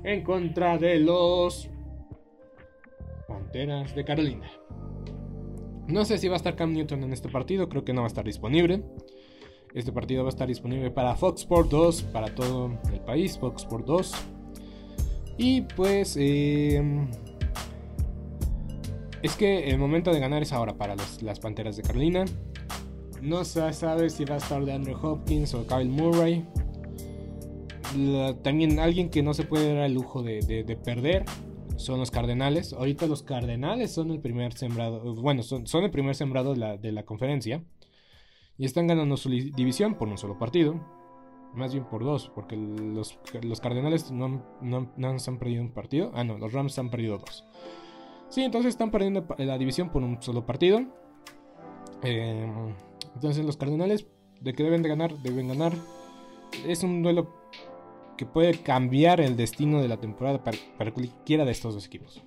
en 0.04 0.22
contra 0.22 0.78
de 0.78 0.98
los 1.00 1.68
Panteras 3.26 3.94
de 3.94 4.04
Carolina. 4.04 4.50
No 5.88 6.04
sé 6.04 6.18
si 6.18 6.28
va 6.28 6.34
a 6.34 6.36
estar 6.36 6.56
Cam 6.56 6.72
Newton 6.72 7.02
en 7.02 7.12
este 7.12 7.28
partido, 7.28 7.68
creo 7.68 7.84
que 7.84 7.92
no 7.92 8.02
va 8.02 8.06
a 8.06 8.08
estar 8.08 8.24
disponible. 8.24 8.82
Este 9.74 9.92
partido 9.92 10.22
va 10.22 10.28
a 10.28 10.30
estar 10.30 10.46
disponible 10.46 10.90
para 10.90 11.16
Fox 11.16 11.40
Sport 11.42 11.70
2, 11.70 12.02
para 12.04 12.34
todo 12.34 12.78
el 12.92 13.00
país, 13.00 13.36
Fox 13.38 13.62
Sport 13.62 13.86
2. 13.86 14.12
Y 15.36 15.62
pues 15.62 16.16
em, 16.16 17.08
es 19.22 19.34
que 19.34 19.68
el 19.68 19.78
momento 19.78 20.12
de 20.12 20.20
ganar 20.20 20.42
es 20.42 20.52
ahora 20.52 20.74
para 20.76 20.94
las 20.94 21.40
Panteras 21.40 21.76
de 21.76 21.82
Carolina. 21.82 22.24
No 23.20 23.44
se 23.44 23.72
sabe 23.72 24.10
si 24.10 24.24
va 24.24 24.34
a 24.34 24.38
estar 24.38 24.64
de 24.64 24.72
Andrew 24.72 24.96
Hopkins 25.02 25.54
o 25.54 25.66
Kyle 25.66 25.88
Murray 25.88 26.46
también 28.42 28.78
alguien 28.78 29.10
que 29.10 29.22
no 29.22 29.34
se 29.34 29.44
puede 29.44 29.74
dar 29.74 29.84
el 29.84 29.94
lujo 29.94 30.22
de, 30.22 30.78
perder 30.84 31.24
son 31.76 31.98
los 31.98 32.10
Cardenales. 32.10 32.72
Ahorita 32.72 33.06
los 33.06 33.22
Cardenales 33.22 33.92
son 33.92 34.10
el 34.10 34.20
primer 34.20 34.52
sembrado, 34.54 35.14
bueno, 35.14 35.42
son, 35.42 35.64
el 35.84 35.90
primer 35.90 36.14
sembrado 36.14 36.54
de 36.54 36.92
la, 36.92 37.02
conferencia. 37.04 37.62
Y 38.56 38.64
están 38.64 38.86
ganando 38.86 39.16
su 39.16 39.30
división 39.30 39.96
por 39.96 40.08
un 40.08 40.18
solo 40.18 40.38
partido. 40.38 40.80
Más 41.54 41.72
bien 41.72 41.84
por 41.84 42.02
dos, 42.04 42.30
porque 42.34 42.56
los, 42.56 43.18
Cardenales 43.60 44.10
no, 44.10 44.44
no, 44.60 44.90
han 44.98 45.38
perdido 45.38 45.62
un 45.62 45.70
partido. 45.70 46.10
Ah, 46.14 46.24
no, 46.24 46.38
los 46.38 46.52
Rams 46.52 46.78
han 46.78 46.90
perdido 46.90 47.18
dos. 47.18 47.44
Sí, 48.28 48.42
entonces 48.42 48.70
están 48.70 48.90
perdiendo 48.90 49.26
la 49.38 49.58
división 49.58 49.90
por 49.90 50.02
un 50.02 50.20
solo 50.20 50.46
partido. 50.46 50.82
Eh, 52.02 52.52
entonces 53.14 53.44
los 53.44 53.56
Cardenales, 53.56 54.06
de 54.40 54.52
que 54.52 54.62
deben 54.62 54.82
de 54.82 54.88
ganar, 54.88 55.16
deben 55.22 55.48
ganar. 55.48 55.72
Es 56.66 56.82
un 56.82 57.02
duelo 57.02 57.43
que 58.16 58.26
puede 58.26 58.54
cambiar 58.54 59.20
el 59.20 59.36
destino 59.36 59.80
de 59.80 59.88
la 59.88 59.98
temporada 59.98 60.42
para, 60.42 60.92
cualquiera 60.92 61.44
de 61.44 61.52
estos 61.52 61.74
dos 61.74 61.86
equipos. 61.86 62.22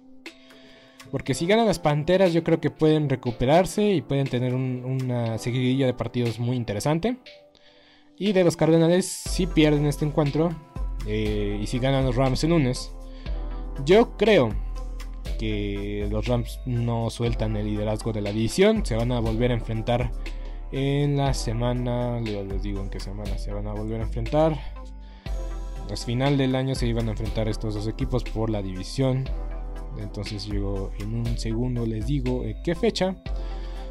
Porque 1.12 1.34
si 1.34 1.45
ganan 1.45 1.67
las 1.67 1.80
Panteras 1.80 2.34
yo 2.34 2.43
creo 2.43 2.60
que 2.60 2.69
pueden 2.69 3.10
recuperarse 3.10 3.91
y 3.91 4.02
pueden 4.02 4.28
tener 4.28 4.54
una 4.54 5.38
seguidilla 5.38 5.86
de 5.86 5.93
partidos 5.93 6.39
muy 6.39 6.58
interesante. 6.58 7.17
Y 8.17 8.34
de 8.34 8.43
los 8.43 8.58
Cardenales 8.58 9.06
si 9.06 9.47
pierden 9.47 9.86
este 9.86 10.04
encuentro 10.04 10.50
eh, 11.06 11.60
y 11.62 11.67
si 11.67 11.80
ganan 11.80 12.06
los 12.06 12.15
Rams 12.15 12.43
el 12.43 12.50
lunes, 12.50 12.91
yo 13.86 14.17
creo 14.17 14.54
que 15.38 16.08
los 16.10 16.28
Rams 16.28 16.60
no 16.65 17.10
sueltan 17.10 17.56
el 17.56 17.67
liderazgo 17.67 18.12
de 18.12 18.21
la 18.21 18.32
división, 18.32 18.86
se 18.86 18.95
van 18.95 19.12
a 19.12 19.19
volver 19.19 19.52
a 19.52 19.54
enfrentar 19.54 20.12
en 20.71 21.17
la 21.17 21.34
semana, 21.34 22.19
les 22.19 22.63
digo 22.63 22.82
en 22.82 22.89
qué 22.89 23.00
semana 23.00 23.38
se 23.38 23.54
van 23.54 23.67
a 23.67 23.73
volver 23.73 24.02
a 24.02 24.04
enfrentar. 24.04 24.58
Al 25.89 25.97
final 25.97 26.38
del 26.38 26.56
año 26.56 26.76
se 26.76 26.88
iban 26.88 27.08
a 27.08 27.12
enfrentar 27.12 27.47
estos 27.47 27.76
dos 27.76 27.88
equipos 27.88 28.23
por 28.23 28.50
la 28.50 28.62
división. 28.62 29.23
Entonces 30.00 30.45
yo 30.45 30.91
en 31.00 31.15
un 31.15 31.38
segundo 31.38 31.86
les 31.86 32.08
digo 32.08 32.43
qué 32.63 32.76
fecha. 32.76 33.15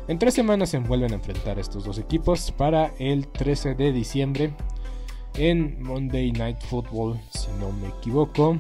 En 0.09 0.19
tres 0.19 0.35
semanas 0.35 0.71
se 0.71 0.79
vuelven 0.79 1.13
a 1.13 1.17
enfrentar 1.17 1.59
estos 1.59 1.85
dos 1.85 1.99
equipos 1.99 2.53
para 2.53 2.93
el 2.99 3.27
13 3.27 3.75
de 3.75 3.93
diciembre 3.93 4.53
en 5.35 5.83
Monday 5.83 6.31
Night 6.33 6.61
Football, 6.61 7.19
si 7.31 7.49
no 7.59 7.73
me 7.73 7.89
equivoco. 7.89 8.57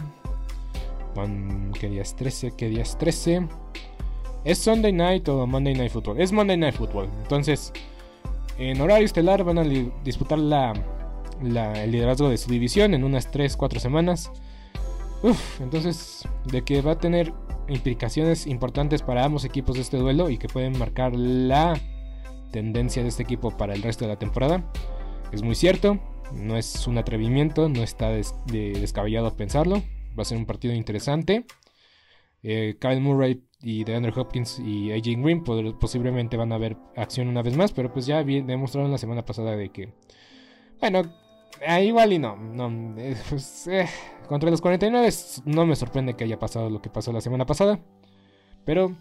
¿Qué 1.78 1.88
día 1.88 2.02
es 2.02 2.16
13? 2.16 2.52
¿Qué 2.56 2.68
día 2.68 2.82
es 2.82 2.98
13? 2.98 3.46
¿Es 4.44 4.58
Sunday 4.58 4.92
Night 4.92 5.28
o 5.28 5.46
Monday 5.46 5.74
Night 5.74 5.92
Football? 5.92 6.20
Es 6.20 6.32
Monday 6.32 6.56
Night 6.56 6.74
Football. 6.74 7.08
Entonces, 7.22 7.72
en 8.58 8.80
horario 8.80 9.06
estelar 9.06 9.44
van 9.44 9.58
a 9.58 9.64
disputar 10.04 10.38
la 10.38 10.74
el 11.42 11.90
liderazgo 11.90 12.28
de 12.28 12.38
su 12.38 12.50
división 12.50 12.94
en 12.94 13.04
unas 13.04 13.32
3-4 13.32 13.78
semanas. 13.78 14.30
entonces, 15.60 16.28
de 16.44 16.62
que 16.62 16.82
va 16.82 16.92
a 16.92 16.98
tener 16.98 17.32
implicaciones 17.68 18.46
importantes 18.46 19.02
para 19.02 19.24
ambos 19.24 19.44
equipos 19.44 19.76
de 19.76 19.82
este 19.82 19.96
duelo 19.96 20.30
y 20.30 20.38
que 20.38 20.48
pueden 20.48 20.78
marcar 20.78 21.14
la 21.14 21.78
tendencia 22.52 23.02
de 23.02 23.08
este 23.08 23.22
equipo 23.22 23.56
para 23.56 23.74
el 23.74 23.82
resto 23.82 24.04
de 24.04 24.12
la 24.12 24.18
temporada. 24.18 24.70
Es 25.32 25.42
muy 25.42 25.54
cierto, 25.54 25.98
no 26.32 26.56
es 26.56 26.86
un 26.86 26.98
atrevimiento, 26.98 27.68
no 27.68 27.82
está 27.82 28.10
descabellado 28.10 29.36
pensarlo. 29.36 29.82
Va 30.18 30.22
a 30.22 30.24
ser 30.24 30.38
un 30.38 30.46
partido 30.46 30.74
interesante. 30.74 31.44
Eh, 32.42 32.76
Kyle 32.80 33.00
Murray 33.00 33.42
y 33.60 33.84
DeAndre 33.84 34.12
Hopkins 34.14 34.58
y 34.60 34.92
AJ 34.92 35.20
Green 35.20 35.44
posiblemente 35.44 36.36
van 36.36 36.52
a 36.52 36.58
ver 36.58 36.76
acción 36.94 37.28
una 37.28 37.42
vez 37.42 37.56
más, 37.56 37.72
pero 37.72 37.92
pues 37.92 38.06
ya 38.06 38.22
demostraron 38.22 38.90
la 38.90 38.98
semana 38.98 39.24
pasada 39.24 39.56
de 39.56 39.70
que, 39.70 39.92
bueno, 40.80 41.02
Ah, 41.66 41.80
igual 41.80 42.12
y 42.12 42.18
no. 42.18 42.36
no 42.36 42.98
eh, 42.98 43.16
pues, 43.28 43.66
eh, 43.68 43.88
contra 44.28 44.50
los 44.50 44.60
49 44.60 45.08
no 45.44 45.66
me 45.66 45.76
sorprende 45.76 46.14
que 46.14 46.24
haya 46.24 46.38
pasado 46.38 46.70
lo 46.70 46.82
que 46.82 46.90
pasó 46.90 47.12
la 47.12 47.20
semana 47.20 47.46
pasada. 47.46 47.78
Pero 48.64 48.94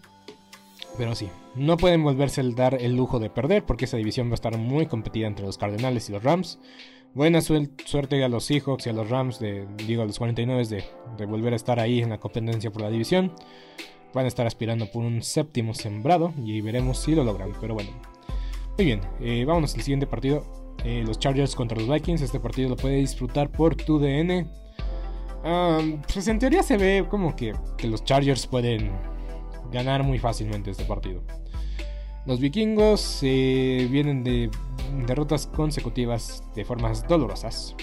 Pero 0.96 1.14
sí, 1.14 1.28
no 1.54 1.76
pueden 1.76 2.02
volverse 2.02 2.40
a 2.40 2.44
dar 2.44 2.80
el 2.80 2.96
lujo 2.96 3.18
de 3.18 3.30
perder 3.30 3.64
porque 3.64 3.84
esa 3.84 3.96
división 3.96 4.28
va 4.28 4.32
a 4.32 4.34
estar 4.34 4.56
muy 4.56 4.86
competida 4.86 5.26
entre 5.26 5.44
los 5.44 5.58
Cardenales 5.58 6.08
y 6.08 6.12
los 6.12 6.22
Rams. 6.22 6.58
Buena 7.14 7.40
suerte 7.40 8.22
a 8.22 8.28
los 8.28 8.44
Seahawks 8.44 8.86
y 8.86 8.90
a 8.90 8.92
los 8.92 9.08
Rams, 9.08 9.38
de, 9.38 9.66
digo 9.86 10.02
a 10.02 10.04
los 10.04 10.18
49 10.18 10.84
de, 11.16 11.26
volver 11.26 11.54
a 11.54 11.56
estar 11.56 11.80
ahí 11.80 12.00
en 12.00 12.10
la 12.10 12.18
competencia 12.18 12.70
por 12.70 12.82
la 12.82 12.90
división. 12.90 13.32
Van 14.12 14.26
a 14.26 14.28
estar 14.28 14.46
aspirando 14.46 14.86
por 14.90 15.02
un 15.02 15.22
séptimo 15.22 15.74
sembrado 15.74 16.32
y 16.44 16.60
veremos 16.60 16.98
si 16.98 17.14
lo 17.14 17.24
logran. 17.24 17.52
Pero 17.60 17.74
bueno, 17.74 17.90
muy 18.76 18.84
bien, 18.84 19.00
eh, 19.20 19.44
vámonos 19.46 19.74
al 19.74 19.80
siguiente 19.80 20.06
partido. 20.06 20.65
Eh, 20.86 21.02
los 21.04 21.18
Chargers 21.18 21.56
contra 21.56 21.76
los 21.76 21.88
Vikings. 21.88 22.22
Este 22.22 22.38
partido 22.38 22.68
lo 22.68 22.76
puede 22.76 22.94
disfrutar 22.98 23.50
por 23.50 23.74
tu 23.74 23.98
DN. 23.98 24.46
pues 26.12 26.28
en 26.28 26.38
teoría 26.38 26.62
se 26.62 26.76
ve 26.76 27.04
como 27.10 27.34
que, 27.34 27.54
que 27.76 27.88
los 27.88 28.04
Chargers 28.04 28.46
pueden 28.46 28.92
ganar 29.72 30.04
muy 30.04 30.20
fácilmente 30.20 30.70
este 30.70 30.84
partido. 30.84 31.22
Los 32.24 32.38
vikingos 32.38 33.18
eh, 33.22 33.88
vienen 33.90 34.22
de 34.22 34.48
derrotas 35.08 35.48
consecutivas 35.48 36.44
de 36.54 36.64
formas 36.64 37.06
dolorosas. 37.08 37.74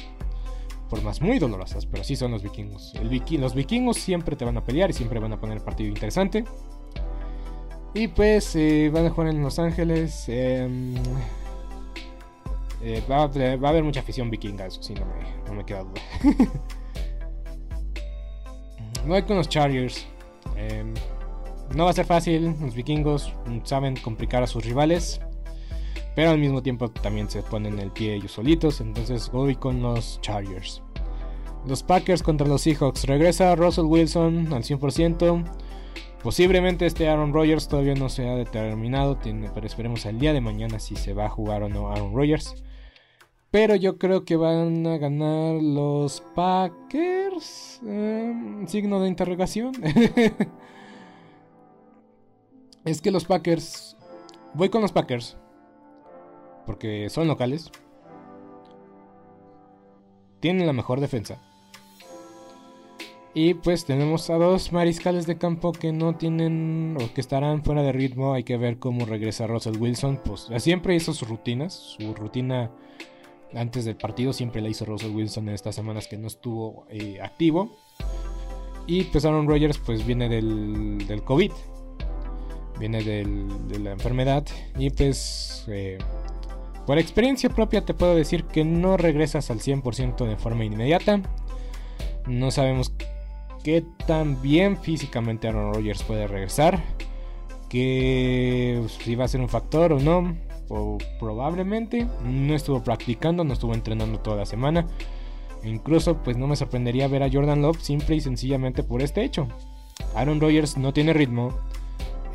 Formas 0.90 1.22
muy 1.22 1.40
dolorosas, 1.40 1.86
pero 1.86 2.06
sí 2.06 2.16
son 2.16 2.32
los 2.32 2.42
vikingos. 2.42 2.94
los 3.32 3.54
vikingos 3.54 3.98
siempre 3.98 4.38
te 4.38 4.46
van 4.46 4.56
a 4.56 4.64
pelear 4.64 4.90
y 4.90 4.94
siempre 4.94 5.20
van 5.20 5.34
a 5.34 5.42
poner 5.42 5.62
partido 5.62 5.90
interesante. 5.90 6.46
Y 7.94 8.08
pues 8.08 8.56
eh, 8.56 8.90
van 8.94 9.08
a 9.08 9.10
jugar 9.10 9.30
en 9.30 9.42
Los 9.42 9.60
Ángeles. 9.60 10.26
Em, 10.30 10.96
eh, 12.84 13.02
va, 13.10 13.22
a 13.22 13.70
haber 13.70 13.84
mucha 13.84 14.02
afición 14.02 14.30
vikinga, 14.30 14.66
eso 14.66 14.84
sí, 14.84 14.94
no 14.94 15.06
me, 15.06 15.48
no 15.48 15.54
me 15.54 15.66
queda 15.66 15.84
duda. 15.84 16.02
Voy 19.08 19.24
con 19.24 19.38
los 19.38 19.50
Chargers. 19.50 20.06
Em, 20.56 20.94
no 21.76 21.86
va 21.86 21.92
a 21.92 21.94
ser 21.94 22.06
fácil, 22.06 22.56
los 22.62 22.76
vikingos 22.76 23.34
saben 23.64 23.96
complicar 23.96 24.44
a 24.44 24.48
sus 24.48 24.66
rivales, 24.66 25.22
pero 26.16 26.32
al 26.32 26.38
mismo 26.38 26.62
tiempo 26.62 26.90
también 26.90 27.30
se 27.30 27.42
ponen 27.42 27.80
el 27.80 27.92
pie 27.92 28.16
ellos 28.16 28.34
solitos, 28.34 28.82
entonces 28.82 29.32
voy 29.32 29.56
con 29.56 29.82
los 29.82 30.20
Chargers. 30.22 30.82
Los 31.66 31.82
Packers 31.82 32.22
contra 32.22 32.46
los 32.46 32.62
Seahawks. 32.62 33.06
Regresa 33.06 33.56
Russell 33.56 33.86
Wilson 33.86 34.52
al 34.52 34.64
100%. 34.64 35.46
Posiblemente 36.22 36.86
este 36.86 37.08
Aaron 37.08 37.34
Rodgers 37.34 37.70
todavía 37.70 37.96
no 37.96 38.10
se 38.10 38.28
ha 38.28 38.36
determinado, 38.36 39.18
pero 39.54 39.66
esperemos 39.66 40.06
al 40.06 40.20
día 40.20 40.34
de 40.34 40.42
mañana 40.42 40.80
si 40.80 40.96
se 40.98 41.14
va 41.14 41.26
a 41.26 41.30
jugar 41.30 41.64
o 41.64 41.70
no 41.70 41.90
Aaron 41.90 42.14
Rodgers. 42.14 42.64
Pero 43.54 43.76
yo 43.76 44.00
creo 44.00 44.26
que 44.26 44.36
van 44.36 44.88
a 44.88 44.98
ganar 44.98 45.62
los 45.62 46.22
Packers. 46.34 47.80
Em, 47.86 48.66
signo 48.66 49.00
de 49.00 49.08
interrogación. 49.08 49.74
es 52.84 53.00
que 53.00 53.12
los 53.12 53.26
Packers. 53.26 53.96
Voy 54.56 54.70
con 54.70 54.82
los 54.82 54.92
Packers. 54.92 55.38
Porque 56.66 57.12
son 57.12 57.28
locales. 57.28 57.70
Tienen 60.40 60.66
la 60.66 60.74
mejor 60.74 61.00
defensa. 61.00 61.40
Y 63.36 63.54
pues 63.54 63.86
tenemos 63.86 64.32
a 64.32 64.38
dos 64.38 64.72
mariscales 64.72 65.28
de 65.28 65.38
campo 65.38 65.74
que 65.74 65.92
no 65.92 66.16
tienen 66.16 66.98
o 67.00 67.14
que 67.14 67.22
estarán 67.22 67.64
fuera 67.64 67.84
de 67.84 67.92
ritmo. 67.92 68.34
Hay 68.34 68.46
que 68.46 68.58
ver 68.58 68.80
cómo 68.80 69.06
regresa 69.06 69.46
Russell 69.46 69.78
Wilson. 69.78 70.20
Pues 70.26 70.50
siempre 70.58 70.96
hizo 70.96 71.14
sus 71.14 71.30
rutinas. 71.30 71.76
Su 71.76 72.16
rutina 72.16 72.72
antes 73.56 73.86
del 73.86 73.96
partido 73.96 74.34
siempre 74.34 74.62
la 74.62 74.70
hizo 74.70 74.86
Russell 74.86 75.12
Wilson 75.16 75.50
en 75.50 75.56
estas 75.56 75.76
semanas 75.76 76.08
que 76.08 76.18
no 76.18 76.28
estuvo 76.28 76.86
eh, 76.90 77.20
activo. 77.22 77.76
Y 78.86 79.06
pues 79.06 79.24
Aaron 79.26 79.48
Rodgers 79.48 79.78
pues 79.78 80.06
viene 80.06 80.28
del, 80.28 81.06
del 81.08 81.24
COVID 81.24 81.52
viene 82.80 83.04
de 83.04 83.80
la 83.80 83.92
enfermedad 83.92 84.46
y 84.78 84.90
pues 84.90 85.66
eh, 85.68 86.00
por 86.86 86.98
experiencia 86.98 87.50
propia 87.50 87.86
te 87.86 87.94
puedo 87.94 88.16
decir 88.16 88.44
que 88.46 88.66
no 88.66 88.98
regresas 88.98 89.50
al 89.52 89.60
100% 89.60 90.28
de 90.28 90.36
forma 90.36 90.66
inmediata. 90.66 91.22
No 92.28 92.52
sabemos 92.52 92.94
qué 93.64 93.86
tan 94.06 94.42
bien 94.42 94.78
físicamente 94.78 95.48
Aaron 95.48 95.74
Rodgers 95.74 96.04
puede 96.04 96.28
regresar. 96.28 96.84
Que 97.70 98.84
si 99.00 99.16
va 99.16 99.26
a 99.26 99.28
ser 99.30 99.42
un 99.42 99.50
factor 99.50 99.94
o 99.94 100.00
no. 100.00 100.36
Probablemente 101.20 102.08
no 102.24 102.54
estuvo 102.56 102.84
practicando, 102.84 103.44
no 103.44 103.54
estuvo 103.54 103.74
entrenando 103.74 104.20
toda 104.20 104.38
la 104.38 104.46
semana. 104.46 104.88
Incluso 105.64 106.18
pues 106.18 106.38
no 106.38 106.48
me 106.48 106.56
sorprendería 106.56 107.08
ver 107.08 107.24
a 107.24 107.32
Jordan 107.32 107.62
Love 107.62 107.82
simple 107.82 108.16
y 108.16 108.22
sencillamente 108.22 108.84
por 108.84 109.02
este 109.02 109.24
hecho. 109.24 109.48
Aaron 110.16 110.42
Rodgers 110.42 110.78
no 110.78 110.94
tiene 110.94 111.14
ritmo, 111.14 111.54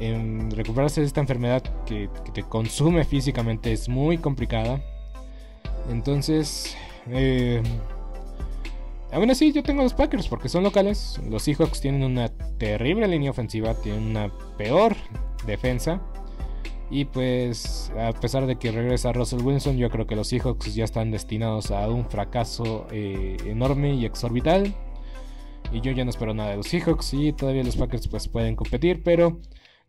en 0.01 0.51
recuperarse 0.51 1.01
de 1.01 1.07
esta 1.07 1.21
enfermedad 1.21 1.63
que, 1.85 2.09
te 2.33 2.43
consume 2.43 3.05
físicamente 3.05 3.73
es 3.73 3.89
muy 3.89 4.19
complicada. 4.19 4.81
Entonces, 5.91 6.77
eh, 7.09 7.63
aún 9.13 9.31
así 9.31 9.53
yo 9.53 9.63
tengo 9.63 9.83
los 9.83 9.95
Packers 9.95 10.29
porque 10.29 10.49
son 10.49 10.63
locales. 10.63 11.21
Los 11.29 11.43
Seahawks 11.43 11.81
tienen 11.81 12.05
una 12.05 12.29
terrible 12.59 13.09
línea 13.09 13.31
ofensiva, 13.31 13.75
tienen 13.75 14.05
una 14.05 14.31
peor 14.57 14.95
defensa. 15.47 16.01
Y 16.91 17.05
pues, 17.05 17.93
a 17.99 18.13
pesar 18.13 18.47
de 18.47 18.57
que 18.57 18.73
regresa 18.73 19.13
Russell 19.13 19.43
Wilson, 19.43 19.77
yo 19.77 19.91
creo 19.91 20.07
que 20.07 20.17
los 20.17 20.29
Seahawks 20.29 20.75
ya 20.75 20.85
están 20.85 21.11
destinados 21.11 21.71
a 21.71 21.89
un 21.89 22.09
fracaso 22.09 22.87
eh, 22.91 23.37
enorme 23.45 23.95
y 23.95 24.07
exorbital. 24.07 24.75
Y 25.71 25.81
yo 25.83 25.93
ya 25.93 26.05
no 26.05 26.11
espero 26.11 26.33
nada 26.33 26.51
de 26.51 26.57
los 26.57 26.67
Seahawks 26.67 27.13
y 27.13 27.33
todavía 27.33 27.63
los 27.63 27.77
Packers 27.77 28.09
pues 28.09 28.29
pueden 28.29 28.57
competir, 28.57 29.03
pero 29.03 29.39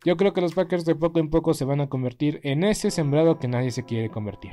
yo 0.04 0.16
creo 0.16 0.34
que 0.34 0.42
los 0.42 0.52
Packers 0.52 0.84
de 0.84 0.94
poco 0.94 1.20
en 1.20 1.30
poco 1.30 1.54
se 1.54 1.64
van 1.64 1.80
a 1.80 1.88
convertir 1.88 2.40
en 2.42 2.64
ese 2.64 2.90
sembrado 2.90 3.38
que 3.38 3.48
nadie 3.48 3.70
se 3.70 3.84
quiere 3.84 4.10
convertir. 4.10 4.52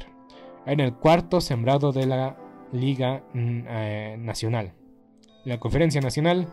En 0.65 0.79
el 0.79 0.93
cuarto 0.93 1.41
sembrado 1.41 1.91
de 1.91 2.05
la 2.05 2.37
Liga 2.71 3.23
mm, 3.33 3.59
eh, 3.67 4.15
Nacional. 4.19 4.73
La 5.45 5.59
Conferencia 5.59 6.01
Nacional. 6.01 6.47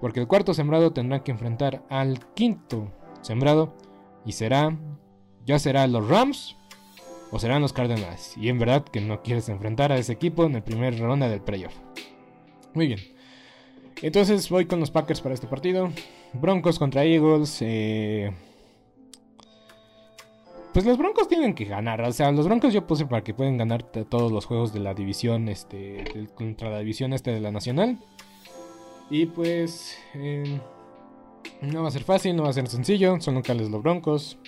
Porque 0.00 0.20
el 0.20 0.26
cuarto 0.26 0.54
sembrado 0.54 0.92
tendrá 0.92 1.22
que 1.22 1.32
enfrentar 1.32 1.84
al 1.88 2.20
quinto 2.34 2.90
sembrado. 3.22 3.74
Y 4.24 4.32
será. 4.32 4.76
Ya 5.46 5.58
será 5.58 5.86
los 5.86 6.06
Rams. 6.08 6.56
O 7.30 7.38
serán 7.38 7.62
los 7.62 7.72
Cardinals. 7.72 8.36
Y 8.36 8.48
en 8.48 8.58
verdad 8.58 8.84
que 8.84 9.00
no 9.00 9.22
quieres 9.22 9.48
enfrentar 9.48 9.90
a 9.92 9.98
ese 9.98 10.12
equipo 10.12 10.44
en 10.44 10.54
el 10.54 10.62
primer 10.62 10.98
ronda 10.98 11.28
del 11.28 11.40
playoff. 11.40 11.74
Muy 12.74 12.88
bien. 12.88 13.00
Entonces 14.02 14.48
voy 14.50 14.66
con 14.66 14.80
los 14.80 14.90
Packers 14.90 15.20
para 15.20 15.34
este 15.34 15.46
partido. 15.46 15.90
Broncos 16.34 16.78
contra 16.78 17.04
Eagles. 17.04 17.58
Eh, 17.62 18.30
pues 20.72 20.84
los 20.84 20.98
Broncos 20.98 21.26
tienen 21.28 21.54
que 21.54 21.64
ganar. 21.64 22.02
O 22.02 22.12
sea, 22.12 22.30
los 22.30 22.46
Broncos 22.46 22.72
yo 22.72 22.86
puse 22.86 23.06
para 23.06 23.24
que 23.24 23.34
pueden 23.34 23.56
ganar 23.56 23.82
todos 23.84 24.30
los 24.30 24.44
juegos 24.44 24.72
de 24.72 24.80
la 24.80 24.94
división. 24.94 25.48
Este. 25.48 26.04
contra 26.34 26.70
la 26.70 26.80
división 26.80 27.12
este 27.12 27.32
de 27.32 27.40
la 27.40 27.50
Nacional. 27.50 27.98
Y 29.10 29.26
pues. 29.26 29.96
Eh, 30.14 30.60
no 31.62 31.82
va 31.82 31.88
a 31.88 31.92
ser 31.92 32.04
fácil, 32.04 32.36
no 32.36 32.42
va 32.42 32.50
a 32.50 32.52
ser 32.52 32.68
sencillo. 32.68 33.18
Son 33.20 33.34
locales 33.34 33.70
los 33.70 33.82
Broncos. 33.82 34.38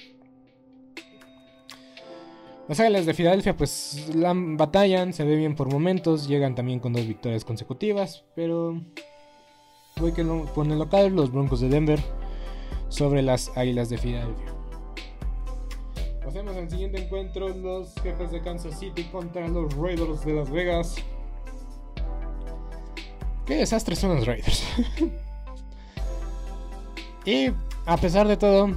Las 2.69 2.81
Águilas 2.81 3.07
de 3.07 3.14
Filadelfia 3.14 3.57
pues 3.57 4.14
la 4.14 4.33
batallan, 4.35 5.12
se 5.12 5.25
ve 5.25 5.37
bien 5.37 5.57
por 5.57 5.73
momentos, 5.73 6.29
llegan 6.29 6.55
también 6.55 6.81
con 6.81 6.93
dos 6.93 7.07
victorias 7.07 7.45
consecutivas, 7.45 8.25
pero 8.35 8.81
Voy 10.01 10.12
que 10.12 10.21
el 10.21 10.79
local 10.79 11.12
los 11.14 11.33
Broncos 11.33 11.61
de 11.61 11.69
Denver 11.69 11.99
sobre 12.89 13.21
las 13.21 13.51
Águilas 13.57 13.89
de 13.89 13.99
Filadelfia. 13.99 14.55
Pasemos 16.25 16.57
al 16.57 16.71
siguiente 16.71 17.03
encuentro, 17.03 17.49
los 17.49 17.95
jefes 18.03 18.31
de 18.31 18.41
Kansas 18.41 18.79
City 18.79 19.05
contra 19.05 19.49
los 19.49 19.75
Raiders 19.75 20.25
de 20.25 20.35
Las 20.35 20.51
Vegas. 20.51 20.97
Qué 23.45 23.57
desastre 23.57 23.97
son 23.97 24.14
los 24.16 24.27
Raiders. 24.27 24.62
y 27.25 27.51
a 27.87 27.97
pesar 27.97 28.29
de 28.29 28.37
todo, 28.37 28.69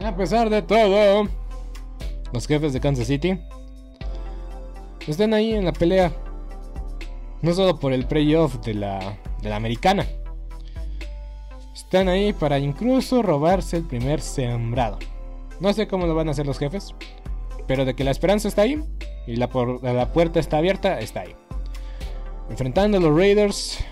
a 0.00 0.16
pesar 0.16 0.50
de 0.50 0.62
todo, 0.62 1.28
los 2.32 2.46
jefes 2.46 2.72
de 2.72 2.80
Kansas 2.80 3.06
City 3.06 3.38
están 5.06 5.34
ahí 5.34 5.54
en 5.54 5.64
la 5.64 5.72
pelea. 5.72 6.12
No 7.40 7.52
solo 7.54 7.78
por 7.78 7.92
el 7.92 8.06
playoff 8.06 8.56
de 8.64 8.74
la 8.74 9.18
de 9.42 9.50
la 9.50 9.56
americana. 9.56 10.06
Están 11.74 12.08
ahí 12.08 12.32
para 12.32 12.58
incluso 12.58 13.22
robarse 13.22 13.76
el 13.76 13.84
primer 13.84 14.20
sembrado. 14.20 14.98
No 15.60 15.72
sé 15.72 15.86
cómo 15.86 16.06
lo 16.06 16.14
van 16.14 16.28
a 16.28 16.30
hacer 16.30 16.46
los 16.46 16.58
jefes, 16.58 16.94
pero 17.66 17.84
de 17.84 17.94
que 17.94 18.04
la 18.04 18.10
esperanza 18.10 18.48
está 18.48 18.62
ahí 18.62 18.82
y 19.26 19.36
la, 19.36 19.48
la 19.82 20.12
puerta 20.12 20.40
está 20.40 20.58
abierta, 20.58 20.98
está 21.00 21.20
ahí. 21.20 21.34
Enfrentando 22.48 22.98
a 22.98 23.00
los 23.00 23.16
Raiders. 23.16 23.84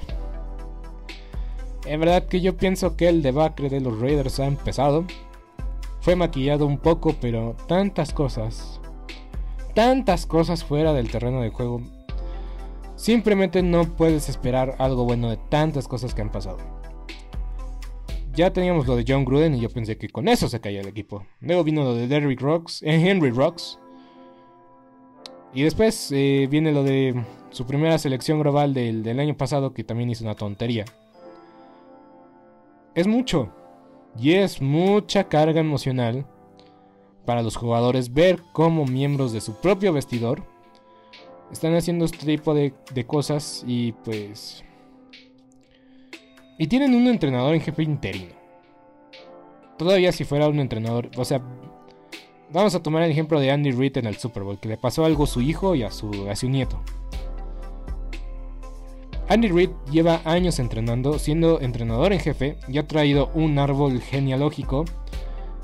En 1.87 2.01
verdad 2.01 2.27
que 2.27 2.41
yo 2.41 2.57
pienso 2.57 2.97
que 2.97 3.09
el 3.09 3.23
debacle 3.23 3.69
de 3.69 3.81
los 3.81 3.99
Raiders 4.01 4.39
ha 4.41 4.47
empezado. 4.47 5.05
Fue 6.01 6.17
maquillado 6.17 6.67
un 6.67 6.79
poco, 6.79 7.15
pero 7.21 7.57
tantas 7.69 8.13
cosas, 8.13 8.81
tantas 9.75 10.27
cosas 10.27 10.65
fuera 10.65 10.93
del 10.93 11.11
terreno 11.11 11.41
de 11.43 11.51
juego 11.51 11.83
Simplemente 13.01 13.63
no 13.63 13.97
puedes 13.97 14.29
esperar 14.29 14.77
algo 14.79 15.07
bueno 15.07 15.31
de 15.31 15.39
tantas 15.39 15.89
cosas 15.89 16.15
que 16.15 16.21
han 16.21 16.31
pasado. 16.31 16.59
ya 18.35 18.53
teníamos 18.53 18.87
lo 18.87 18.95
de 18.95 19.07
John 19.09 19.25
Gruden 19.25 19.55
y 19.55 19.61
yo 19.61 19.71
pensé 19.71 19.97
que 19.97 20.11
con 20.11 20.29
eso 20.29 20.51
se 20.51 20.61
caía 20.61 20.83
el 20.83 20.89
equipo. 20.89 21.25
Luego 21.41 21.65
vino 21.65 21.83
lo 21.83 21.95
de 21.95 22.07
Derrick 22.07 22.43
Rocks, 22.43 22.83
eh, 22.83 23.09
Henry 23.09 23.31
Rocks. 23.31 23.79
Y 25.55 25.63
después 25.63 26.13
eh, 26.13 26.47
viene 26.51 26.73
lo 26.73 26.83
de 26.83 27.25
su 27.49 27.67
primera 27.67 27.97
selección 27.97 28.39
global 28.39 28.75
del, 28.75 29.03
del 29.03 29.19
año 29.19 29.35
pasado 29.35 29.73
que 29.73 29.83
también 29.83 30.11
hizo 30.11 30.25
una 30.25 30.35
tontería. 30.35 30.85
Es 32.95 33.07
mucho. 33.07 33.51
Y 34.19 34.35
es 34.35 34.61
mucha 34.61 35.29
carga 35.29 35.61
emocional 35.61 36.27
para 37.25 37.43
los 37.43 37.57
jugadores 37.57 38.13
ver 38.13 38.43
cómo 38.53 38.85
miembros 38.85 39.33
de 39.33 39.41
su 39.41 39.55
propio 39.61 39.93
vestidor 39.93 40.43
están 41.53 41.75
haciendo 41.75 42.05
este 42.05 42.27
tipo 42.27 42.55
de, 42.55 42.75
de 42.93 43.07
cosas 43.07 43.65
y 43.67 43.93
pues... 43.93 44.65
Y 46.59 46.67
tienen 46.67 46.95
un 46.95 47.07
entrenador 47.07 47.55
en 47.55 47.61
jefe 47.61 47.83
interino. 47.83 48.35
Todavía 49.79 50.13
si 50.13 50.25
fuera 50.25 50.49
un 50.49 50.61
entrenador, 50.61 51.11
o 51.17 51.25
sea, 51.25 51.41
vamos 52.53 52.75
a 52.75 52.83
tomar 52.83 53.03
el 53.03 53.11
ejemplo 53.11 53.41
de 53.41 53.51
Andy 53.51 53.71
Reid 53.71 53.97
en 53.97 54.07
el 54.07 54.17
Super 54.17 54.43
Bowl, 54.43 54.61
que 54.61 54.69
le 54.69 54.77
pasó 54.77 55.05
algo 55.05 55.25
a 55.25 55.27
su 55.27 55.41
hijo 55.41 55.75
y 55.75 55.83
a 55.83 55.91
su, 55.91 56.29
a 56.29 56.37
su 56.37 56.49
nieto. 56.51 56.83
Andy 59.31 59.47
Reid 59.47 59.71
lleva 59.93 60.23
años 60.25 60.59
entrenando, 60.59 61.17
siendo 61.21 61.61
entrenador 61.61 62.13
en 62.13 62.19
jefe, 62.19 62.57
y 62.67 62.79
ha 62.79 62.89
traído 62.89 63.31
un 63.33 63.61
árbol 63.61 64.01
genealógico 64.01 64.85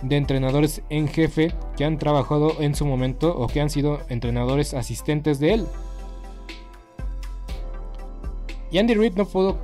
de 0.03 0.17
entrenadores 0.17 0.83
en 0.89 1.09
jefe 1.09 1.53
que 1.77 1.85
han 1.85 1.99
trabajado 1.99 2.61
en 2.61 2.77
su 2.77 2.87
momento 2.87 3.37
o 3.37 3.49
que 3.49 3.61
han 3.61 3.69
sido 3.69 3.99
entrenadores 4.09 4.73
asistentes 4.73 5.41
de 5.41 5.55
él. 5.55 5.67
Y 8.71 8.79
Andy 8.79 8.95
Reid 8.95 9.15
no 9.15 9.27
pudo, 9.27 9.59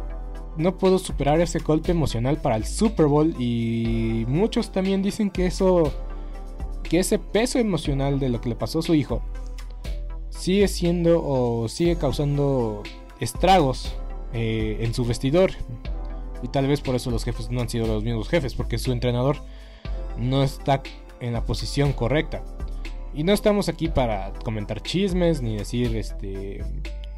no 0.57 0.77
pudo 0.79 0.99
superar 0.99 1.41
ese 1.41 1.61
golpe 1.61 1.93
emocional 1.93 2.39
para 2.39 2.57
el 2.57 2.65
Super 2.65 3.07
Bowl 3.07 3.41
y 3.41 4.25
muchos 4.27 4.73
también 4.73 5.03
dicen 5.03 5.31
que 5.31 5.47
eso, 5.47 5.93
que 6.83 6.99
ese 6.99 7.21
peso 7.21 7.61
emocional 7.61 8.19
de 8.19 8.31
lo 8.31 8.41
que 8.41 8.49
le 8.49 8.57
pasó 8.57 8.81
a 8.81 8.83
su 8.83 8.97
hijo 8.97 9.23
sigue 10.31 10.67
siendo 10.67 11.23
o 11.25 11.69
sigue 11.69 11.95
causando 11.95 12.83
estragos 13.23 13.95
eh, 14.33 14.79
en 14.81 14.93
su 14.95 15.05
vestidor. 15.05 15.53
Y 16.43 16.49
tal 16.49 16.67
vez 16.67 16.81
por 16.81 16.95
eso 16.95 17.11
los 17.11 17.25
jefes 17.25 17.51
no 17.51 17.61
han 17.61 17.69
sido 17.69 17.87
los 17.87 18.03
mismos 18.03 18.29
jefes, 18.29 18.55
porque 18.55 18.79
su 18.79 18.91
entrenador 18.93 19.37
no 20.19 20.43
está 20.43 20.83
en 21.21 21.33
la 21.33 21.45
posición 21.45 21.93
correcta. 21.93 22.43
Y 23.15 23.25
no 23.25 23.33
estamos 23.33 23.69
aquí 23.69 23.89
para 23.89 24.33
comentar 24.45 24.83
chismes 24.83 25.43
ni 25.43 25.57
decir 25.57 25.97
este 25.97 26.65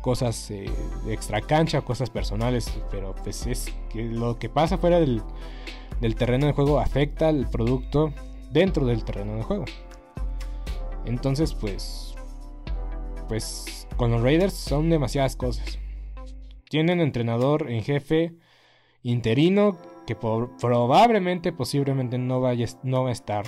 cosas 0.02 0.50
eh, 0.50 0.66
extra 1.08 1.40
cancha, 1.40 1.80
cosas 1.80 2.10
personales, 2.10 2.70
pero 2.90 3.14
pues 3.24 3.46
es 3.46 3.72
que 3.88 4.04
lo 4.04 4.38
que 4.38 4.50
pasa 4.50 4.76
fuera 4.76 5.00
del, 5.00 5.22
del 6.02 6.14
terreno 6.14 6.46
de 6.46 6.52
juego 6.52 6.78
afecta 6.78 7.28
al 7.28 7.48
producto 7.48 8.12
dentro 8.50 8.84
del 8.84 9.02
terreno 9.04 9.36
de 9.36 9.42
juego. 9.42 9.64
Entonces, 11.06 11.54
pues 11.54 12.14
pues 13.28 13.86
con 13.96 14.10
los 14.10 14.22
Raiders 14.22 14.52
son 14.52 14.90
demasiadas 14.90 15.36
cosas. 15.36 15.78
Tienen 16.74 17.00
entrenador 17.00 17.70
en 17.70 17.84
jefe 17.84 18.34
interino 19.04 19.78
que 20.08 20.16
probablemente, 20.16 21.52
posiblemente 21.52 22.18
no, 22.18 22.40
va 22.40 22.50
a 22.50 23.12
estar. 23.12 23.44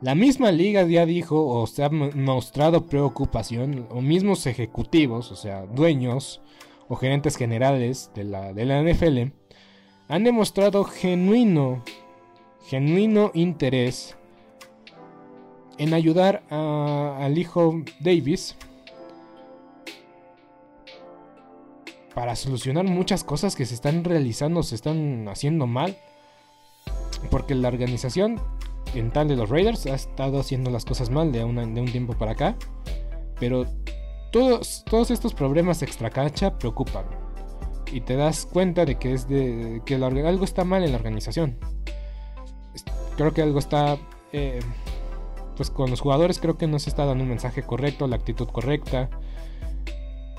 La 0.00 0.14
misma 0.14 0.52
liga 0.52 0.84
ya 0.84 1.04
dijo 1.04 1.44
o 1.48 1.66
se 1.66 1.82
ha 1.82 1.90
mostrado 1.90 2.86
preocupación, 2.86 3.88
o 3.90 4.00
mismos 4.02 4.46
ejecutivos, 4.46 5.32
o 5.32 5.34
sea, 5.34 5.66
dueños 5.66 6.40
o 6.86 6.94
gerentes 6.94 7.34
generales 7.34 8.12
de 8.14 8.22
la, 8.22 8.52
de 8.52 8.66
la 8.66 8.80
NFL, 8.84 9.32
han 10.06 10.22
demostrado 10.22 10.84
genuino, 10.84 11.82
genuino 12.68 13.32
interés 13.34 14.16
en 15.76 15.92
ayudar 15.92 16.44
al 16.50 17.36
hijo 17.36 17.82
Davis 17.98 18.56
para 22.14 22.36
solucionar 22.36 22.84
muchas 22.84 23.24
cosas 23.24 23.56
que 23.56 23.66
se 23.66 23.74
están 23.74 24.04
realizando, 24.04 24.62
se 24.62 24.74
están 24.74 25.28
haciendo 25.28 25.66
mal. 25.66 25.96
Porque 27.30 27.54
la 27.54 27.68
organización 27.68 28.40
en 28.94 29.10
tal 29.12 29.28
de 29.28 29.36
los 29.36 29.48
Raiders 29.48 29.86
ha 29.86 29.94
estado 29.94 30.40
haciendo 30.40 30.70
las 30.70 30.84
cosas 30.84 31.10
mal 31.10 31.32
de, 31.32 31.40
de 31.40 31.44
un 31.44 31.92
tiempo 31.92 32.14
para 32.14 32.32
acá. 32.32 32.56
Pero 33.38 33.66
todos, 34.32 34.84
todos 34.84 35.10
estos 35.10 35.34
problemas 35.34 35.82
extra 35.82 36.10
cancha 36.10 36.58
preocupan. 36.58 37.04
Y 37.92 38.00
te 38.02 38.14
das 38.16 38.46
cuenta 38.46 38.84
de 38.84 38.96
que, 38.96 39.12
es 39.12 39.28
de, 39.28 39.82
que 39.84 39.96
algo 39.96 40.44
está 40.44 40.64
mal 40.64 40.84
en 40.84 40.92
la 40.92 40.98
organización. 40.98 41.58
Creo 43.16 43.32
que 43.32 43.42
algo 43.42 43.58
está... 43.58 43.98
Eh, 44.32 44.60
pues 45.56 45.70
con 45.70 45.90
los 45.90 46.00
jugadores 46.00 46.38
creo 46.38 46.56
que 46.56 46.66
no 46.66 46.78
se 46.78 46.88
está 46.88 47.04
dando 47.04 47.22
un 47.22 47.28
mensaje 47.28 47.62
correcto, 47.62 48.06
la 48.06 48.16
actitud 48.16 48.48
correcta. 48.48 49.10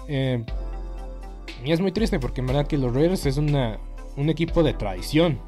Eh, 0.07 0.43
y 1.63 1.71
es 1.71 1.79
muy 1.79 1.91
triste 1.91 2.19
porque 2.19 2.41
en 2.41 2.47
verdad 2.47 2.67
que 2.67 2.77
los 2.77 2.93
Raiders 2.93 3.25
es 3.25 3.37
una, 3.37 3.79
un 4.17 4.29
equipo 4.29 4.63
de 4.63 4.73
tradición. 4.73 5.39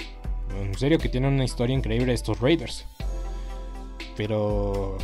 En 0.56 0.78
serio 0.78 1.00
que 1.00 1.10
tienen 1.10 1.34
una 1.34 1.44
historia 1.44 1.76
increíble 1.76 2.14
estos 2.14 2.40
Raiders. 2.40 2.86
Pero 4.16 4.98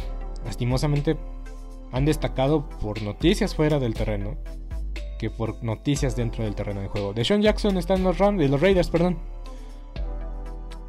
lastimosamente 0.45 1.18
han 1.91 2.06
destacado 2.06 2.70
por 2.70 3.02
noticias 3.02 3.56
fuera 3.56 3.80
del 3.80 3.93
terreno 3.93 4.38
que 5.20 5.30
por 5.30 5.62
noticias 5.64 6.16
dentro 6.16 6.45
del 6.45 6.56
terreno 6.56 6.82
de 6.82 6.88
juego. 6.88 7.14
De 7.14 7.26
Sean 7.26 7.41
Jackson 7.41 7.78
está 7.78 7.95
en 7.95 8.04
los, 8.04 8.18
de 8.18 8.47
los 8.47 8.62
Raiders, 8.62 8.89
perdón. 8.89 9.20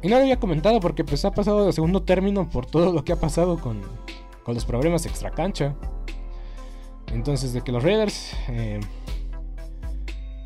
Y 0.01 0.07
no 0.07 0.15
lo 0.15 0.21
había 0.21 0.39
comentado 0.39 0.79
porque 0.79 1.03
pues 1.03 1.25
ha 1.25 1.31
pasado 1.31 1.65
de 1.65 1.73
segundo 1.73 2.01
término 2.03 2.49
por 2.49 2.65
todo 2.65 2.93
lo 2.93 3.03
que 3.03 3.11
ha 3.11 3.19
pasado 3.19 3.59
con, 3.59 3.81
con 4.43 4.55
los 4.55 4.65
problemas 4.65 5.05
extra 5.05 5.31
cancha. 5.31 5.75
Entonces 7.13 7.51
de 7.51 7.61
que 7.61 7.73
los 7.73 7.83
Raiders 7.83 8.33
eh, 8.47 8.79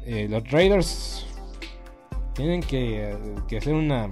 eh, 0.06 0.28
los 0.30 0.50
Raiders 0.52 1.26
tienen 2.34 2.62
que, 2.62 3.18
hacer 3.58 3.74
una, 3.74 4.10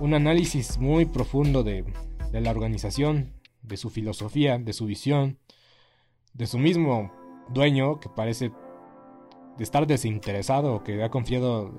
un 0.00 0.14
análisis 0.14 0.78
muy 0.78 1.04
profundo 1.04 1.62
de, 1.62 1.84
la 2.32 2.50
organización, 2.50 3.34
de 3.62 3.76
su 3.76 3.90
filosofía, 3.90 4.58
de 4.58 4.72
su 4.72 4.86
visión, 4.86 5.38
de 6.32 6.46
su 6.46 6.58
mismo 6.58 7.12
dueño 7.50 8.00
que 8.00 8.08
parece 8.08 8.52
estar 9.58 9.86
desinteresado, 9.86 10.84
que 10.84 11.02
ha 11.02 11.10
confiado, 11.10 11.72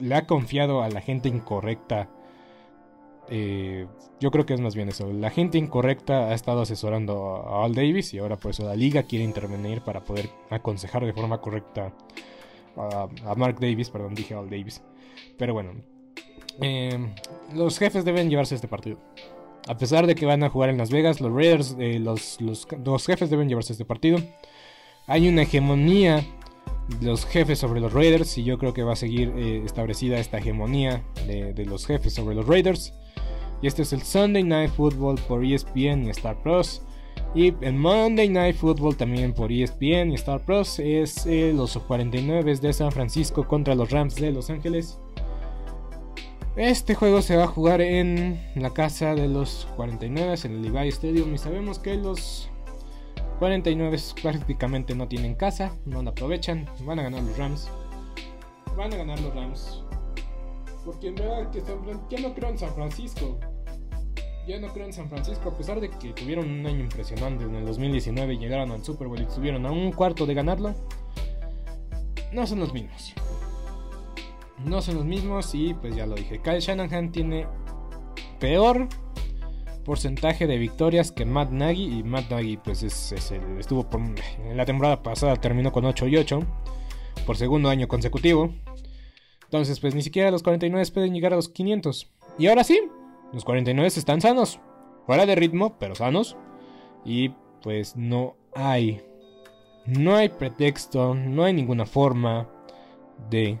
le 0.00 0.14
ha 0.14 0.26
confiado 0.26 0.82
a 0.82 0.90
la 0.90 1.00
gente 1.00 1.28
incorrecta 1.28 2.10
eh, 3.28 3.86
yo 4.20 4.30
creo 4.30 4.46
que 4.46 4.54
es 4.54 4.60
más 4.60 4.74
bien 4.74 4.88
eso. 4.88 5.12
La 5.12 5.30
gente 5.30 5.58
incorrecta 5.58 6.28
ha 6.28 6.34
estado 6.34 6.62
asesorando 6.62 7.36
a 7.36 7.64
Al 7.64 7.74
Davis 7.74 8.14
y 8.14 8.18
ahora 8.18 8.36
por 8.36 8.52
eso 8.52 8.64
la 8.64 8.76
liga 8.76 9.02
quiere 9.02 9.24
intervenir 9.24 9.80
para 9.82 10.04
poder 10.04 10.30
aconsejar 10.50 11.04
de 11.04 11.12
forma 11.12 11.40
correcta 11.40 11.92
a, 12.76 13.34
Mark 13.36 13.58
Davis, 13.58 13.90
perdón, 13.90 14.14
dije 14.14 14.34
Al 14.34 14.48
Davis. 14.48 14.82
Pero 15.38 15.54
bueno, 15.54 15.72
eh, 16.60 17.14
los 17.54 17.78
jefes 17.78 18.04
deben 18.04 18.30
llevarse 18.30 18.54
este 18.54 18.68
partido. 18.68 18.98
A 19.68 19.76
pesar 19.76 20.06
de 20.06 20.14
que 20.14 20.26
van 20.26 20.44
a 20.44 20.50
jugar 20.50 20.70
en 20.70 20.78
Las 20.78 20.90
Vegas, 20.90 21.20
los 21.20 21.32
Raiders, 21.32 21.76
eh, 21.80 21.98
los, 21.98 22.40
los, 22.40 22.66
jefes 23.06 23.30
deben 23.30 23.48
llevarse 23.48 23.72
este 23.72 23.84
partido. 23.84 24.18
Hay 25.08 25.28
una 25.28 25.42
hegemonía 25.42 26.24
de 27.00 27.06
los 27.06 27.26
jefes 27.26 27.58
sobre 27.58 27.80
los 27.80 27.92
Raiders 27.92 28.38
y 28.38 28.44
yo 28.44 28.58
creo 28.58 28.72
que 28.72 28.84
va 28.84 28.92
a 28.92 28.96
seguir 28.96 29.30
establecida 29.36 30.18
esta 30.18 30.38
hegemonía 30.38 31.02
de 31.26 31.64
los 31.64 31.84
jefes 31.84 32.14
sobre 32.14 32.36
los 32.36 32.46
Raiders. 32.46 32.92
Y 33.62 33.66
este 33.66 33.82
es 33.82 33.92
el 33.92 34.02
Sunday 34.02 34.42
Night 34.42 34.70
Football 34.70 35.16
por 35.26 35.44
ESPN 35.44 36.06
y 36.06 36.10
Star 36.10 36.40
Plus. 36.42 36.82
Y 37.34 37.54
el 37.60 37.74
Monday 37.74 38.28
Night 38.28 38.56
Football 38.56 38.96
también 38.96 39.32
por 39.32 39.52
ESPN 39.52 40.12
y 40.12 40.14
Star 40.14 40.40
Plus 40.40 40.78
es 40.78 41.26
eh, 41.26 41.52
los 41.54 41.76
49 41.76 42.56
de 42.56 42.72
San 42.72 42.92
Francisco 42.92 43.46
contra 43.46 43.74
los 43.74 43.90
Rams 43.90 44.14
de 44.16 44.32
Los 44.32 44.48
Ángeles. 44.50 44.98
Este 46.56 46.94
juego 46.94 47.20
se 47.20 47.36
va 47.36 47.44
a 47.44 47.48
jugar 47.48 47.82
en 47.82 48.40
la 48.54 48.70
casa 48.70 49.14
de 49.14 49.28
los 49.28 49.68
49 49.76 50.34
en 50.44 50.52
el 50.52 50.62
Levi 50.62 50.88
Stadium 50.88 51.34
y 51.34 51.38
sabemos 51.38 51.78
que 51.78 51.96
los 51.96 52.48
49 53.38 53.98
prácticamente 54.22 54.94
no 54.94 55.06
tienen 55.06 55.34
casa, 55.34 55.72
no 55.84 56.02
la 56.02 56.10
aprovechan, 56.10 56.64
van 56.86 56.98
a 57.00 57.02
ganar 57.02 57.22
los 57.22 57.36
Rams. 57.36 57.68
Van 58.74 58.92
a 58.92 58.96
ganar 58.96 59.20
los 59.20 59.34
Rams. 59.34 59.82
Porque 60.86 61.10
verdad 61.10 61.50
que 61.50 61.60
ya 62.16 62.20
no 62.20 62.32
creo 62.32 62.48
en 62.48 62.58
San 62.58 62.72
Francisco. 62.74 63.38
Ya 64.46 64.60
no 64.60 64.68
creo 64.68 64.86
en 64.86 64.92
San 64.92 65.08
Francisco, 65.08 65.48
a 65.48 65.56
pesar 65.56 65.80
de 65.80 65.90
que 65.90 66.12
tuvieron 66.12 66.48
un 66.48 66.64
año 66.64 66.78
impresionante 66.78 67.42
en 67.42 67.56
el 67.56 67.66
2019 67.66 68.34
y 68.34 68.38
llegaron 68.38 68.70
al 68.70 68.84
Super 68.84 69.08
Bowl 69.08 69.18
y 69.20 69.24
estuvieron 69.24 69.66
a 69.66 69.72
un 69.72 69.90
cuarto 69.90 70.24
de 70.24 70.34
ganarlo. 70.34 70.72
No 72.32 72.46
son 72.46 72.60
los 72.60 72.72
mismos. 72.72 73.12
No 74.64 74.80
son 74.80 74.94
los 74.94 75.04
mismos 75.04 75.52
y 75.56 75.74
pues 75.74 75.96
ya 75.96 76.06
lo 76.06 76.14
dije. 76.14 76.40
Kyle 76.40 76.60
Shanahan 76.60 77.10
tiene 77.10 77.48
peor 78.38 78.88
porcentaje 79.84 80.46
de 80.46 80.56
victorias 80.56 81.10
que 81.10 81.24
Matt 81.24 81.50
Nagy 81.50 81.98
y 81.98 82.02
Matt 82.04 82.30
Nagy 82.30 82.58
pues 82.58 82.84
es, 82.84 83.12
estuvo 83.58 83.90
por, 83.90 84.00
en 84.00 84.56
la 84.56 84.64
temporada 84.64 85.02
pasada 85.02 85.36
terminó 85.36 85.72
con 85.72 85.84
8 85.84 86.06
y 86.08 86.16
8 86.16 86.40
por 87.24 87.36
segundo 87.36 87.68
año 87.68 87.86
consecutivo 87.86 88.52
Entonces, 89.46 89.80
pues 89.80 89.94
ni 89.94 90.02
siquiera 90.02 90.30
los 90.30 90.42
49 90.42 90.84
pueden 90.92 91.14
llegar 91.14 91.32
a 91.32 91.36
los 91.36 91.48
500. 91.48 92.12
Y 92.38 92.48
ahora 92.48 92.64
sí, 92.64 92.80
los 93.32 93.44
49 93.44 93.88
están 93.88 94.20
sanos. 94.20 94.60
Fuera 95.06 95.24
de 95.24 95.34
ritmo, 95.34 95.78
pero 95.78 95.94
sanos. 95.94 96.36
Y 97.04 97.30
pues 97.62 97.96
no 97.96 98.36
hay. 98.54 99.00
No 99.86 100.16
hay 100.16 100.28
pretexto, 100.28 101.14
no 101.14 101.44
hay 101.44 101.52
ninguna 101.52 101.86
forma 101.86 102.48
de, 103.30 103.60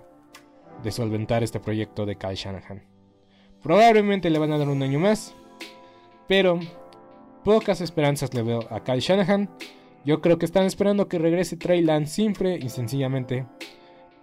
de 0.82 0.90
solventar 0.90 1.44
este 1.44 1.60
proyecto 1.60 2.04
de 2.04 2.16
Kyle 2.16 2.34
Shanahan. 2.34 2.82
Probablemente 3.62 4.28
le 4.28 4.38
van 4.38 4.52
a 4.52 4.58
dar 4.58 4.68
un 4.68 4.82
año 4.82 4.98
más. 4.98 5.34
Pero 6.26 6.58
pocas 7.44 7.80
esperanzas 7.80 8.34
le 8.34 8.42
veo 8.42 8.66
a 8.70 8.82
Kyle 8.82 8.98
Shanahan. 8.98 9.48
Yo 10.04 10.20
creo 10.20 10.38
que 10.38 10.46
están 10.46 10.64
esperando 10.64 11.08
que 11.08 11.18
regrese 11.18 11.56
Trey 11.56 11.82
Lance 11.82 12.12
simple 12.12 12.58
y 12.60 12.68
sencillamente 12.68 13.46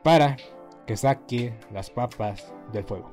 para 0.04 0.38
que 0.86 0.98
saque 0.98 1.54
las 1.72 1.90
papas 1.90 2.54
del 2.72 2.84
fuego. 2.84 3.12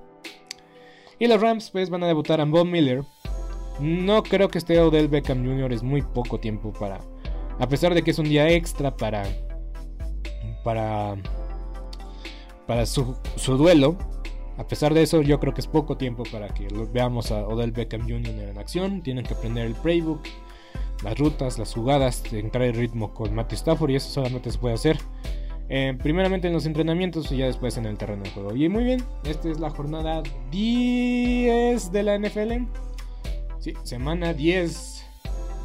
Y 1.18 1.26
los 1.26 1.40
Rams 1.40 1.70
pues 1.70 1.90
van 1.90 2.02
a 2.02 2.06
debutar 2.06 2.40
a 2.40 2.44
Bob 2.44 2.66
Miller. 2.66 3.04
No 3.78 4.22
creo 4.22 4.48
que 4.48 4.58
este 4.58 4.78
Odell 4.80 5.08
Beckham 5.08 5.44
Jr. 5.44 5.72
es 5.72 5.82
muy 5.82 6.02
poco 6.02 6.40
tiempo 6.40 6.72
para... 6.72 7.00
A 7.58 7.68
pesar 7.68 7.94
de 7.94 8.02
que 8.02 8.10
es 8.10 8.18
un 8.18 8.28
día 8.28 8.48
extra 8.48 8.96
para... 8.96 9.24
Para... 10.64 11.16
Para 12.66 12.86
su, 12.86 13.16
su 13.36 13.56
duelo. 13.56 13.96
A 14.56 14.66
pesar 14.66 14.94
de 14.94 15.02
eso, 15.02 15.22
yo 15.22 15.40
creo 15.40 15.54
que 15.54 15.60
es 15.60 15.66
poco 15.66 15.96
tiempo 15.96 16.22
para 16.30 16.48
que 16.48 16.68
veamos 16.92 17.30
a 17.30 17.46
Odell 17.46 17.72
Beckham 17.72 18.02
Jr. 18.02 18.48
en 18.48 18.58
acción. 18.58 19.02
Tienen 19.02 19.24
que 19.24 19.34
aprender 19.34 19.66
el 19.66 19.74
playbook, 19.74 20.22
las 21.02 21.18
rutas, 21.18 21.58
las 21.58 21.74
jugadas, 21.74 22.22
entrar 22.32 22.64
en 22.64 22.74
ritmo 22.74 23.12
con 23.12 23.34
Matt 23.34 23.52
Stafford 23.52 23.90
y 23.90 23.96
eso 23.96 24.10
solamente 24.10 24.50
se 24.50 24.58
puede 24.58 24.74
hacer 24.74 24.98
eh, 25.72 25.96
primeramente 26.02 26.48
en 26.48 26.52
los 26.52 26.66
entrenamientos 26.66 27.30
y 27.30 27.36
ya 27.36 27.46
después 27.46 27.76
en 27.76 27.86
el 27.86 27.96
terreno 27.96 28.24
de 28.24 28.30
juego. 28.30 28.56
Y 28.56 28.68
muy 28.68 28.82
bien, 28.82 29.04
esta 29.22 29.48
es 29.48 29.60
la 29.60 29.70
jornada 29.70 30.20
10 30.50 31.92
de 31.92 32.02
la 32.02 32.18
NFL. 32.18 32.64
Sí, 33.60 33.74
semana 33.84 34.34
10 34.34 35.06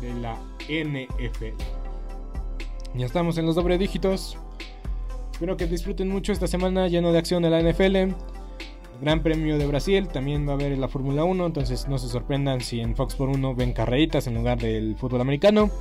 de 0.02 0.14
la 0.22 0.38
NFL. 0.70 1.56
Ya 2.94 3.06
estamos 3.08 3.40
en 3.40 3.48
los 3.48 3.56
doble 3.56 3.80
dígitos. 3.80 4.38
Espero 5.32 5.58
que 5.58 5.66
disfruten 5.66 6.08
mucho 6.08 6.32
esta 6.32 6.46
semana 6.46 6.88
lleno 6.88 7.12
de 7.12 7.18
acción 7.18 7.42
de 7.42 7.50
la 7.50 7.62
NFL. 7.62 8.14
Gran 9.02 9.24
Premio 9.24 9.58
de 9.58 9.66
Brasil, 9.66 10.08
también 10.08 10.48
va 10.48 10.52
a 10.52 10.56
haber 10.56 10.78
la 10.78 10.88
Fórmula 10.88 11.24
1, 11.24 11.48
entonces 11.48 11.88
no 11.88 11.98
se 11.98 12.10
sorprendan 12.10 12.62
si 12.62 12.80
en 12.80 12.96
Fox 12.96 13.16
por 13.16 13.28
1 13.30 13.56
ven 13.56 13.74
carreritas 13.74 14.28
en 14.28 14.36
lugar 14.36 14.60
del 14.60 14.96
fútbol 14.98 15.22
americano. 15.22 15.72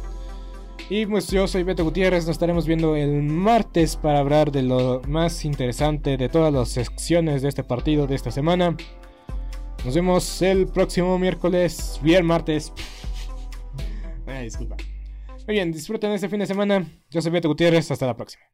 Y 0.91 1.07
pues 1.07 1.29
yo 1.29 1.49
soy 1.49 1.63
Beto 1.63 1.83
Gutiérrez, 1.83 2.27
nos 2.27 2.35
estaremos 2.35 2.67
viendo 2.67 2.95
el 2.95 3.23
martes 3.23 3.97
para 3.97 4.19
hablar 4.19 4.53
de 4.53 4.63
lo 4.63 5.01
más 5.09 5.45
interesante 5.47 6.19
de 6.19 6.29
todas 6.29 6.53
las 6.53 6.69
secciones 6.69 7.41
de 7.41 7.49
este 7.49 7.65
partido 7.65 8.07
de 8.07 8.15
esta 8.15 8.31
semana. 8.31 8.77
Nos 9.85 9.95
vemos 9.95 10.43
el 10.43 10.67
próximo 10.67 11.19
miércoles, 11.19 11.99
bien 12.03 12.27
martes. 12.27 12.73
Ay, 14.27 14.45
disculpa. 14.45 14.77
Muy 15.47 15.55
bien, 15.55 15.73
disfruten 15.73 16.13
este 16.13 16.29
fin 16.29 16.41
de 16.41 16.47
semana. 16.47 16.87
Yo 17.11 17.23
soy 17.23 17.33
Beto 17.33 17.49
Gutiérrez, 17.49 17.91
hasta 17.91 18.07
la 18.07 18.17
próxima. 18.17 18.54